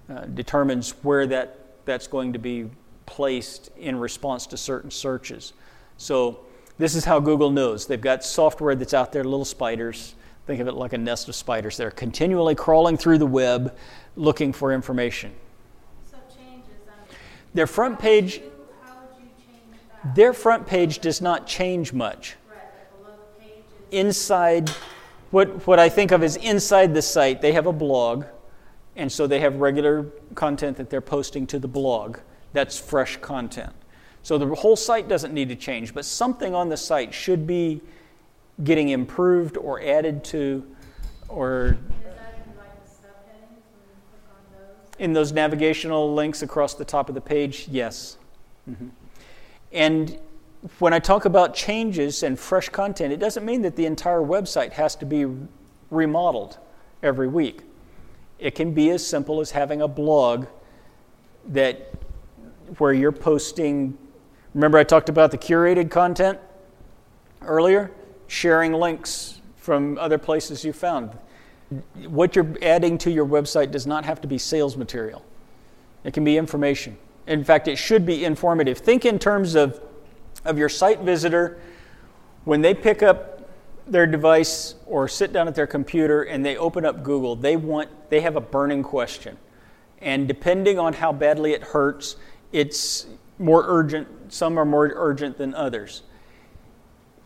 uh, 0.08 0.24
determines 0.24 0.92
where 1.02 1.26
that, 1.26 1.84
that's 1.84 2.06
going 2.06 2.32
to 2.32 2.38
be 2.38 2.70
placed 3.04 3.70
in 3.76 3.98
response 3.98 4.46
to 4.46 4.56
certain 4.56 4.90
searches. 4.90 5.52
So, 5.98 6.40
this 6.80 6.94
is 6.94 7.04
how 7.04 7.20
Google 7.20 7.50
knows. 7.50 7.86
They've 7.86 8.00
got 8.00 8.24
software 8.24 8.74
that's 8.74 8.94
out 8.94 9.12
there, 9.12 9.24
little 9.24 9.44
spiders. 9.44 10.14
Think 10.46 10.60
of 10.60 10.68
it 10.68 10.72
like 10.72 10.92
a 10.92 10.98
nest 10.98 11.28
of 11.28 11.34
spiders. 11.34 11.76
They're 11.76 11.90
continually 11.90 12.54
crawling 12.54 12.96
through 12.96 13.18
the 13.18 13.26
web 13.26 13.76
looking 14.16 14.52
for 14.52 14.72
information. 14.72 15.32
So 16.10 16.16
changes. 16.36 16.74
Their 17.54 17.66
front 17.66 17.98
page 17.98 18.40
their 20.14 20.32
front 20.32 20.66
page 20.66 21.00
does 21.00 21.20
not 21.20 21.46
change 21.46 21.92
much. 21.92 22.36
Inside, 23.90 24.70
what, 25.30 25.66
what 25.66 25.78
I 25.78 25.88
think 25.88 26.10
of 26.10 26.22
as 26.22 26.36
inside 26.36 26.94
the 26.94 27.02
site, 27.02 27.42
they 27.42 27.52
have 27.52 27.66
a 27.66 27.72
blog, 27.72 28.24
and 28.96 29.10
so 29.10 29.26
they 29.26 29.40
have 29.40 29.56
regular 29.56 30.04
content 30.34 30.76
that 30.76 30.90
they're 30.90 31.00
posting 31.00 31.46
to 31.48 31.58
the 31.58 31.68
blog. 31.68 32.18
That's 32.52 32.78
fresh 32.78 33.16
content. 33.18 33.72
So 34.22 34.38
the 34.38 34.54
whole 34.54 34.76
site 34.76 35.08
doesn't 35.08 35.32
need 35.32 35.48
to 35.48 35.56
change, 35.56 35.94
but 35.94 36.04
something 36.04 36.54
on 36.54 36.68
the 36.68 36.76
site 36.76 37.14
should 37.14 37.46
be 37.46 37.80
getting 38.64 38.90
improved 38.90 39.56
or 39.56 39.80
added 39.82 40.22
to 40.24 40.66
or 41.28 41.78
in 44.98 45.14
those 45.14 45.32
navigational 45.32 46.12
links 46.12 46.42
across 46.42 46.74
the 46.74 46.84
top 46.84 47.08
of 47.08 47.14
the 47.14 47.20
page 47.20 47.66
yes 47.70 48.18
mm-hmm. 48.68 48.88
And 49.72 50.18
when 50.78 50.92
I 50.92 50.98
talk 50.98 51.24
about 51.24 51.54
changes 51.54 52.22
and 52.22 52.38
fresh 52.38 52.68
content, 52.68 53.12
it 53.12 53.18
doesn't 53.18 53.44
mean 53.44 53.62
that 53.62 53.76
the 53.76 53.86
entire 53.86 54.20
website 54.20 54.72
has 54.72 54.94
to 54.96 55.06
be 55.06 55.26
remodeled 55.90 56.58
every 57.02 57.28
week. 57.28 57.62
It 58.38 58.54
can 58.54 58.74
be 58.74 58.90
as 58.90 59.06
simple 59.06 59.40
as 59.40 59.50
having 59.50 59.82
a 59.82 59.88
blog 59.88 60.46
that 61.48 61.94
where 62.78 62.92
you're 62.92 63.12
posting 63.12 63.96
remember 64.54 64.78
I 64.78 64.84
talked 64.84 65.08
about 65.08 65.30
the 65.30 65.38
curated 65.38 65.90
content 65.90 66.38
earlier, 67.42 67.90
sharing 68.26 68.72
links 68.72 69.40
from 69.56 69.98
other 69.98 70.18
places 70.18 70.64
you 70.64 70.72
found. 70.72 71.16
What 72.08 72.34
you're 72.34 72.56
adding 72.62 72.98
to 72.98 73.10
your 73.10 73.26
website 73.26 73.70
does 73.70 73.86
not 73.86 74.04
have 74.04 74.20
to 74.22 74.28
be 74.28 74.38
sales 74.38 74.76
material. 74.76 75.24
It 76.04 76.14
can 76.14 76.24
be 76.24 76.36
information. 76.36 76.96
In 77.26 77.44
fact, 77.44 77.68
it 77.68 77.76
should 77.76 78.04
be 78.04 78.24
informative. 78.24 78.78
Think 78.78 79.04
in 79.04 79.18
terms 79.18 79.54
of, 79.54 79.80
of 80.44 80.58
your 80.58 80.68
site 80.68 81.00
visitor 81.00 81.60
when 82.44 82.62
they 82.62 82.74
pick 82.74 83.02
up 83.02 83.48
their 83.86 84.06
device 84.06 84.74
or 84.86 85.08
sit 85.08 85.32
down 85.32 85.48
at 85.48 85.54
their 85.54 85.66
computer 85.66 86.22
and 86.22 86.44
they 86.44 86.56
open 86.56 86.84
up 86.84 87.02
Google, 87.02 87.36
they 87.36 87.56
want 87.56 87.88
they 88.10 88.20
have 88.20 88.36
a 88.36 88.40
burning 88.40 88.82
question. 88.82 89.36
And 90.00 90.26
depending 90.26 90.78
on 90.78 90.94
how 90.94 91.12
badly 91.12 91.52
it 91.52 91.62
hurts, 91.62 92.16
it's 92.52 93.06
more 93.38 93.64
urgent. 93.66 94.08
Some 94.30 94.58
are 94.58 94.64
more 94.64 94.90
urgent 94.94 95.36
than 95.36 95.54
others. 95.54 96.02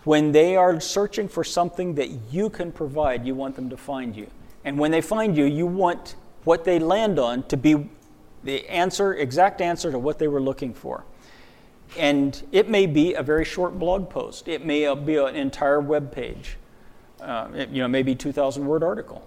When 0.04 0.32
they 0.32 0.56
are 0.56 0.80
searching 0.80 1.28
for 1.28 1.44
something 1.44 1.94
that 1.94 2.10
you 2.32 2.50
can 2.50 2.72
provide, 2.72 3.26
you 3.26 3.34
want 3.34 3.56
them 3.56 3.70
to 3.70 3.76
find 3.76 4.16
you. 4.16 4.26
And 4.64 4.78
when 4.78 4.90
they 4.90 5.00
find 5.00 5.36
you, 5.36 5.44
you 5.44 5.66
want 5.66 6.16
what 6.44 6.64
they 6.64 6.78
land 6.78 7.18
on 7.18 7.42
to 7.44 7.56
be 7.56 7.88
the 8.42 8.68
answer, 8.68 9.14
exact 9.14 9.60
answer 9.60 9.90
to 9.92 9.98
what 9.98 10.18
they 10.18 10.28
were 10.28 10.40
looking 10.40 10.74
for. 10.74 11.04
And 11.98 12.42
it 12.52 12.68
may 12.68 12.86
be 12.86 13.14
a 13.14 13.22
very 13.22 13.44
short 13.44 13.78
blog 13.78 14.10
post. 14.10 14.48
It 14.48 14.64
may 14.64 14.92
be 14.94 15.16
an 15.16 15.36
entire 15.36 15.80
web 15.80 16.12
page. 16.12 16.56
Uh, 17.20 17.48
you 17.70 17.80
know, 17.80 17.88
maybe 17.88 18.14
2,000 18.14 18.66
word 18.66 18.82
article. 18.82 19.26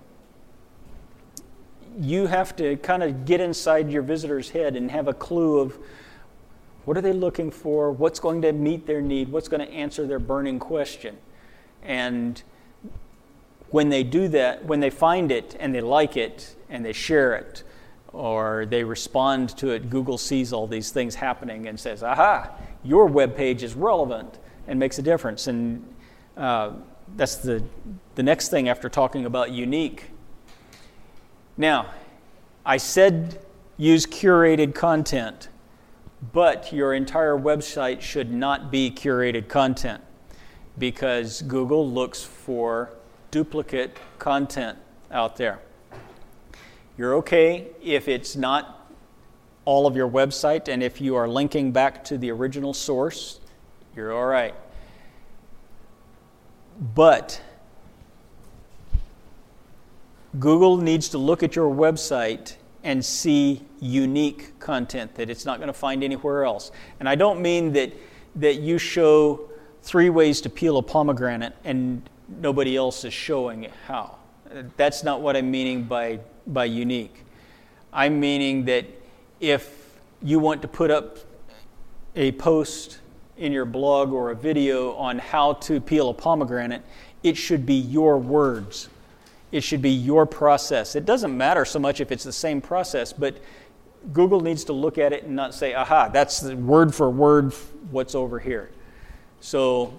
You 2.00 2.28
have 2.28 2.56
to 2.58 2.76
kind 2.78 3.02
of 3.02 3.26
get 3.26 3.42
inside 3.42 3.92
your 3.92 4.04
visitor's 4.04 4.52
head 4.52 4.76
and 4.76 4.92
have 4.92 5.08
a 5.08 5.14
clue 5.14 5.60
of 5.60 5.78
what 6.88 6.96
are 6.96 7.02
they 7.02 7.12
looking 7.12 7.52
for, 7.52 7.92
what's 7.92 8.18
going 8.18 8.42
to 8.44 8.54
meet 8.54 8.88
their 8.88 9.02
need, 9.02 9.28
what's 9.30 9.50
going 9.50 9.60
to 9.60 9.70
answer 9.74 10.08
their 10.08 10.20
burning 10.20 10.58
question. 10.58 11.18
And 11.84 12.42
when 13.72 13.90
they 13.90 14.04
do 14.04 14.30
that, 14.30 14.64
when 14.64 14.80
they 14.80 14.90
find 14.90 15.30
it 15.30 15.54
and 15.60 15.76
they 15.76 15.82
like 15.82 16.16
it 16.16 16.56
and 16.70 16.86
they 16.86 16.94
share 16.94 17.36
it, 17.36 17.64
or 18.14 18.66
they 18.70 18.86
respond 18.86 19.50
to 19.58 19.72
it. 19.72 19.90
Google 19.90 20.18
sees 20.18 20.54
all 20.54 20.66
these 20.66 20.90
things 20.92 21.16
happening 21.16 21.68
and 21.68 21.78
says, 21.78 22.04
aha, 22.04 22.50
your 22.86 23.06
web 23.06 23.36
page 23.36 23.64
is 23.64 23.74
relevant 23.74 24.40
and 24.66 24.80
makes 24.80 24.98
a 24.98 25.02
difference. 25.02 25.48
And 25.48 25.94
uh, 26.38 26.72
that's 27.18 27.36
the, 27.36 27.62
the 28.16 28.24
next 28.24 28.48
thing 28.48 28.70
after 28.70 28.88
talking 28.88 29.26
about 29.26 29.52
unique. 29.52 30.06
Now, 31.58 31.88
I 32.66 32.78
said 32.78 33.40
use 33.76 34.06
curated 34.06 34.74
content. 34.74 35.50
But 36.34 36.74
your 36.74 36.94
entire 36.94 37.38
website 37.38 38.02
should 38.02 38.32
not 38.32 38.72
be 38.72 38.90
curated 38.90 39.48
content 39.48 40.02
because 40.78 41.42
Google 41.44 41.90
looks 41.90 42.24
for 42.24 42.92
duplicate 43.32 43.98
content 44.18 44.78
out 45.12 45.36
there. 45.36 45.60
You're 46.98 47.16
okay 47.16 47.68
if 47.84 48.08
it's 48.08 48.36
not 48.36 48.92
all 49.66 49.86
of 49.86 49.96
your 49.96 50.10
website 50.10 50.68
and 50.68 50.82
if 50.82 51.00
you 51.00 51.16
are 51.16 51.28
linking 51.28 51.72
back 51.72 52.04
to 52.06 52.18
the 52.18 52.32
original 52.32 52.74
source, 52.74 53.40
you're 53.96 54.14
all 54.14 54.26
right. 54.26 54.56
But 56.96 57.42
Google 60.40 60.78
needs 60.78 61.10
to 61.10 61.18
look 61.18 61.44
at 61.44 61.56
your 61.56 61.74
website 61.74 62.56
and 62.88 63.04
see 63.04 63.62
unique 63.82 64.58
content 64.60 65.14
that 65.16 65.30
it's 65.30 65.46
not 65.46 65.58
going 65.58 65.68
to 65.68 65.74
find 65.74 66.06
anywhere 66.06 66.46
else. 66.46 66.72
And 67.02 67.10
I 67.10 67.16
don't 67.16 67.42
mean 67.42 67.74
that, 67.74 67.92
that 68.38 68.62
you 68.62 68.78
show 68.78 69.50
three 69.82 70.10
ways 70.10 70.40
to 70.40 70.50
peel 70.50 70.78
a 70.78 70.82
pomegranate 70.82 71.54
and 71.66 72.02
nobody 72.40 72.78
else 72.78 73.04
is 73.04 73.14
showing 73.14 73.68
how. 73.88 74.16
That's 74.78 75.04
not 75.04 75.20
what 75.20 75.36
I'm 75.36 75.52
meaning 75.52 75.84
by, 75.84 76.22
by 76.48 76.64
unique. 76.64 77.26
I'm 77.92 78.22
meaning 78.22 78.64
that 78.66 78.86
if 79.42 80.00
you 80.24 80.40
want 80.40 80.62
to 80.62 80.70
put 80.70 80.90
up 80.90 81.18
a 82.16 82.32
post 82.32 83.00
in 83.36 83.52
your 83.52 83.66
blog 83.66 84.14
or 84.14 84.32
a 84.32 84.36
video 84.36 84.94
on 84.94 85.20
how 85.20 85.54
to 85.54 85.82
peel 85.82 86.10
a 86.10 86.14
pomegranate, 86.14 86.84
it 87.22 87.36
should 87.36 87.66
be 87.66 87.76
your 87.76 88.18
words. 88.18 88.88
It 89.52 89.62
should 89.62 89.82
be 89.82 89.92
your 89.92 90.26
process. 90.26 90.96
It 90.96 91.06
doesn't 91.06 91.36
matter 91.36 91.66
so 91.66 91.80
much 91.80 92.02
if 92.02 92.12
it's 92.12 92.24
the 92.24 92.34
same 92.34 92.62
process, 92.62 93.14
but 93.14 93.38
Google 94.14 94.42
needs 94.42 94.64
to 94.66 94.74
look 94.74 94.98
at 94.98 95.14
it 95.14 95.24
and 95.24 95.36
not 95.36 95.54
say, 95.54 95.74
aha, 95.74 96.10
that's 96.10 96.40
the 96.40 96.56
word 96.56 96.94
for 96.94 97.10
word 97.10 97.54
what's 97.92 98.16
over 98.16 98.40
here. 98.40 98.72
So, 99.40 99.98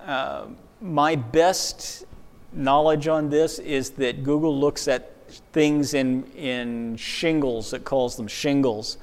uh, 0.00 0.46
my 0.80 1.14
best 1.14 2.04
knowledge 2.52 3.06
on 3.06 3.30
this 3.30 3.58
is 3.58 3.90
that 3.90 4.24
Google 4.24 4.58
looks 4.58 4.88
at 4.88 5.14
things 5.52 5.94
in, 5.94 6.24
in 6.32 6.96
shingles, 6.96 7.72
it 7.72 7.84
calls 7.84 8.16
them 8.16 8.26
shingles 8.26 8.98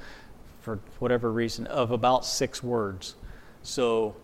for 0.60 0.78
whatever 0.98 1.32
reason, 1.32 1.66
of 1.68 1.90
about 1.90 2.26
six 2.26 2.62
words. 2.62 3.14
So, 3.62 4.14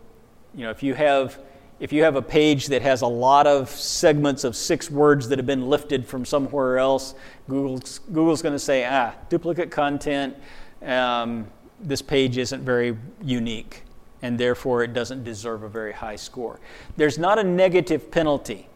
you 0.55 0.65
know, 0.65 0.71
if 0.71 0.83
you 0.83 0.95
have 0.95 1.39
if 1.81 1.93
you 1.93 2.05
have 2.05 2.17
a 2.17 2.23
page 2.23 2.67
that 2.69 2.83
has 2.83 3.03
a 3.03 3.07
lot 3.07 3.47
of 3.47 3.69
segments 3.69 4.45
of 4.45 4.55
six 4.55 4.91
words 4.91 5.29
that 5.29 5.39
have 5.39 5.47
been 5.47 5.69
lifted 5.69 6.07
from 6.07 6.25
somewhere 6.25 6.79
else, 6.79 7.15
Google's, 7.49 7.99
Google's 8.13 8.43
going 8.43 8.55
to 8.55 8.59
say, 8.61 8.87
ah, 8.87 9.13
duplicate 9.29 9.71
content. 9.71 10.37
Um, 10.83 11.49
this 11.81 12.01
page 12.01 12.39
isn't 12.39 12.63
very 12.63 12.97
unique, 13.23 13.83
and 14.23 14.39
therefore 14.39 14.85
it 14.85 14.93
doesn't 14.93 15.25
deserve 15.25 15.63
a 15.63 15.69
very 15.69 15.93
high 15.93 16.17
score. 16.17 16.61
There's 16.97 17.19
not 17.19 17.39
a 17.39 17.45
negative 17.45 18.11
penalty 18.11 18.69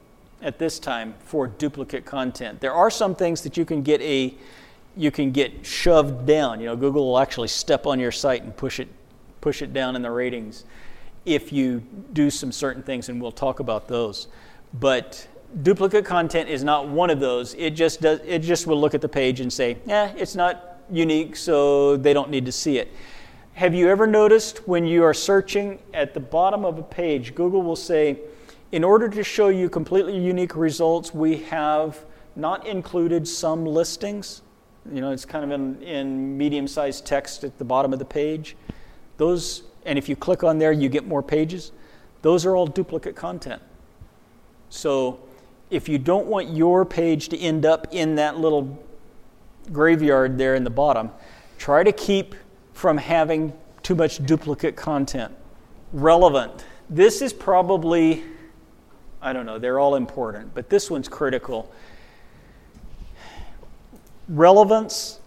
at 0.43 0.59
this 0.59 0.79
time 0.79 1.15
for 1.21 1.47
duplicate 1.47 2.05
content. 2.05 2.61
There 2.61 2.75
are 2.75 2.91
some 2.91 3.15
things 3.15 3.43
that 3.43 3.57
you 3.57 3.65
can 3.65 3.83
get 3.83 4.01
a 4.03 4.35
you 4.97 5.13
can 5.13 5.31
get 5.31 5.65
shoved 5.65 6.27
down. 6.27 6.59
You 6.59 6.67
know, 6.67 6.77
Google 6.77 7.07
will 7.07 7.19
actually 7.21 7.47
step 7.47 7.87
on 7.87 8.01
your 8.01 8.11
site 8.11 8.43
and 8.43 8.57
push 8.57 8.81
it 8.81 8.89
push 9.41 9.63
it 9.63 9.73
down 9.73 9.95
in 9.95 10.03
the 10.03 10.11
ratings 10.11 10.65
if 11.35 11.53
you 11.53 11.83
do 12.13 12.31
some 12.31 12.53
certain 12.53 12.83
things, 12.83 13.09
and 13.09 13.21
we'll 13.21 13.33
talk 13.33 13.61
about 13.61 13.89
those. 13.89 14.29
But 14.75 15.29
duplicate 15.63 16.05
content 16.05 16.49
is 16.49 16.65
not 16.65 16.89
one 16.89 17.11
of 17.11 17.21
those. 17.21 17.55
It 17.55 17.71
just 17.71 18.01
does. 18.01 18.21
It 18.25 18.41
just 18.41 18.67
will 18.67 18.81
look 18.81 18.95
at 18.95 19.01
the 19.01 19.09
page 19.09 19.41
and 19.41 19.53
say, 19.53 19.79
"Yeah, 19.87 20.13
it's 20.17 20.35
not 20.35 20.81
unique, 20.91 21.37
so 21.37 21.97
they 21.97 22.13
don't 22.13 22.31
need 22.31 22.47
to 22.47 22.53
see 22.53 22.79
it." 22.79 22.89
Have 23.55 23.75
you 23.75 23.89
ever 23.89 24.07
noticed 24.07 24.69
when 24.69 24.87
you 24.87 25.03
are 25.03 25.15
searching 25.15 25.81
at 25.93 26.15
the 26.15 26.21
bottom 26.21 26.65
of 26.65 26.79
a 26.79 26.83
page, 26.83 27.35
Google 27.35 27.63
will 27.63 27.77
say, 27.77 28.21
"In 28.71 28.85
order 28.85 29.09
to 29.09 29.23
show 29.25 29.49
you 29.49 29.69
completely 29.69 30.17
unique 30.17 30.55
results, 30.55 31.13
we 31.15 31.39
have 31.39 32.05
not 32.37 32.67
included 32.67 33.27
some 33.27 33.67
listings." 33.67 34.43
You 34.93 35.01
know, 35.01 35.11
it's 35.11 35.25
kind 35.25 35.45
of 35.45 35.51
in, 35.51 35.83
in 35.83 36.39
medium-sized 36.39 37.05
text 37.05 37.45
at 37.45 37.59
the 37.59 37.65
bottom 37.65 37.93
of 37.93 37.99
the 37.99 38.05
page. 38.05 38.57
Those, 39.19 39.65
and 39.89 39.99
if 39.99 40.07
you 40.07 40.15
click 40.15 40.45
on 40.45 40.59
there, 40.59 40.71
you 40.71 40.91
get 40.91 41.07
more 41.07 41.23
pages. 41.23 41.73
Those 42.21 42.45
are 42.45 42.55
all 42.55 42.67
duplicate 42.67 43.17
content. 43.17 43.63
So 44.69 45.19
if 45.71 45.89
you 45.89 45.99
don't 45.99 46.27
want 46.27 46.51
your 46.51 46.85
page 46.85 47.31
to 47.31 47.39
end 47.39 47.65
up 47.65 47.89
in 47.91 48.17
that 48.17 48.39
little 48.39 48.79
graveyard 49.73 50.37
there 50.37 50.55
in 50.55 50.63
the 50.63 50.71
bottom, 50.71 51.11
try 51.57 51.83
to 51.83 51.93
keep 51.93 52.35
from 52.75 52.99
having 52.99 53.55
too 53.83 53.95
much 53.95 54.25
duplicate 54.27 54.77
content. 54.77 55.35
Relevant. 55.95 56.67
This 56.91 57.23
is 57.23 57.33
probably, 57.33 58.23
I 59.23 59.33
don't 59.33 59.47
know, 59.47 59.59
they're 59.59 59.79
all 59.79 59.95
important, 59.95 60.55
but 60.55 60.69
this 60.69 60.91
one's 60.91 61.09
critical. 61.09 61.73
Relevance 64.29 65.21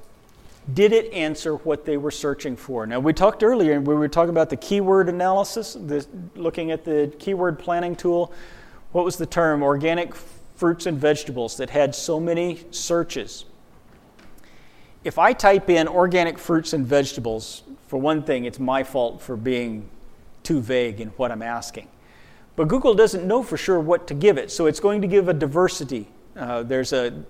did 0.73 0.93
it 0.93 1.11
answer 1.11 1.55
what 1.55 1.85
they 1.85 1.97
were 1.97 2.11
searching 2.11 2.55
for? 2.55 2.85
Now, 2.85 2.99
we 2.99 3.13
talked 3.13 3.43
earlier, 3.43 3.73
and 3.73 3.85
we 3.85 3.95
were 3.95 4.07
talking 4.07 4.29
about 4.29 4.49
the 4.49 4.57
keyword 4.57 5.09
analysis, 5.09 5.73
the, 5.73 6.05
looking 6.35 6.71
at 6.71 6.85
the 6.85 7.11
keyword 7.19 7.57
planning 7.57 7.95
tool. 7.95 8.31
What 8.91 9.03
was 9.03 9.17
the 9.17 9.25
term? 9.25 9.63
Organic 9.63 10.13
fruits 10.55 10.85
and 10.85 10.97
vegetables 10.97 11.57
that 11.57 11.71
had 11.71 11.95
so 11.95 12.19
many 12.19 12.63
searches. 12.69 13.45
If 15.03 15.17
I 15.17 15.33
type 15.33 15.69
in 15.69 15.87
organic 15.87 16.37
fruits 16.37 16.73
and 16.73 16.85
vegetables, 16.85 17.63
for 17.87 17.97
one 17.97 18.21
thing, 18.21 18.45
it's 18.45 18.59
my 18.59 18.83
fault 18.83 19.19
for 19.21 19.35
being 19.35 19.89
too 20.43 20.61
vague 20.61 21.01
in 21.01 21.09
what 21.09 21.31
I'm 21.31 21.41
asking. 21.41 21.87
But 22.55 22.67
Google 22.67 22.93
doesn't 22.93 23.25
know 23.25 23.41
for 23.41 23.57
sure 23.57 23.79
what 23.79 24.07
to 24.07 24.13
give 24.13 24.37
it, 24.37 24.51
so 24.51 24.67
it's 24.67 24.79
going 24.79 25.01
to 25.01 25.07
give 25.07 25.27
a 25.27 25.33
diversity. 25.33 26.07
Uh, 26.35 26.61
there's 26.61 26.93
a, 26.93 27.23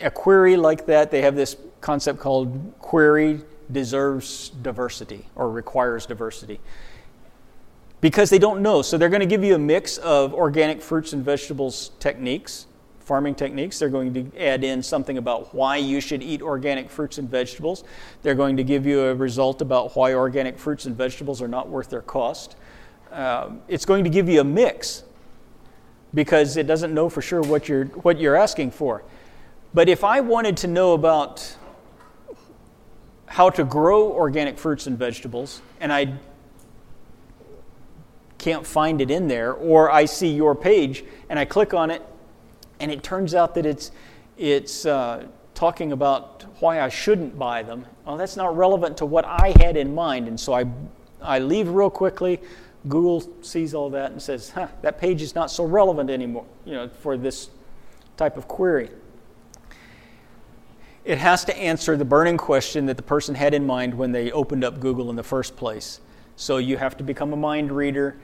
a 0.00 0.10
query 0.10 0.56
like 0.56 0.86
that. 0.86 1.10
They 1.10 1.22
have 1.22 1.36
this 1.36 1.56
concept 1.80 2.18
called 2.18 2.74
query 2.80 3.40
deserves 3.70 4.50
diversity 4.62 5.26
or 5.34 5.50
requires 5.50 6.06
diversity 6.06 6.60
because 8.00 8.28
they 8.28 8.38
don't 8.38 8.60
know. 8.60 8.82
So 8.82 8.98
they're 8.98 9.08
going 9.08 9.20
to 9.20 9.26
give 9.26 9.42
you 9.42 9.54
a 9.54 9.58
mix 9.58 9.98
of 9.98 10.34
organic 10.34 10.82
fruits 10.82 11.12
and 11.14 11.24
vegetables 11.24 11.92
techniques, 12.00 12.66
farming 13.00 13.34
techniques. 13.34 13.78
They're 13.78 13.88
going 13.88 14.12
to 14.12 14.38
add 14.38 14.62
in 14.62 14.82
something 14.82 15.16
about 15.16 15.54
why 15.54 15.76
you 15.78 16.00
should 16.00 16.22
eat 16.22 16.42
organic 16.42 16.90
fruits 16.90 17.18
and 17.18 17.30
vegetables. 17.30 17.84
They're 18.22 18.34
going 18.34 18.56
to 18.58 18.64
give 18.64 18.84
you 18.84 19.04
a 19.04 19.14
result 19.14 19.62
about 19.62 19.96
why 19.96 20.12
organic 20.12 20.58
fruits 20.58 20.84
and 20.84 20.94
vegetables 20.94 21.40
are 21.40 21.48
not 21.48 21.68
worth 21.68 21.88
their 21.88 22.02
cost. 22.02 22.56
Um, 23.10 23.62
it's 23.68 23.86
going 23.86 24.04
to 24.04 24.10
give 24.10 24.28
you 24.28 24.40
a 24.40 24.44
mix 24.44 25.04
because 26.12 26.56
it 26.56 26.66
doesn't 26.66 26.92
know 26.92 27.08
for 27.08 27.22
sure 27.22 27.42
what 27.42 27.68
you're, 27.68 27.86
what 27.86 28.18
you're 28.18 28.36
asking 28.36 28.70
for. 28.70 29.02
But 29.74 29.88
if 29.88 30.04
I 30.04 30.20
wanted 30.20 30.56
to 30.58 30.68
know 30.68 30.92
about 30.92 31.56
how 33.26 33.50
to 33.50 33.64
grow 33.64 34.12
organic 34.12 34.56
fruits 34.56 34.86
and 34.86 34.96
vegetables, 34.96 35.60
and 35.80 35.92
I 35.92 36.14
can't 38.38 38.64
find 38.64 39.00
it 39.00 39.10
in 39.10 39.26
there, 39.26 39.52
or 39.52 39.90
I 39.90 40.04
see 40.04 40.28
your 40.28 40.54
page 40.54 41.04
and 41.28 41.40
I 41.40 41.44
click 41.44 41.74
on 41.74 41.90
it, 41.90 42.02
and 42.78 42.92
it 42.92 43.02
turns 43.02 43.34
out 43.34 43.56
that 43.56 43.66
it's, 43.66 43.90
it's 44.38 44.86
uh, 44.86 45.26
talking 45.56 45.90
about 45.90 46.44
why 46.60 46.80
I 46.80 46.88
shouldn't 46.88 47.36
buy 47.36 47.64
them. 47.64 47.84
Well, 48.06 48.16
that's 48.16 48.36
not 48.36 48.56
relevant 48.56 48.98
to 48.98 49.06
what 49.06 49.24
I 49.24 49.54
had 49.58 49.76
in 49.76 49.92
mind, 49.92 50.28
and 50.28 50.38
so 50.38 50.52
I, 50.52 50.66
I 51.20 51.40
leave 51.40 51.68
real 51.68 51.90
quickly. 51.90 52.40
Google 52.88 53.24
sees 53.42 53.74
all 53.74 53.90
that 53.90 54.12
and 54.12 54.22
says, 54.22 54.50
huh, 54.50 54.68
that 54.82 55.00
page 55.00 55.20
is 55.20 55.34
not 55.34 55.50
so 55.50 55.64
relevant 55.64 56.10
anymore 56.10 56.44
you 56.64 56.74
know, 56.74 56.88
for 56.88 57.16
this 57.16 57.48
type 58.16 58.36
of 58.36 58.46
query 58.46 58.90
it 61.04 61.18
has 61.18 61.44
to 61.44 61.56
answer 61.56 61.96
the 61.96 62.04
burning 62.04 62.36
question 62.36 62.86
that 62.86 62.96
the 62.96 63.02
person 63.02 63.34
had 63.34 63.52
in 63.52 63.66
mind 63.66 63.94
when 63.94 64.12
they 64.12 64.32
opened 64.32 64.64
up 64.64 64.80
Google 64.80 65.10
in 65.10 65.16
the 65.16 65.22
first 65.22 65.56
place. 65.56 66.00
So 66.36 66.56
you 66.56 66.76
have 66.78 66.96
to 66.96 67.04
become 67.04 67.32
a 67.32 67.36
mind 67.36 67.70
reader 67.70 68.16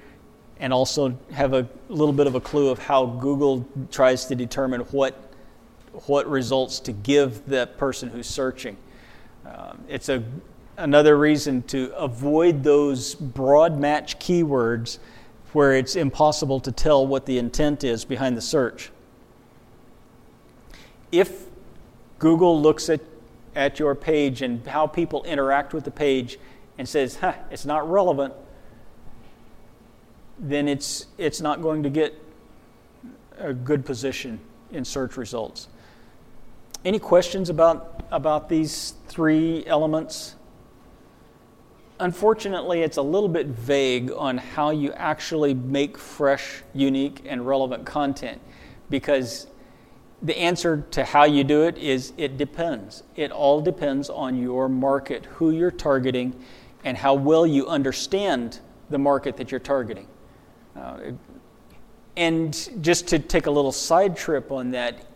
and 0.59 0.73
also 0.73 1.17
have 1.33 1.53
a 1.53 1.69
little 1.89 2.13
bit 2.13 2.27
of 2.27 2.35
a 2.35 2.41
clue 2.41 2.69
of 2.69 2.79
how 2.79 3.07
Google 3.07 3.67
tries 3.91 4.25
to 4.27 4.35
determine 4.35 4.81
what, 4.83 5.15
what 6.07 6.29
results 6.29 6.81
to 6.81 6.93
give 6.93 7.47
the 7.47 7.67
person 7.67 8.09
who's 8.09 8.27
searching. 8.27 8.77
Um, 9.47 9.85
it's 9.89 10.09
a, 10.09 10.23
another 10.77 11.19
reason 11.19 11.63
to 11.65 11.95
avoid 11.97 12.63
those 12.63 13.15
broad 13.15 13.79
match 13.79 14.19
keywords 14.19 14.99
where 15.53 15.75
it's 15.75 15.97
impossible 15.97 16.61
to 16.61 16.73
tell 16.73 17.07
what 17.07 17.27
the 17.27 17.39
intent 17.39 17.85
is 17.85 18.05
behind 18.05 18.37
the 18.37 18.43
search. 18.43 18.91
If 21.11 21.50
Google 22.21 22.61
looks 22.63 22.89
at, 22.89 23.01
at 23.57 23.81
your 23.81 23.97
page 23.97 24.43
and 24.43 24.65
how 24.65 24.87
people 24.87 25.25
interact 25.25 25.75
with 25.75 25.85
the 25.85 25.91
page 25.91 26.39
and 26.79 26.89
says, 26.89 27.17
huh, 27.17 27.35
it's 27.51 27.67
not 27.67 27.91
relevant, 27.91 28.33
then 30.39 30.69
it's, 30.69 31.07
it's 31.19 31.41
not 31.41 31.61
going 31.61 31.83
to 31.83 31.91
get 31.91 32.15
a 33.39 33.53
good 33.53 33.85
position 33.85 34.39
in 34.71 34.85
search 34.85 35.17
results. 35.17 35.67
Any 36.85 37.01
questions 37.01 37.51
about, 37.51 38.05
about 38.13 38.49
these 38.49 38.95
three 39.09 39.67
elements? 39.67 40.37
unfortunately, 42.01 42.83
it's 42.83 42.97
a 42.97 43.03
little 43.03 43.29
bit 43.29 43.47
vague 43.47 44.11
on 44.17 44.39
how 44.39 44.71
you 44.71 44.93
actually 44.95 45.55
make 45.55 45.97
fresh, 45.97 46.63
unique, 46.75 47.23
and 47.27 47.47
relevant 47.47 47.87
content 47.87 48.41
because 48.89 49.47
the 50.23 50.39
answer 50.39 50.85
to 50.91 51.05
how 51.05 51.25
you 51.25 51.45
do 51.45 51.63
it 51.63 51.79
is 51.79 52.13
it 52.19 52.37
depends. 52.37 53.03
It 53.17 53.31
all 53.33 53.61
depends 53.61 54.11
on 54.11 54.37
your 54.41 54.69
market, 54.69 55.25
who 55.27 55.51
you're 55.51 55.71
targeting, 55.71 56.39
and 56.85 56.97
how 56.97 57.15
well 57.15 57.47
you 57.47 57.67
understand 57.69 58.61
the 58.91 58.99
market 58.99 59.37
that 59.39 59.51
you're 59.51 59.61
targeting. 59.61 60.07
Uh, 60.77 61.13
and 62.17 62.83
just 62.83 63.09
to 63.09 63.19
take 63.19 63.47
a 63.47 63.51
little 63.51 63.73
side 63.73 64.17
trip 64.17 64.53
on 64.53 64.73
that, 64.73 65.07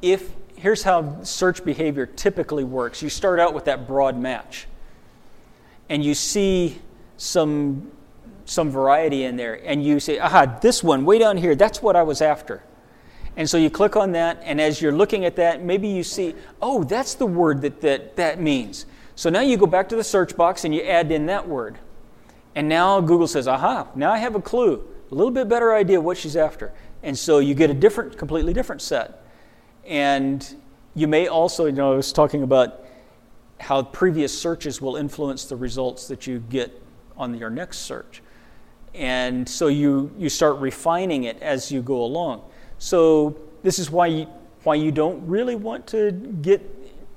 if 0.00 0.30
here's 0.56 0.82
how 0.82 1.22
search 1.22 1.64
behavior 1.64 2.06
typically 2.06 2.64
works 2.64 3.02
you 3.02 3.10
start 3.10 3.38
out 3.38 3.52
with 3.52 3.66
that 3.66 3.86
broad 3.86 4.18
match, 4.18 4.66
and 5.88 6.04
you 6.04 6.14
see 6.14 6.80
some, 7.18 7.90
some 8.46 8.70
variety 8.70 9.24
in 9.24 9.36
there, 9.36 9.60
and 9.64 9.84
you 9.84 10.00
say, 10.00 10.18
aha, 10.18 10.58
this 10.60 10.82
one 10.82 11.04
way 11.04 11.18
down 11.18 11.36
here, 11.36 11.54
that's 11.54 11.82
what 11.82 11.94
I 11.94 12.02
was 12.02 12.22
after. 12.22 12.62
And 13.36 13.48
so 13.48 13.58
you 13.58 13.68
click 13.68 13.96
on 13.96 14.12
that, 14.12 14.40
and 14.42 14.60
as 14.60 14.80
you're 14.80 14.92
looking 14.92 15.26
at 15.26 15.36
that, 15.36 15.62
maybe 15.62 15.88
you 15.88 16.02
see, 16.02 16.34
oh, 16.62 16.84
that's 16.84 17.14
the 17.14 17.26
word 17.26 17.60
that 17.62 17.82
that, 17.82 18.16
that 18.16 18.40
means. 18.40 18.86
So 19.14 19.28
now 19.28 19.40
you 19.40 19.56
go 19.56 19.66
back 19.66 19.88
to 19.90 19.96
the 19.96 20.04
search 20.04 20.36
box 20.36 20.64
and 20.64 20.74
you 20.74 20.82
add 20.82 21.12
in 21.12 21.26
that 21.26 21.46
word. 21.46 21.78
And 22.54 22.68
now 22.68 23.00
Google 23.00 23.26
says, 23.26 23.46
aha, 23.46 23.88
now 23.94 24.10
I 24.10 24.18
have 24.18 24.34
a 24.34 24.40
clue, 24.40 24.82
a 25.10 25.14
little 25.14 25.30
bit 25.30 25.48
better 25.48 25.74
idea 25.74 26.00
what 26.00 26.16
she's 26.16 26.36
after. 26.36 26.72
And 27.02 27.16
so 27.16 27.38
you 27.38 27.54
get 27.54 27.70
a 27.70 27.74
different, 27.74 28.16
completely 28.16 28.54
different 28.54 28.80
set. 28.80 29.22
And 29.84 30.56
you 30.94 31.06
may 31.06 31.28
also, 31.28 31.66
you 31.66 31.72
know, 31.72 31.92
I 31.92 31.96
was 31.96 32.12
talking 32.12 32.42
about 32.42 32.84
how 33.60 33.82
previous 33.82 34.36
searches 34.36 34.80
will 34.80 34.96
influence 34.96 35.44
the 35.44 35.56
results 35.56 36.08
that 36.08 36.26
you 36.26 36.40
get 36.40 36.82
on 37.16 37.36
your 37.36 37.50
next 37.50 37.80
search. 37.80 38.22
And 38.94 39.46
so 39.46 39.68
you, 39.68 40.10
you 40.18 40.30
start 40.30 40.58
refining 40.58 41.24
it 41.24 41.40
as 41.42 41.70
you 41.70 41.82
go 41.82 42.02
along. 42.02 42.42
So 42.78 43.36
this 43.62 43.78
is 43.78 43.90
why 43.90 44.06
you, 44.06 44.26
why 44.62 44.74
you 44.74 44.92
don't 44.92 45.26
really 45.26 45.56
want 45.56 45.86
to 45.88 46.12
get 46.12 46.62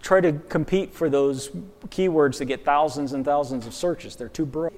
try 0.02 0.22
to 0.22 0.34
compete 0.48 0.94
for 0.94 1.10
those 1.10 1.50
keywords 1.88 2.38
that 2.38 2.46
get 2.46 2.64
thousands 2.64 3.14
and 3.14 3.26
thousands 3.26 3.68
of 3.68 3.74
searches. 3.74 4.16
They're 4.16 4.30
too 4.30 4.46
broad. 4.46 4.74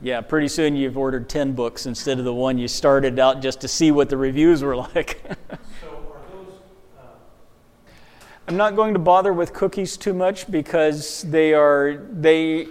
Yeah, 0.00 0.20
pretty 0.20 0.46
soon 0.46 0.76
you've 0.76 0.96
ordered 0.96 1.28
10 1.28 1.54
books 1.54 1.86
instead 1.86 2.20
of 2.20 2.24
the 2.24 2.32
one 2.32 2.56
you 2.56 2.68
started 2.68 3.18
out 3.18 3.42
just 3.42 3.60
to 3.62 3.68
see 3.68 3.90
what 3.90 4.08
the 4.08 4.16
reviews 4.16 4.62
were 4.62 4.76
like. 4.94 5.20
so 5.80 5.88
are 5.88 6.20
those, 6.32 6.52
uh... 6.96 7.02
I'm 8.46 8.56
not 8.56 8.76
going 8.76 8.92
to 8.92 9.00
bother 9.00 9.32
with 9.32 9.52
cookies 9.52 9.96
too 9.96 10.14
much 10.14 10.48
because 10.50 11.22
they 11.22 11.52
are 11.52 12.06
they 12.12 12.68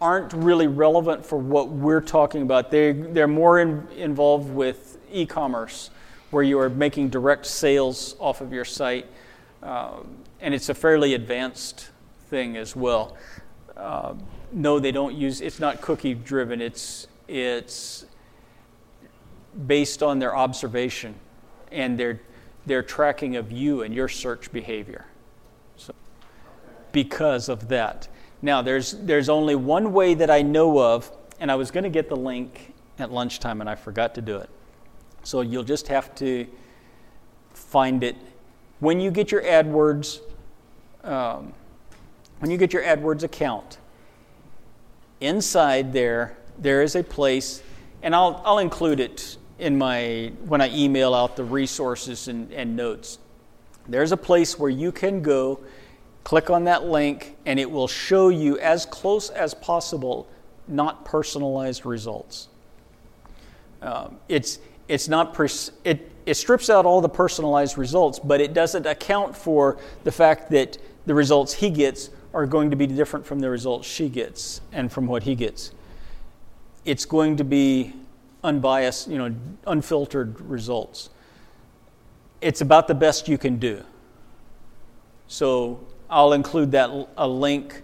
aren't 0.00 0.32
really 0.32 0.66
relevant 0.66 1.24
for 1.24 1.38
what 1.38 1.68
we're 1.68 2.00
talking 2.00 2.42
about. 2.42 2.72
They 2.72 2.92
they're 2.92 3.28
more 3.28 3.60
in, 3.60 3.86
involved 3.96 4.50
with 4.50 4.95
e 5.16 5.26
commerce, 5.26 5.90
where 6.30 6.42
you 6.42 6.58
are 6.58 6.68
making 6.68 7.08
direct 7.08 7.46
sales 7.46 8.16
off 8.20 8.40
of 8.40 8.52
your 8.52 8.64
site. 8.64 9.06
Uh, 9.62 10.00
and 10.40 10.54
it's 10.54 10.68
a 10.68 10.74
fairly 10.74 11.14
advanced 11.14 11.88
thing 12.28 12.56
as 12.56 12.76
well. 12.76 13.16
Uh, 13.76 14.14
no, 14.52 14.78
they 14.78 14.92
don't 14.92 15.14
use 15.14 15.40
it's 15.40 15.60
not 15.60 15.80
cookie 15.80 16.14
driven, 16.14 16.60
it's, 16.60 17.06
it's 17.28 18.06
based 19.66 20.02
on 20.02 20.18
their 20.18 20.36
observation 20.36 21.14
and 21.72 21.98
their, 21.98 22.20
their 22.66 22.82
tracking 22.82 23.36
of 23.36 23.50
you 23.50 23.82
and 23.82 23.94
your 23.94 24.08
search 24.08 24.52
behavior. 24.52 25.06
So, 25.76 25.94
because 26.92 27.48
of 27.48 27.68
that. 27.68 28.08
Now, 28.42 28.62
there's, 28.62 28.92
there's 28.92 29.28
only 29.28 29.54
one 29.54 29.92
way 29.92 30.14
that 30.14 30.30
I 30.30 30.42
know 30.42 30.78
of, 30.78 31.10
and 31.40 31.50
I 31.50 31.54
was 31.54 31.70
going 31.70 31.84
to 31.84 31.90
get 31.90 32.08
the 32.08 32.16
link 32.16 32.74
at 32.98 33.10
lunchtime 33.10 33.60
and 33.60 33.68
I 33.68 33.74
forgot 33.74 34.14
to 34.14 34.22
do 34.22 34.36
it. 34.36 34.50
So 35.26 35.40
you'll 35.40 35.64
just 35.64 35.88
have 35.88 36.14
to 36.16 36.46
find 37.52 38.04
it. 38.04 38.14
When 38.78 39.00
you 39.00 39.10
get 39.10 39.32
your 39.32 39.42
AdWords, 39.42 40.20
um, 41.02 41.52
when 42.38 42.52
you 42.52 42.56
get 42.56 42.72
your 42.72 42.84
AdWords 42.84 43.24
account, 43.24 43.78
inside 45.20 45.92
there, 45.92 46.36
there 46.58 46.80
is 46.80 46.94
a 46.94 47.02
place, 47.02 47.60
and 48.04 48.14
I'll, 48.14 48.40
I'll 48.44 48.58
include 48.58 49.00
it 49.00 49.36
in 49.58 49.76
my 49.76 50.30
when 50.44 50.60
I 50.60 50.72
email 50.72 51.12
out 51.12 51.34
the 51.34 51.42
resources 51.42 52.28
and, 52.28 52.52
and 52.52 52.76
notes. 52.76 53.18
There's 53.88 54.12
a 54.12 54.16
place 54.16 54.56
where 54.60 54.70
you 54.70 54.92
can 54.92 55.22
go, 55.22 55.58
click 56.22 56.50
on 56.50 56.62
that 56.64 56.84
link, 56.84 57.36
and 57.46 57.58
it 57.58 57.68
will 57.68 57.88
show 57.88 58.28
you 58.28 58.60
as 58.60 58.86
close 58.86 59.30
as 59.30 59.54
possible, 59.54 60.28
not 60.68 61.04
personalized 61.04 61.84
results. 61.84 62.46
Um, 63.82 64.18
it's 64.28 64.60
it's 64.88 65.08
not 65.08 65.34
pers- 65.34 65.72
it, 65.84 66.10
it 66.26 66.34
strips 66.34 66.70
out 66.70 66.86
all 66.86 67.00
the 67.00 67.08
personalized 67.08 67.78
results, 67.78 68.18
but 68.18 68.40
it 68.40 68.52
doesn't 68.52 68.86
account 68.86 69.36
for 69.36 69.78
the 70.04 70.12
fact 70.12 70.50
that 70.50 70.78
the 71.06 71.14
results 71.14 71.52
he 71.52 71.70
gets 71.70 72.10
are 72.34 72.46
going 72.46 72.70
to 72.70 72.76
be 72.76 72.86
different 72.86 73.24
from 73.24 73.38
the 73.38 73.48
results 73.48 73.88
she 73.88 74.08
gets 74.08 74.60
and 74.72 74.90
from 74.90 75.06
what 75.06 75.22
he 75.22 75.34
gets. 75.34 75.72
It's 76.84 77.04
going 77.04 77.36
to 77.36 77.44
be 77.44 77.94
unbiased, 78.44 79.08
you 79.08 79.18
know, 79.18 79.34
unfiltered 79.66 80.40
results. 80.40 81.10
It's 82.40 82.60
about 82.60 82.86
the 82.86 82.94
best 82.94 83.28
you 83.28 83.38
can 83.38 83.58
do. 83.58 83.82
So 85.28 85.80
I'll 86.08 86.32
include 86.32 86.72
that 86.72 87.08
a 87.16 87.26
link 87.26 87.82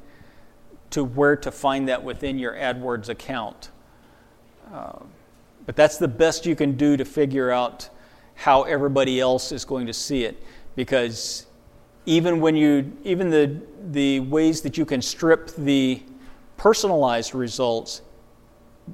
to 0.91 1.03
where 1.03 1.37
to 1.37 1.51
find 1.51 1.89
that 1.89 2.05
within 2.05 2.39
your 2.39 2.53
AdWords 2.53 3.09
account. 3.09 3.71
Um, 4.73 5.09
but 5.67 5.77
that's 5.77 5.99
the 5.99 6.09
best 6.09 6.47
you 6.47 6.57
can 6.57 6.77
do 6.77 6.97
to 6.97 7.05
figure 7.05 7.51
out 7.51 7.89
how 8.35 8.63
everybody 8.63 9.21
else 9.21 9.53
is 9.53 9.65
going 9.65 9.87
to 9.87 9.93
see 9.93 10.25
it. 10.25 10.43
Because 10.75 11.47
even 12.07 12.41
when 12.41 12.57
you, 12.57 12.97
even 13.05 13.31
the, 13.31 13.61
the 13.91 14.21
ways 14.21 14.63
that 14.63 14.77
you 14.77 14.85
can 14.85 15.01
strip 15.01 15.55
the 15.57 16.03
personalized 16.57 17.35
results, 17.35 18.03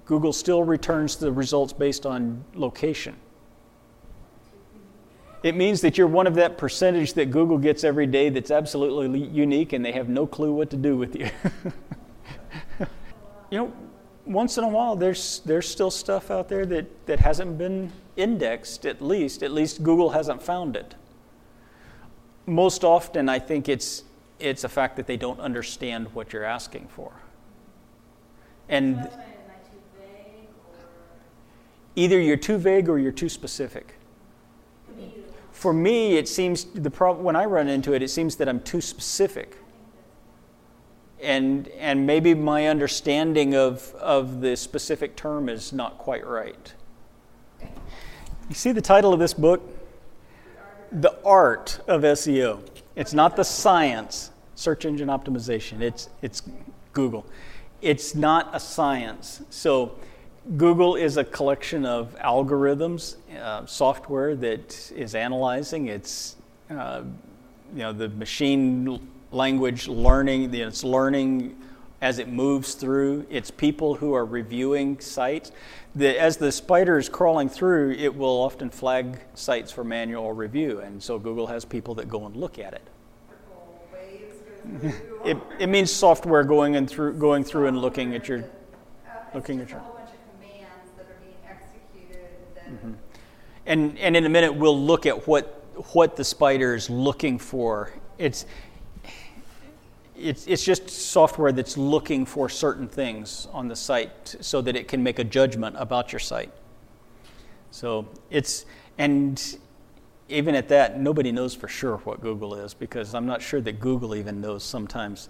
Google 0.04 0.32
still 0.32 0.64
returns 0.64 1.16
the 1.16 1.32
results 1.32 1.72
based 1.72 2.04
on 2.04 2.44
location. 2.54 3.16
It 5.42 5.54
means 5.54 5.80
that 5.82 5.96
you're 5.96 6.08
one 6.08 6.26
of 6.26 6.34
that 6.34 6.58
percentage 6.58 7.12
that 7.14 7.30
Google 7.30 7.58
gets 7.58 7.84
every 7.84 8.06
day 8.06 8.28
that's 8.28 8.50
absolutely 8.50 9.22
unique 9.22 9.72
and 9.72 9.84
they 9.84 9.92
have 9.92 10.08
no 10.08 10.26
clue 10.26 10.52
what 10.52 10.68
to 10.70 10.76
do 10.76 10.96
with 10.96 11.14
you. 11.14 11.30
you 13.50 13.58
know, 13.58 13.72
once 14.28 14.58
in 14.58 14.64
a 14.64 14.68
while, 14.68 14.94
there's, 14.94 15.40
there's 15.46 15.66
still 15.66 15.90
stuff 15.90 16.30
out 16.30 16.48
there 16.48 16.66
that, 16.66 17.06
that 17.06 17.18
hasn't 17.18 17.56
been 17.56 17.90
indexed, 18.16 18.84
at 18.84 19.00
least. 19.00 19.42
At 19.42 19.52
least 19.52 19.82
Google 19.82 20.10
hasn't 20.10 20.42
found 20.42 20.76
it. 20.76 20.94
Most 22.46 22.84
often, 22.84 23.28
I 23.28 23.38
think 23.38 23.68
it's, 23.68 24.04
it's 24.38 24.64
a 24.64 24.68
fact 24.68 24.96
that 24.96 25.06
they 25.06 25.16
don't 25.16 25.40
understand 25.40 26.14
what 26.14 26.32
you're 26.32 26.44
asking 26.44 26.88
for. 26.88 27.12
And 28.68 29.08
either 31.96 32.20
you're 32.20 32.36
too 32.36 32.58
vague 32.58 32.88
or 32.88 32.98
you're 32.98 33.12
too 33.12 33.30
specific. 33.30 33.94
For 35.52 35.72
me, 35.72 36.16
it 36.18 36.28
seems 36.28 36.64
the 36.64 36.90
problem 36.90 37.24
when 37.24 37.34
I 37.34 37.46
run 37.46 37.66
into 37.68 37.94
it, 37.94 38.02
it 38.02 38.10
seems 38.10 38.36
that 38.36 38.48
I'm 38.48 38.60
too 38.60 38.80
specific 38.80 39.56
and, 41.22 41.68
and 41.68 42.06
maybe 42.06 42.34
my 42.34 42.66
understanding 42.66 43.54
of, 43.54 43.94
of 43.96 44.40
the 44.40 44.56
specific 44.56 45.16
term 45.16 45.48
is 45.48 45.72
not 45.72 45.98
quite 45.98 46.26
right. 46.26 46.72
You 47.60 48.54
see 48.54 48.72
the 48.72 48.82
title 48.82 49.12
of 49.12 49.18
this 49.18 49.34
book? 49.34 49.62
The 50.90 51.18
Art 51.24 51.80
of 51.86 52.02
SEO. 52.02 52.62
It's 52.96 53.12
not 53.12 53.36
the 53.36 53.44
science, 53.44 54.30
search 54.54 54.84
engine 54.84 55.08
optimization. 55.08 55.80
It's, 55.80 56.08
it's 56.22 56.42
Google. 56.92 57.26
It's 57.82 58.14
not 58.14 58.50
a 58.54 58.60
science. 58.60 59.42
So, 59.50 59.96
Google 60.56 60.96
is 60.96 61.18
a 61.18 61.24
collection 61.24 61.84
of 61.84 62.16
algorithms, 62.20 63.16
uh, 63.38 63.66
software 63.66 64.34
that 64.36 64.90
is 64.92 65.14
analyzing. 65.14 65.88
It's, 65.88 66.36
uh, 66.70 67.02
you 67.74 67.80
know, 67.80 67.92
the 67.92 68.08
machine 68.08 68.98
language 69.30 69.88
learning, 69.88 70.52
it's 70.54 70.84
learning 70.84 71.56
as 72.00 72.18
it 72.18 72.28
moves 72.28 72.74
through. 72.74 73.26
It's 73.28 73.50
people 73.50 73.94
who 73.94 74.14
are 74.14 74.24
reviewing 74.24 75.00
sites. 75.00 75.52
The, 75.94 76.20
as 76.20 76.36
the 76.36 76.52
spider 76.52 76.98
is 76.98 77.08
crawling 77.08 77.48
through, 77.48 77.92
it 77.92 78.14
will 78.14 78.42
often 78.42 78.70
flag 78.70 79.18
sites 79.34 79.72
for 79.72 79.82
manual 79.82 80.32
review, 80.32 80.80
and 80.80 81.02
so 81.02 81.18
Google 81.18 81.46
has 81.48 81.64
people 81.64 81.94
that 81.96 82.08
go 82.08 82.26
and 82.26 82.36
look 82.36 82.58
at 82.58 82.74
it. 82.74 82.82
it, 85.24 85.36
it 85.58 85.66
means 85.68 85.90
software 85.90 86.44
going 86.44 86.76
and 86.76 86.88
through 86.88 87.14
going 87.14 87.42
through 87.42 87.68
and 87.68 87.80
looking 87.80 88.14
at 88.14 88.28
your 88.28 88.44
looking 89.34 89.60
at 89.60 89.70
your. 89.70 89.80
Mm-hmm. 92.68 92.92
And 93.64 93.98
and 93.98 94.14
in 94.14 94.26
a 94.26 94.28
minute 94.28 94.54
we'll 94.54 94.78
look 94.78 95.06
at 95.06 95.26
what 95.26 95.64
what 95.94 96.16
the 96.16 96.24
spider 96.24 96.74
is 96.74 96.90
looking 96.90 97.38
for. 97.38 97.92
It's 98.18 98.44
it's, 100.18 100.46
it's 100.46 100.64
just 100.64 100.90
software 100.90 101.52
that's 101.52 101.76
looking 101.76 102.26
for 102.26 102.48
certain 102.48 102.88
things 102.88 103.48
on 103.52 103.68
the 103.68 103.76
site 103.76 104.36
so 104.40 104.60
that 104.62 104.76
it 104.76 104.88
can 104.88 105.02
make 105.02 105.18
a 105.18 105.24
judgment 105.24 105.76
about 105.78 106.12
your 106.12 106.18
site. 106.18 106.52
So 107.70 108.08
it's, 108.30 108.66
and 108.98 109.40
even 110.28 110.54
at 110.54 110.68
that, 110.68 110.98
nobody 110.98 111.32
knows 111.32 111.54
for 111.54 111.68
sure 111.68 111.98
what 111.98 112.20
Google 112.20 112.54
is 112.54 112.74
because 112.74 113.14
I'm 113.14 113.26
not 113.26 113.40
sure 113.40 113.60
that 113.60 113.80
Google 113.80 114.14
even 114.14 114.40
knows 114.40 114.64
sometimes. 114.64 115.28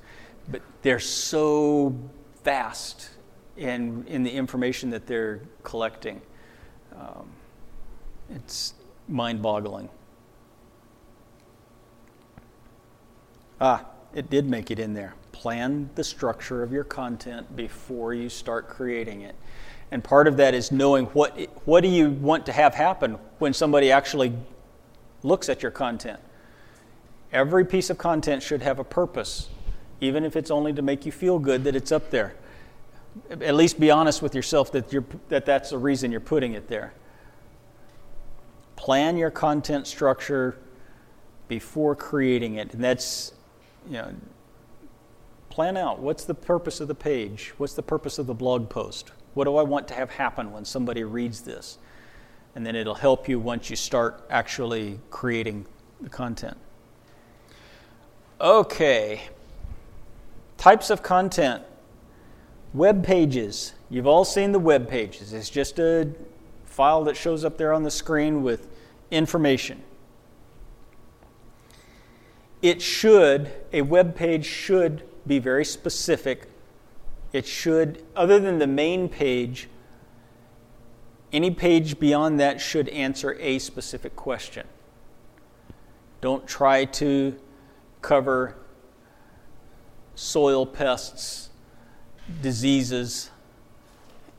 But 0.51 0.63
they're 0.83 1.01
so 1.01 1.95
vast 2.43 3.11
in, 3.57 4.05
in 4.07 4.23
the 4.23 4.31
information 4.31 4.91
that 4.91 5.07
they're 5.07 5.43
collecting. 5.63 6.21
Um, 6.97 7.29
it's 8.31 8.75
mind 9.09 9.43
boggling. 9.43 9.89
Ah, 13.61 13.85
it 14.15 14.31
did 14.31 14.49
make 14.49 14.71
it 14.71 14.79
in 14.79 14.95
there. 14.95 15.15
Plan 15.33 15.91
the 15.95 16.05
structure 16.05 16.63
of 16.63 16.73
your 16.73 16.85
content 16.85 17.55
before 17.55 18.15
you 18.15 18.29
start 18.29 18.69
creating 18.69 19.23
it. 19.23 19.35
And 19.91 20.03
part 20.05 20.27
of 20.27 20.37
that 20.37 20.55
is 20.55 20.71
knowing 20.71 21.07
what, 21.07 21.39
what 21.65 21.83
do 21.83 21.89
you 21.89 22.11
want 22.11 22.47
to 22.47 22.53
have 22.53 22.75
happen 22.75 23.19
when 23.39 23.53
somebody 23.53 23.91
actually 23.91 24.33
looks 25.23 25.49
at 25.49 25.63
your 25.63 25.71
content. 25.71 26.21
Every 27.33 27.65
piece 27.65 27.91
of 27.91 27.99
content 27.99 28.43
should 28.43 28.63
have 28.63 28.79
a 28.79 28.85
purpose, 28.85 29.49
even 30.01 30.25
if 30.25 30.37
it's 30.37 30.51
only 30.51 30.73
to 30.73 30.83
make 30.83 31.07
you 31.07 31.13
feel 31.13 31.39
good 31.39 31.65
that 31.65 31.77
it's 31.77 31.93
up 31.93 32.11
there. 32.11 32.35
At 33.31 33.55
least 33.55 33.81
be 33.81 33.91
honest 33.91 34.23
with 34.23 34.35
yourself 34.35 34.73
that, 34.73 34.93
you're, 34.93 35.05
that 35.29 35.45
that's 35.45 35.71
the 35.71 35.79
reason 35.79 36.11
you're 36.11 36.21
putting 36.21 36.53
it 36.53 36.69
there. 36.69 36.93
Plan 38.77 39.17
your 39.17 39.31
content 39.31 39.87
structure 39.87 40.57
before 41.49 41.97
creating 41.97 42.57
it. 42.57 42.75
And 42.75 42.85
that's, 42.85 43.33
you 43.89 43.95
know, 43.95 44.15
plan 45.49 45.77
out 45.77 45.99
what's 45.99 46.25
the 46.25 46.35
purpose 46.35 46.81
of 46.81 46.89
the 46.89 46.95
page? 46.95 47.53
What's 47.57 47.75
the 47.75 47.83
purpose 47.83 48.19
of 48.19 48.27
the 48.27 48.35
blog 48.35 48.69
post? 48.69 49.13
What 49.35 49.45
do 49.45 49.57
I 49.57 49.63
want 49.63 49.89
to 49.89 49.95
have 49.95 50.11
happen 50.11 50.53
when 50.53 50.65
somebody 50.65 51.05
reads 51.05 51.41
this? 51.41 51.79
And 52.55 52.67
then 52.67 52.77
it'll 52.77 52.95
help 52.95 53.29
you 53.29 53.39
once 53.39 53.71
you 53.71 53.77
start 53.77 54.25
actually 54.31 55.01
creating 55.11 55.67
the 56.01 56.09
content. 56.09 56.57
Okay. 58.41 59.23
Types 60.57 60.91
of 60.91 61.03
content. 61.03 61.63
Web 62.75 63.05
pages. 63.05 63.75
You've 63.91 64.07
all 64.07 64.25
seen 64.25 64.53
the 64.53 64.59
web 64.59 64.89
pages. 64.89 65.33
It's 65.33 65.51
just 65.51 65.79
a 65.79 66.09
file 66.67 67.05
that 67.05 67.17
shows 67.17 67.45
up 67.45 67.59
there 67.59 67.73
on 67.73 67.83
the 67.83 67.91
screen 67.91 68.43
with 68.43 68.69
information. 69.11 69.83
It 72.61 72.83
should, 72.83 73.53
a 73.73 73.83
web 73.83 74.17
page 74.17 74.45
should 74.45 75.03
be 75.27 75.39
very 75.39 75.65
specific. 75.65 76.49
It 77.33 77.47
should, 77.47 78.05
other 78.17 78.41
than 78.41 78.59
the 78.59 78.67
main 78.67 79.09
page, 79.09 79.69
any 81.33 81.51
page 81.51 81.99
beyond 81.99 82.41
that 82.41 82.61
should 82.61 82.89
answer 82.89 83.35
a 83.39 83.59
specific 83.59 84.17
question. 84.17 84.67
Don't 86.21 86.47
try 86.49 86.85
to 86.85 87.39
cover 88.03 88.57
soil 90.15 90.67
pests, 90.67 91.51
diseases, 92.43 93.31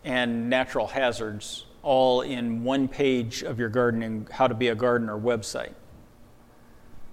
and 0.03 0.49
natural 0.49 0.87
hazards 0.87 1.65
all 1.83 2.21
in 2.21 2.63
one 2.63 2.87
page 2.87 3.43
of 3.43 3.59
your 3.59 3.69
gardening, 3.69 4.27
how 4.31 4.47
to 4.47 4.53
be 4.53 4.67
a 4.67 4.75
gardener 4.75 5.17
website. 5.17 5.73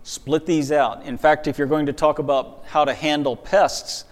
Split 0.07 0.47
these 0.47 0.71
out. 0.71 1.03
In 1.03 1.19
fact, 1.19 1.49
if 1.49 1.59
you're 1.59 1.67
going 1.67 1.87
to 1.87 1.93
talk 1.93 2.21
about 2.21 2.63
how 2.69 2.85
to 2.85 2.95
handle 2.95 3.35
pests, 3.35 4.05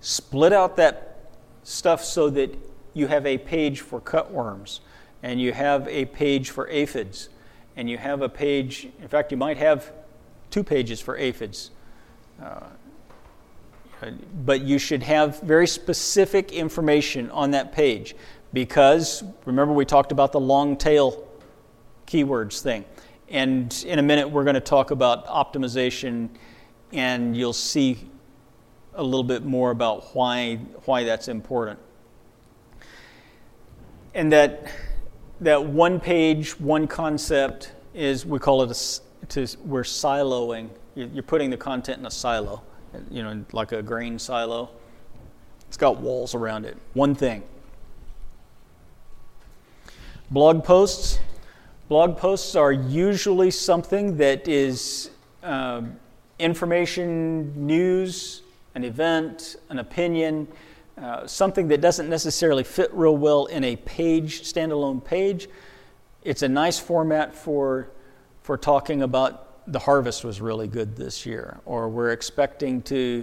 split 0.00 0.50
out 0.50 0.76
that 0.76 1.18
stuff 1.62 2.02
so 2.02 2.30
that 2.30 2.56
you 2.94 3.06
have 3.06 3.26
a 3.26 3.36
page 3.36 3.82
for 3.82 4.00
cutworms, 4.00 4.80
and 5.22 5.38
you 5.38 5.52
have 5.52 5.86
a 5.88 6.06
page 6.06 6.48
for 6.48 6.70
aphids, 6.70 7.28
and 7.76 7.90
you 7.90 7.98
have 7.98 8.22
a 8.22 8.30
page, 8.30 8.88
in 9.02 9.08
fact, 9.08 9.30
you 9.30 9.36
might 9.36 9.58
have 9.58 9.92
two 10.50 10.64
pages 10.64 11.02
for 11.02 11.18
aphids. 11.18 11.70
Uh, 12.42 12.60
but 14.46 14.62
you 14.62 14.78
should 14.78 15.02
have 15.02 15.38
very 15.42 15.66
specific 15.66 16.50
information 16.50 17.30
on 17.32 17.50
that 17.50 17.72
page 17.72 18.16
because 18.54 19.22
remember 19.44 19.74
we 19.74 19.84
talked 19.84 20.12
about 20.12 20.32
the 20.32 20.40
long 20.40 20.78
tail 20.78 21.28
keywords 22.06 22.62
thing. 22.62 22.86
And 23.32 23.84
in 23.88 23.98
a 23.98 24.02
minute, 24.02 24.30
we're 24.30 24.44
going 24.44 24.54
to 24.54 24.60
talk 24.60 24.92
about 24.92 25.26
optimization, 25.26 26.28
and 26.92 27.36
you'll 27.36 27.52
see 27.52 27.98
a 28.94 29.02
little 29.02 29.24
bit 29.24 29.42
more 29.42 29.72
about 29.72 30.14
why, 30.14 30.56
why 30.84 31.02
that's 31.02 31.26
important 31.26 31.80
and 34.14 34.32
that 34.32 34.70
that 35.40 35.64
one 35.64 35.98
page, 35.98 36.58
one 36.60 36.86
concept 36.86 37.72
is 37.94 38.24
we 38.24 38.38
call 38.38 38.62
it 38.62 38.70
a, 38.70 39.26
to, 39.28 39.56
we're 39.64 39.82
siloing. 39.82 40.68
You're 40.94 41.22
putting 41.24 41.50
the 41.50 41.56
content 41.56 41.98
in 41.98 42.06
a 42.06 42.10
silo, 42.10 42.62
you 43.10 43.22
know, 43.22 43.44
like 43.50 43.72
a 43.72 43.82
grain 43.82 44.18
silo. 44.18 44.70
It's 45.66 45.76
got 45.76 45.98
walls 45.98 46.34
around 46.34 46.64
it. 46.64 46.76
One 46.92 47.14
thing. 47.14 47.42
Blog 50.30 50.62
posts. 50.62 51.18
Blog 51.92 52.16
posts 52.16 52.56
are 52.56 52.72
usually 52.72 53.50
something 53.50 54.16
that 54.16 54.48
is 54.48 55.10
uh, 55.42 55.82
information, 56.38 57.66
news, 57.66 58.40
an 58.74 58.82
event, 58.82 59.56
an 59.68 59.78
opinion 59.78 60.48
uh, 60.96 61.26
something 61.26 61.68
that 61.68 61.82
doesn't 61.82 62.08
necessarily 62.08 62.64
fit 62.64 62.90
real 62.94 63.18
well 63.18 63.44
in 63.44 63.62
a 63.62 63.76
page, 63.76 64.40
standalone 64.50 65.04
page. 65.04 65.50
It's 66.22 66.40
a 66.40 66.48
nice 66.48 66.78
format 66.78 67.34
for, 67.34 67.90
for 68.40 68.56
talking 68.56 69.02
about 69.02 69.70
the 69.70 69.78
harvest 69.78 70.24
was 70.24 70.40
really 70.40 70.68
good 70.68 70.96
this 70.96 71.26
year, 71.26 71.60
or 71.66 71.90
we're 71.90 72.12
expecting 72.12 72.80
to 72.84 73.22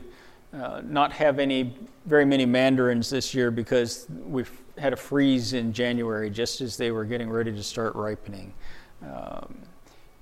uh, 0.54 0.82
not 0.86 1.12
have 1.14 1.40
any 1.40 1.76
very 2.06 2.26
many 2.26 2.46
mandarins 2.46 3.10
this 3.10 3.34
year 3.34 3.50
because 3.50 4.06
we've 4.10 4.62
had 4.80 4.94
a 4.94 4.98
freeze 4.98 5.54
in 5.54 5.74
January 5.74 6.30
just 6.30 6.62
as 6.62 6.78
they 6.78 6.92
were 6.92 7.06
getting 7.06 7.30
ready 7.30 7.52
to 7.52 7.64
start 7.64 7.96
ripening. 7.96 8.54
Um, 9.04 9.60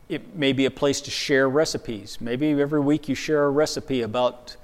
it 0.09 0.35
may 0.35 0.53
be 0.53 0.65
a 0.65 0.71
place 0.71 1.01
to 1.01 1.11
share 1.11 1.49
recipes. 1.49 2.17
Maybe 2.21 2.51
every 2.51 2.79
week 2.79 3.09
you 3.09 3.15
share 3.15 3.45
a 3.45 3.49
recipe 3.49 4.01
about 4.01 4.55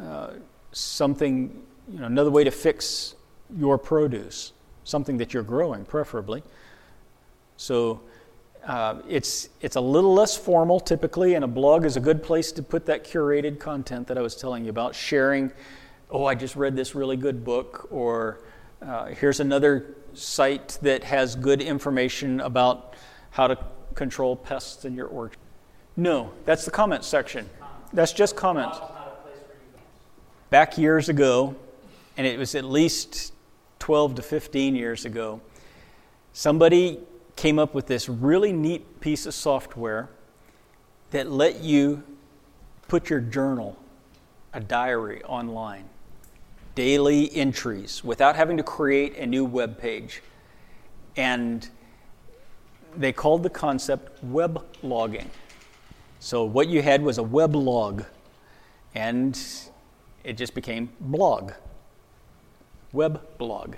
uh, 0.00 0.30
something 0.72 1.62
you 1.92 2.00
know, 2.00 2.06
another 2.06 2.30
way 2.30 2.44
to 2.44 2.50
fix 2.50 3.14
your 3.56 3.78
produce, 3.78 4.52
something 4.84 5.18
that 5.18 5.34
you're 5.34 5.42
growing, 5.42 5.84
preferably. 5.84 6.42
So 7.56 8.00
uh, 8.66 9.00
it's, 9.08 9.50
it's 9.60 9.76
a 9.76 9.80
little 9.80 10.12
less 10.12 10.36
formal 10.36 10.80
typically, 10.80 11.34
and 11.34 11.44
a 11.44 11.48
blog 11.48 11.84
is 11.84 11.96
a 11.96 12.00
good 12.00 12.22
place 12.22 12.50
to 12.52 12.62
put 12.62 12.86
that 12.86 13.04
curated 13.04 13.60
content 13.60 14.08
that 14.08 14.18
I 14.18 14.22
was 14.22 14.34
telling 14.34 14.64
you 14.64 14.70
about. 14.70 14.94
Sharing, 14.94 15.52
oh, 16.10 16.24
I 16.24 16.34
just 16.34 16.56
read 16.56 16.74
this 16.74 16.94
really 16.94 17.16
good 17.16 17.44
book, 17.44 17.86
or 17.90 18.40
uh, 18.82 19.06
here's 19.06 19.40
another 19.40 19.94
site 20.14 20.78
that 20.82 21.04
has 21.04 21.36
good 21.36 21.60
information 21.60 22.40
about 22.40 22.94
how 23.30 23.46
to 23.46 23.58
control 23.94 24.36
pests 24.36 24.84
in 24.84 24.94
your 24.94 25.06
orchard. 25.06 25.38
No, 25.96 26.32
that's 26.44 26.64
the 26.64 26.70
comment 26.70 27.04
section. 27.04 27.48
That's 27.92 28.12
just 28.12 28.36
comments. 28.36 28.78
Back 30.50 30.78
years 30.78 31.08
ago, 31.08 31.56
and 32.16 32.26
it 32.26 32.38
was 32.38 32.54
at 32.54 32.64
least 32.64 33.32
12 33.78 34.16
to 34.16 34.22
15 34.22 34.76
years 34.76 35.04
ago, 35.04 35.40
somebody 36.32 37.00
came 37.34 37.58
up 37.58 37.74
with 37.74 37.86
this 37.86 38.08
really 38.08 38.52
neat 38.52 39.00
piece 39.00 39.26
of 39.26 39.34
software 39.34 40.08
that 41.10 41.30
let 41.30 41.60
you 41.60 42.02
put 42.88 43.10
your 43.10 43.20
journal, 43.20 43.76
a 44.52 44.60
diary, 44.60 45.22
online, 45.24 45.84
daily 46.76 47.34
entries, 47.34 48.04
without 48.04 48.36
having 48.36 48.56
to 48.56 48.62
create 48.62 49.18
a 49.18 49.26
new 49.26 49.44
web 49.44 49.78
page. 49.78 50.22
And 51.16 51.68
they 52.96 53.12
called 53.12 53.42
the 53.42 53.50
concept 53.50 54.22
web 54.22 54.64
logging. 54.84 55.28
So 56.20 56.44
what 56.44 56.68
you 56.68 56.82
had 56.82 57.02
was 57.02 57.18
a 57.18 57.22
web 57.24 57.56
log, 57.56 58.04
and 58.94 59.36
it 60.22 60.36
just 60.36 60.54
became 60.54 60.90
blog 61.00 61.52
web 62.96 63.20
blog. 63.38 63.76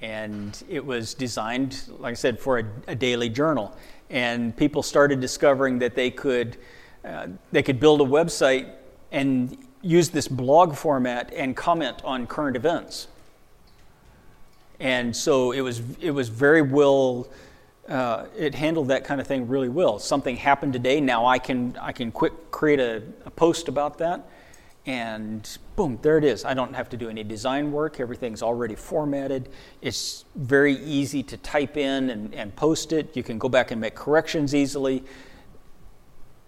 And 0.00 0.62
it 0.68 0.84
was 0.84 1.14
designed, 1.14 1.90
like 1.98 2.12
I 2.12 2.14
said, 2.14 2.38
for 2.38 2.58
a, 2.58 2.64
a 2.88 2.94
daily 2.94 3.28
journal. 3.28 3.76
And 4.10 4.56
people 4.56 4.82
started 4.82 5.20
discovering 5.20 5.78
that 5.80 5.94
they 5.94 6.10
could, 6.10 6.56
uh, 7.04 7.28
they 7.52 7.62
could 7.62 7.80
build 7.80 8.00
a 8.00 8.04
website 8.04 8.70
and 9.12 9.58
use 9.84 10.10
this 10.10 10.26
blog 10.26 10.74
format 10.74 11.32
and 11.34 11.56
comment 11.56 12.00
on 12.04 12.26
current 12.26 12.56
events. 12.56 13.08
And 14.80 15.14
so 15.14 15.52
it 15.52 15.60
was, 15.60 15.82
it 16.00 16.10
was 16.10 16.28
very 16.28 16.62
well, 16.62 17.28
uh, 17.88 18.26
it 18.36 18.54
handled 18.54 18.88
that 18.88 19.04
kind 19.04 19.20
of 19.20 19.26
thing 19.26 19.46
really 19.46 19.68
well. 19.68 19.98
Something 19.98 20.36
happened 20.36 20.72
today, 20.72 21.00
now 21.00 21.26
I 21.26 21.38
can, 21.38 21.76
I 21.80 21.92
can 21.92 22.10
quick 22.10 22.50
create 22.50 22.80
a, 22.80 23.02
a 23.24 23.30
post 23.30 23.68
about 23.68 23.98
that 23.98 24.26
and 24.86 25.58
boom, 25.76 25.98
there 26.02 26.18
it 26.18 26.24
is. 26.24 26.44
I 26.44 26.52
don't 26.52 26.74
have 26.74 26.90
to 26.90 26.96
do 26.96 27.08
any 27.08 27.24
design 27.24 27.72
work. 27.72 28.00
Everything's 28.00 28.42
already 28.42 28.74
formatted. 28.74 29.48
It's 29.80 30.26
very 30.34 30.74
easy 30.74 31.22
to 31.22 31.36
type 31.38 31.76
in 31.76 32.10
and, 32.10 32.34
and 32.34 32.54
post 32.54 32.92
it. 32.92 33.16
You 33.16 33.22
can 33.22 33.38
go 33.38 33.48
back 33.48 33.70
and 33.70 33.80
make 33.80 33.94
corrections 33.94 34.54
easily. 34.54 35.02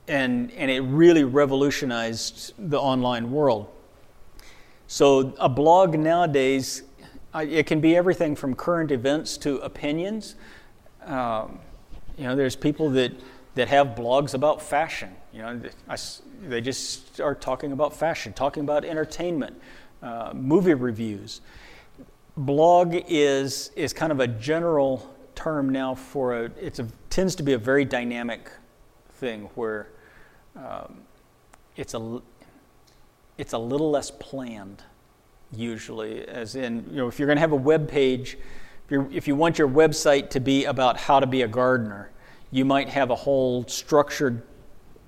And, 0.08 0.52
and 0.52 0.70
it 0.70 0.80
really 0.80 1.24
revolutionized 1.24 2.52
the 2.58 2.78
online 2.78 3.30
world. 3.30 3.68
So, 4.86 5.34
a 5.40 5.48
blog 5.48 5.98
nowadays, 5.98 6.84
it 7.34 7.66
can 7.66 7.80
be 7.80 7.96
everything 7.96 8.36
from 8.36 8.54
current 8.54 8.92
events 8.92 9.36
to 9.38 9.56
opinions. 9.58 10.36
Um, 11.04 11.58
you 12.16 12.24
know, 12.24 12.36
there's 12.36 12.54
people 12.54 12.90
that, 12.90 13.12
that 13.56 13.68
have 13.68 13.88
blogs 13.88 14.34
about 14.34 14.62
fashion. 14.62 15.14
You 15.32 15.42
know, 15.42 15.60
I, 15.88 15.96
they 16.48 16.60
just 16.60 17.14
start 17.14 17.40
talking 17.40 17.72
about 17.72 17.94
fashion, 17.94 18.32
talking 18.32 18.62
about 18.62 18.84
entertainment, 18.84 19.60
uh, 20.02 20.32
movie 20.34 20.74
reviews. 20.74 21.40
Blog 22.36 22.94
is 23.08 23.70
is 23.76 23.92
kind 23.92 24.12
of 24.12 24.20
a 24.20 24.26
general 24.26 25.14
term 25.34 25.70
now 25.70 25.94
for 25.94 26.36
a. 26.36 26.44
It 26.60 26.78
tends 27.10 27.34
to 27.36 27.42
be 27.42 27.54
a 27.54 27.58
very 27.58 27.84
dynamic 27.84 28.50
thing 29.14 29.48
where 29.54 29.88
um, 30.56 30.98
it's 31.76 31.94
a 31.94 32.20
it's 33.38 33.52
a 33.52 33.58
little 33.58 33.90
less 33.90 34.10
planned 34.10 34.82
usually 35.52 36.26
as 36.26 36.56
in 36.56 36.84
you 36.90 36.96
know 36.96 37.08
if 37.08 37.18
you're 37.18 37.26
going 37.26 37.36
to 37.36 37.40
have 37.40 37.52
a 37.52 37.56
web 37.56 37.88
page 37.88 38.38
if, 38.88 39.12
if, 39.12 39.28
you 39.28 39.36
want 39.36 39.58
your 39.58 39.68
website 39.68 40.30
to 40.30 40.40
be 40.40 40.64
about 40.64 40.96
how 40.96 41.20
to 41.20 41.26
be 41.26 41.42
a 41.42 41.48
gardener 41.48 42.10
you 42.50 42.64
might 42.64 42.88
have 42.88 43.10
a 43.10 43.14
whole 43.14 43.66
structured 43.66 44.42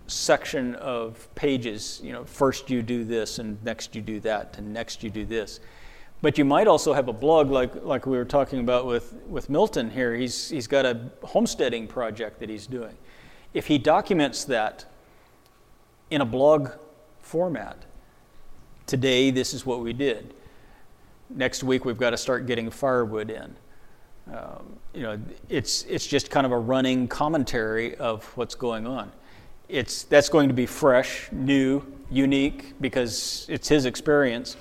section 0.09 0.75
of 0.77 1.33
pages. 1.35 2.01
You 2.03 2.13
know, 2.13 2.25
first 2.25 2.71
you 2.71 2.83
do 2.83 3.05
this, 3.05 3.39
and 3.39 3.63
next 3.63 3.95
you 3.95 4.03
do 4.03 4.19
that, 4.21 4.57
and 4.59 4.73
next 4.73 5.05
you 5.05 5.11
do 5.11 5.25
this. 5.25 5.61
But 6.21 6.37
you 6.37 6.45
might 6.45 6.67
also 6.67 6.93
have 6.95 7.07
a 7.07 7.13
blog 7.13 7.51
like, 7.51 7.85
like 7.85 8.07
we 8.07 8.17
were 8.17 8.25
talking 8.25 8.59
about 8.59 8.87
with, 8.87 9.15
with 9.29 9.49
Milton 9.49 9.91
here. 9.91 10.17
He's, 10.17 10.49
he's 10.49 10.67
got 10.67 10.85
a 10.85 11.11
homesteading 11.23 11.87
project 11.87 12.41
that 12.41 12.49
he's 12.49 12.67
doing. 12.67 12.97
If 13.55 13.69
he 13.69 13.79
documents 13.79 14.45
that 14.47 14.85
in 16.11 16.21
a 16.21 16.25
blog 16.25 16.71
format, 17.21 17.85
today 18.87 19.31
this 19.31 19.55
is 19.55 19.67
what 19.67 19.81
we 19.81 19.93
did. 19.93 20.35
Next 21.31 21.63
week 21.63 21.85
we've 21.85 21.99
got 21.99 22.11
to 22.11 22.17
start 22.17 22.47
getting 22.47 22.71
firewood 22.71 23.31
in. 23.31 23.57
Um, 24.33 24.77
you 24.95 25.03
know, 25.03 25.19
it's, 25.49 25.85
it's 25.85 26.07
just 26.07 26.31
kind 26.31 26.45
of 26.45 26.53
a 26.53 26.59
running 26.59 27.09
commentary 27.09 27.97
of 27.97 28.25
what's 28.37 28.55
going 28.55 28.87
on 28.87 29.11
it's, 29.69 30.05
that's 30.05 30.29
going 30.29 30.49
to 30.49 30.55
be 30.55 30.67
fresh, 30.67 31.29
new, 31.31 31.83
unique, 32.11 32.75
because 32.81 33.47
it's 33.49 33.69
his 33.69 33.85
experience. 33.85 34.57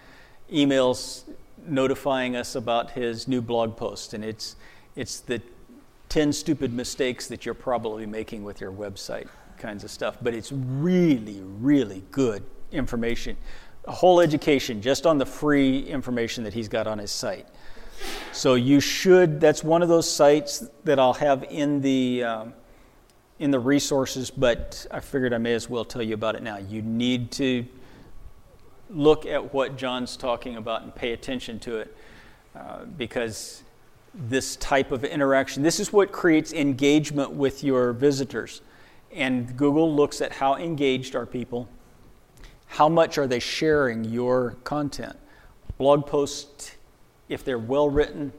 emails 0.53 1.23
notifying 1.67 2.37
us 2.37 2.55
about 2.55 2.91
his 2.93 3.29
new 3.29 3.41
blog 3.41 3.77
post. 3.77 4.15
And 4.15 4.25
it's, 4.25 4.57
it's 4.97 5.21
the 5.21 5.41
10 6.09 6.33
stupid 6.33 6.73
mistakes 6.73 7.27
that 7.29 7.45
you're 7.45 7.55
probably 7.55 8.07
making 8.07 8.45
with 8.45 8.61
your 8.61 8.73
website 8.73 9.29
kinds 9.57 9.85
of 9.85 9.91
stuff. 9.91 10.17
But 10.21 10.35
it's 10.35 10.53
really, 10.53 11.41
really 11.43 12.03
good 12.11 12.45
information. 12.73 13.37
A 13.87 13.93
whole 13.93 14.21
education 14.21 14.83
just 14.83 15.07
on 15.07 15.19
the 15.19 15.27
free 15.27 15.81
information 15.81 16.45
that 16.45 16.53
he's 16.53 16.69
got 16.69 16.87
on 16.87 16.99
his 16.99 17.11
site. 17.11 17.47
So 18.33 18.55
you 18.55 18.81
should, 18.81 19.41
that's 19.41 19.65
one 19.65 19.83
of 19.83 19.89
those 19.89 20.11
sites 20.11 20.69
that 20.85 20.99
I'll 20.99 21.15
have 21.15 21.45
in 21.45 21.81
the. 21.81 22.25
Um, 22.25 22.55
in 23.39 23.51
the 23.51 23.59
resources, 23.59 24.31
but 24.31 24.87
I 24.91 25.01
figured 25.01 25.33
I 25.33 25.39
may 25.39 25.55
as 25.55 25.71
well 25.71 25.85
tell 25.85 26.03
you 26.03 26.15
about 26.15 26.35
it 26.35 26.43
now. 26.43 26.59
You 26.59 26.83
need 26.83 27.31
to 27.33 27.65
look 28.91 29.27
at 29.27 29.53
what 29.55 29.77
Jon's 29.77 30.17
talking 30.17 30.57
about 30.57 30.83
and 30.83 30.95
pay 30.95 31.13
attention 31.13 31.59
to 31.61 31.79
it 31.79 31.97
uh, 32.57 32.85
because 32.97 33.63
this 34.15 34.57
type 34.57 34.91
of 34.91 35.05
interaction, 35.05 35.63
this 35.63 35.79
is 35.79 35.93
what 35.93 36.11
creates 36.11 36.53
engagement 36.53 37.31
with 37.31 37.63
your 37.63 37.93
visitors. 37.93 38.61
And 39.13 39.57
Google 39.57 39.95
looks 39.95 40.21
at 40.21 40.33
how 40.33 40.57
engaged 40.57 41.15
are 41.15 41.27
people, 41.27 41.69
how 42.69 42.89
much 42.89 43.19
are 43.19 43.27
they 43.27 43.41
sharing 43.41 44.05
your 44.05 44.53
content. 44.65 45.17
Blog 45.79 46.07
posts, 46.07 46.77
if 47.29 47.45
they're 47.45 47.59
well 47.59 47.89
written 47.89 48.33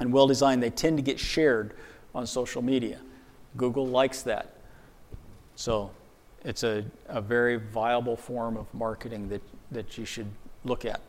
and 0.00 0.12
well 0.12 0.26
designed, 0.26 0.62
they 0.62 0.70
tend 0.70 0.96
to 0.96 1.02
get 1.02 1.18
shared 1.18 1.74
on 2.14 2.26
social 2.26 2.62
media. 2.62 3.00
Google 3.56 3.86
likes 3.86 4.22
that. 4.22 4.54
So 5.56 5.90
it's 6.44 6.62
a, 6.62 6.84
a 7.08 7.20
very 7.20 7.56
viable 7.56 8.16
form 8.16 8.56
of 8.56 8.72
marketing 8.72 9.28
that, 9.28 9.42
that 9.72 9.98
you 9.98 10.04
should 10.04 10.30
look 10.64 10.84
at. 10.84 11.00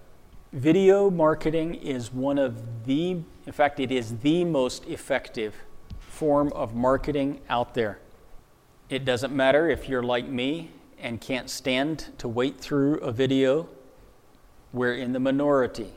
Video 0.52 1.12
marketing 1.12 1.76
is 1.76 2.12
one 2.12 2.40
of 2.40 2.86
the, 2.86 3.12
in 3.46 3.54
fact, 3.54 3.80
it 3.80 3.92
is 3.92 4.18
the 4.18 4.44
most 4.44 4.86
effective 4.88 5.54
form 6.00 6.52
of 6.54 6.74
marketing 6.74 7.40
out 7.50 7.76
there. 7.76 8.00
It 8.90 9.06
doesn't 9.06 9.34
matter 9.34 9.70
if 9.70 9.88
you're 9.88 10.02
like 10.02 10.28
me 10.28 10.72
and 11.02 11.20
can't 11.22 11.50
stand 11.50 12.08
to 12.18 12.28
wait 12.28 12.60
through 12.60 12.98
a 13.00 13.12
video, 13.12 13.70
we're 14.74 14.96
in 14.96 15.14
the 15.14 15.20
minority. 15.20 15.92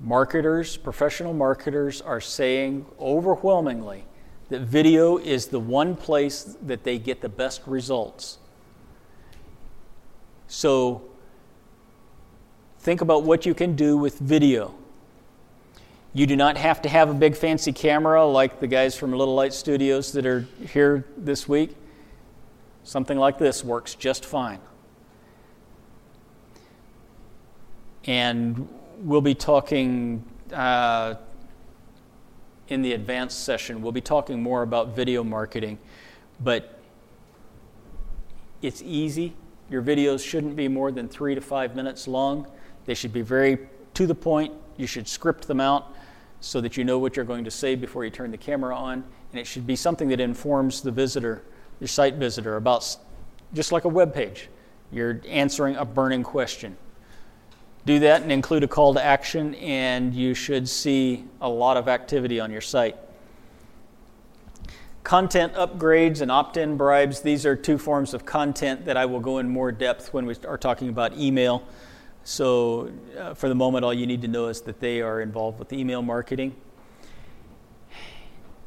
Marketers, 0.00 0.76
professional 0.76 1.32
marketers, 1.32 2.00
are 2.00 2.20
saying 2.20 2.86
overwhelmingly 3.00 4.04
that 4.50 4.62
video 4.62 5.16
is 5.16 5.46
the 5.46 5.60
one 5.60 5.96
place 5.96 6.56
that 6.62 6.84
they 6.84 6.98
get 6.98 7.20
the 7.20 7.28
best 7.28 7.62
results. 7.66 8.38
So 10.46 11.02
think 12.80 13.00
about 13.00 13.22
what 13.22 13.46
you 13.46 13.54
can 13.54 13.74
do 13.74 13.96
with 13.96 14.18
video. 14.18 14.74
You 16.12 16.26
do 16.26 16.36
not 16.36 16.56
have 16.56 16.82
to 16.82 16.88
have 16.88 17.10
a 17.10 17.14
big 17.14 17.34
fancy 17.34 17.72
camera 17.72 18.24
like 18.24 18.60
the 18.60 18.68
guys 18.68 18.94
from 18.96 19.12
Little 19.12 19.34
Light 19.34 19.52
Studios 19.52 20.12
that 20.12 20.26
are 20.26 20.46
here 20.72 21.04
this 21.16 21.48
week. 21.48 21.76
Something 22.84 23.18
like 23.18 23.38
this 23.38 23.64
works 23.64 23.94
just 23.94 24.24
fine. 24.24 24.60
And 28.06 28.68
we'll 28.98 29.20
be 29.22 29.34
talking 29.34 30.24
uh, 30.52 31.14
in 32.68 32.82
the 32.82 32.92
advanced 32.92 33.44
session, 33.44 33.82
we'll 33.82 33.92
be 33.92 34.00
talking 34.00 34.42
more 34.42 34.62
about 34.62 34.94
video 34.94 35.24
marketing, 35.24 35.78
but 36.40 36.78
It's 38.62 38.80
easy. 38.80 39.34
Your 39.68 39.82
videos 39.82 40.26
shouldn't 40.26 40.56
be 40.56 40.68
more 40.68 40.90
than 40.90 41.06
three 41.06 41.34
to 41.34 41.40
five 41.42 41.76
minutes 41.76 42.08
long. 42.08 42.46
They 42.86 42.94
should 42.94 43.12
be 43.12 43.20
very 43.20 43.58
to 43.92 44.06
the 44.06 44.14
point. 44.14 44.54
You 44.78 44.86
should 44.86 45.06
script 45.06 45.46
them 45.46 45.60
out 45.60 45.94
so 46.40 46.62
that 46.62 46.74
you 46.78 46.82
know 46.82 46.98
what 46.98 47.14
you're 47.14 47.26
going 47.26 47.44
to 47.44 47.50
say 47.50 47.74
before 47.74 48.06
you 48.06 48.10
turn 48.10 48.30
the 48.30 48.38
camera 48.38 48.74
on. 48.74 49.04
And 49.32 49.38
it 49.38 49.46
should 49.46 49.66
be 49.66 49.76
something 49.76 50.08
that 50.08 50.18
informs 50.18 50.80
the 50.80 50.90
visitor, 50.90 51.42
your 51.80 51.88
site 51.88 52.14
visitor, 52.14 52.56
about 52.56 52.96
just 53.52 53.72
like 53.72 53.84
a 53.84 53.88
web 53.88 54.14
page. 54.14 54.48
You're 54.92 55.20
answering 55.28 55.76
a 55.76 55.84
burning 55.84 56.22
question. 56.22 56.76
Do 57.86 57.98
that 57.98 58.22
and 58.22 58.32
include 58.32 58.64
a 58.64 58.68
call 58.68 58.94
to 58.94 59.04
action, 59.04 59.54
and 59.56 60.14
you 60.14 60.34
should 60.34 60.68
see 60.68 61.24
a 61.40 61.48
lot 61.48 61.76
of 61.76 61.88
activity 61.88 62.40
on 62.40 62.50
your 62.50 62.62
site. 62.62 62.96
Content 65.02 65.52
upgrades 65.52 66.22
and 66.22 66.30
opt 66.30 66.56
in 66.56 66.78
bribes, 66.78 67.20
these 67.20 67.44
are 67.44 67.54
two 67.54 67.76
forms 67.76 68.14
of 68.14 68.24
content 68.24 68.86
that 68.86 68.96
I 68.96 69.04
will 69.04 69.20
go 69.20 69.38
in 69.38 69.48
more 69.50 69.70
depth 69.70 70.14
when 70.14 70.24
we 70.24 70.34
are 70.46 70.56
talking 70.56 70.88
about 70.88 71.14
email. 71.18 71.62
So, 72.22 72.90
uh, 73.18 73.34
for 73.34 73.50
the 73.50 73.54
moment, 73.54 73.84
all 73.84 73.92
you 73.92 74.06
need 74.06 74.22
to 74.22 74.28
know 74.28 74.46
is 74.46 74.62
that 74.62 74.80
they 74.80 75.02
are 75.02 75.20
involved 75.20 75.58
with 75.58 75.74
email 75.74 76.00
marketing. 76.00 76.56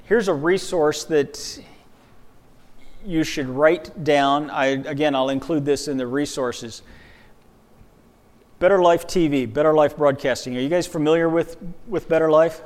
Here's 0.04 0.28
a 0.28 0.34
resource 0.34 1.06
that 1.06 1.60
you 3.08 3.24
should 3.24 3.48
write 3.48 4.04
down. 4.04 4.50
I, 4.50 4.66
again, 4.66 5.16
I'll 5.16 5.30
include 5.30 5.64
this 5.64 5.88
in 5.88 5.96
the 5.96 6.06
resources. 6.06 6.82
Better 8.60 8.82
Life 8.82 9.08
TV, 9.08 9.52
Better 9.52 9.74
Life 9.74 9.96
Broadcasting. 9.96 10.58
Are 10.58 10.60
you 10.60 10.68
guys 10.68 10.86
familiar 10.86 11.30
with, 11.30 11.56
with 11.88 12.10
Better 12.10 12.30
Life? 12.30 12.62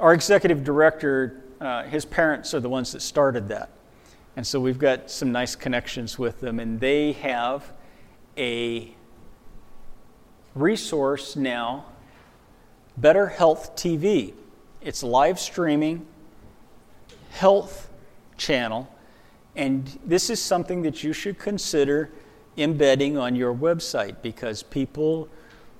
Our 0.00 0.14
executive 0.14 0.64
director, 0.64 1.44
uh, 1.60 1.82
his 1.82 2.06
parents 2.06 2.54
are 2.54 2.60
the 2.60 2.68
ones 2.70 2.92
that 2.92 3.02
started 3.02 3.48
that. 3.48 3.68
And 4.36 4.46
so 4.46 4.58
we've 4.58 4.78
got 4.78 5.10
some 5.10 5.30
nice 5.30 5.54
connections 5.54 6.18
with 6.18 6.40
them, 6.40 6.58
and 6.58 6.80
they 6.80 7.12
have 7.12 7.72
a 8.38 8.94
resource 10.54 11.36
now, 11.36 11.84
Better 12.96 13.26
Health 13.26 13.76
TV. 13.76 14.32
It's 14.80 15.02
live 15.02 15.38
streaming 15.38 16.06
health 17.30 17.90
channel, 18.36 18.88
and 19.56 19.98
this 20.04 20.30
is 20.30 20.40
something 20.40 20.82
that 20.82 21.02
you 21.02 21.12
should 21.12 21.38
consider 21.38 22.10
embedding 22.56 23.16
on 23.16 23.34
your 23.36 23.54
website 23.54 24.16
because 24.22 24.62
people 24.62 25.28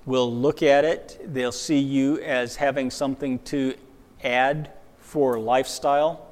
will 0.07 0.33
look 0.33 0.63
at 0.63 0.85
it, 0.85 1.21
they'll 1.35 1.53
see 1.53 1.79
you 1.79 2.19
as 2.21 2.57
having 2.57 2.91
something 2.91 3.39
to 3.41 3.75
add 4.25 4.73
for 4.99 5.39
lifestyle 5.39 6.27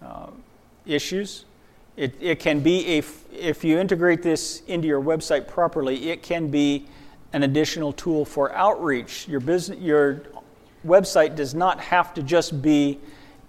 uh, 0.00 0.28
issues. 0.86 1.46
It, 1.96 2.14
it 2.20 2.38
can 2.38 2.60
be, 2.60 2.98
a, 2.98 3.02
if 3.32 3.64
you 3.64 3.78
integrate 3.78 4.22
this 4.22 4.62
into 4.68 4.86
your 4.86 5.00
website 5.00 5.48
properly, 5.48 6.10
it 6.10 6.22
can 6.22 6.48
be 6.48 6.86
an 7.32 7.42
additional 7.42 7.92
tool 7.92 8.24
for 8.24 8.52
outreach. 8.54 9.26
Your, 9.26 9.40
business, 9.40 9.78
your 9.80 10.22
website 10.86 11.34
does 11.34 11.54
not 11.54 11.80
have 11.80 12.14
to 12.14 12.22
just 12.22 12.62
be 12.62 13.00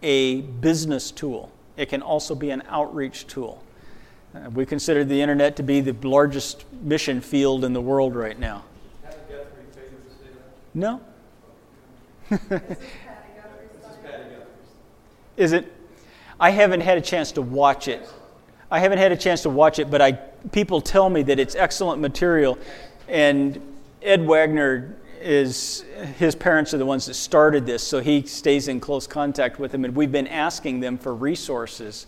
a 0.01 0.41
business 0.41 1.11
tool, 1.11 1.51
it 1.75 1.87
can 1.89 2.01
also 2.01 2.35
be 2.35 2.49
an 2.49 2.63
outreach 2.67 3.27
tool. 3.27 3.63
Uh, 4.35 4.49
we 4.49 4.65
consider 4.65 5.03
the 5.03 5.21
internet 5.21 5.55
to 5.55 5.63
be 5.63 5.81
the 5.81 5.93
largest 6.07 6.65
mission 6.81 7.21
field 7.21 7.63
in 7.63 7.73
the 7.73 7.81
world 7.81 8.15
right 8.15 8.39
now. 8.39 8.63
No? 10.73 11.01
Is 15.37 15.53
it? 15.53 15.73
I 16.39 16.51
haven't 16.51 16.81
had 16.81 16.97
a 16.97 17.01
chance 17.01 17.31
to 17.33 17.41
watch 17.41 17.87
it. 17.87 18.07
I 18.69 18.79
haven't 18.79 18.99
had 18.99 19.11
a 19.11 19.17
chance 19.17 19.41
to 19.43 19.49
watch 19.49 19.79
it, 19.79 19.89
but 19.89 20.01
I, 20.01 20.11
people 20.51 20.81
tell 20.81 21.09
me 21.09 21.23
that 21.23 21.39
it's 21.39 21.55
excellent 21.55 22.01
material. 22.01 22.59
And 23.07 23.59
Ed 24.01 24.27
Wagner 24.27 24.97
is, 25.21 25.83
his 26.17 26.35
parents 26.35 26.73
are 26.73 26.77
the 26.77 26.85
ones 26.85 27.05
that 27.07 27.15
started 27.15 27.65
this, 27.65 27.83
so 27.83 27.99
he 27.99 28.23
stays 28.23 28.67
in 28.67 28.79
close 28.79 29.07
contact 29.07 29.59
with 29.59 29.71
them. 29.71 29.85
And 29.85 29.95
we've 29.95 30.11
been 30.11 30.27
asking 30.27 30.79
them 30.79 30.97
for 30.97 31.15
resources 31.15 32.07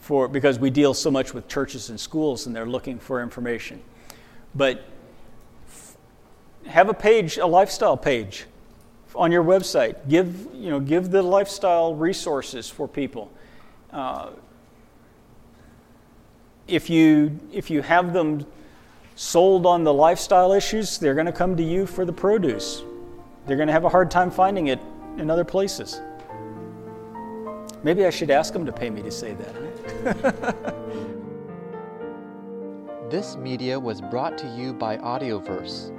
for, 0.00 0.28
because 0.28 0.58
we 0.58 0.70
deal 0.70 0.94
so 0.94 1.10
much 1.10 1.32
with 1.32 1.48
churches 1.48 1.88
and 1.88 1.98
schools 1.98 2.46
and 2.46 2.54
they're 2.54 2.66
looking 2.66 2.98
for 2.98 3.22
information. 3.22 3.80
But 4.54 4.84
have 6.66 6.88
a 6.88 6.94
page, 6.94 7.38
a 7.38 7.46
lifestyle 7.46 7.96
page 7.96 8.46
on 9.14 9.32
your 9.32 9.44
website. 9.44 10.08
Give, 10.08 10.48
you 10.54 10.70
know, 10.70 10.80
give 10.80 11.10
the 11.10 11.22
lifestyle 11.22 11.94
resources 11.94 12.68
for 12.68 12.88
people. 12.88 13.30
Uh, 13.92 14.30
if, 16.66 16.88
you, 16.88 17.38
if 17.52 17.70
you 17.70 17.82
have 17.82 18.12
them 18.12 18.46
sold 19.14 19.66
on 19.66 19.84
the 19.84 19.92
lifestyle 19.92 20.52
issues, 20.52 20.98
they're 20.98 21.14
going 21.14 21.26
to 21.26 21.32
come 21.32 21.56
to 21.56 21.62
you 21.62 21.86
for 21.86 22.04
the 22.04 22.12
produce. 22.12 22.82
They're 23.46 23.56
going 23.56 23.68
to 23.68 23.72
have 23.72 23.84
a 23.84 23.88
hard 23.88 24.10
time 24.10 24.30
finding 24.30 24.68
it 24.68 24.80
in 25.18 25.30
other 25.30 25.44
places. 25.44 26.00
Maybe 27.82 28.06
I 28.06 28.10
should 28.10 28.30
ask 28.30 28.52
them 28.52 28.64
to 28.64 28.72
pay 28.72 28.90
me 28.90 29.02
to 29.02 29.10
say 29.10 29.34
that. 29.34 30.66
this 33.10 33.36
media 33.36 33.78
was 33.78 34.00
brought 34.00 34.38
to 34.38 34.46
you 34.56 34.72
by 34.72 34.96
Audioverse 34.98 35.92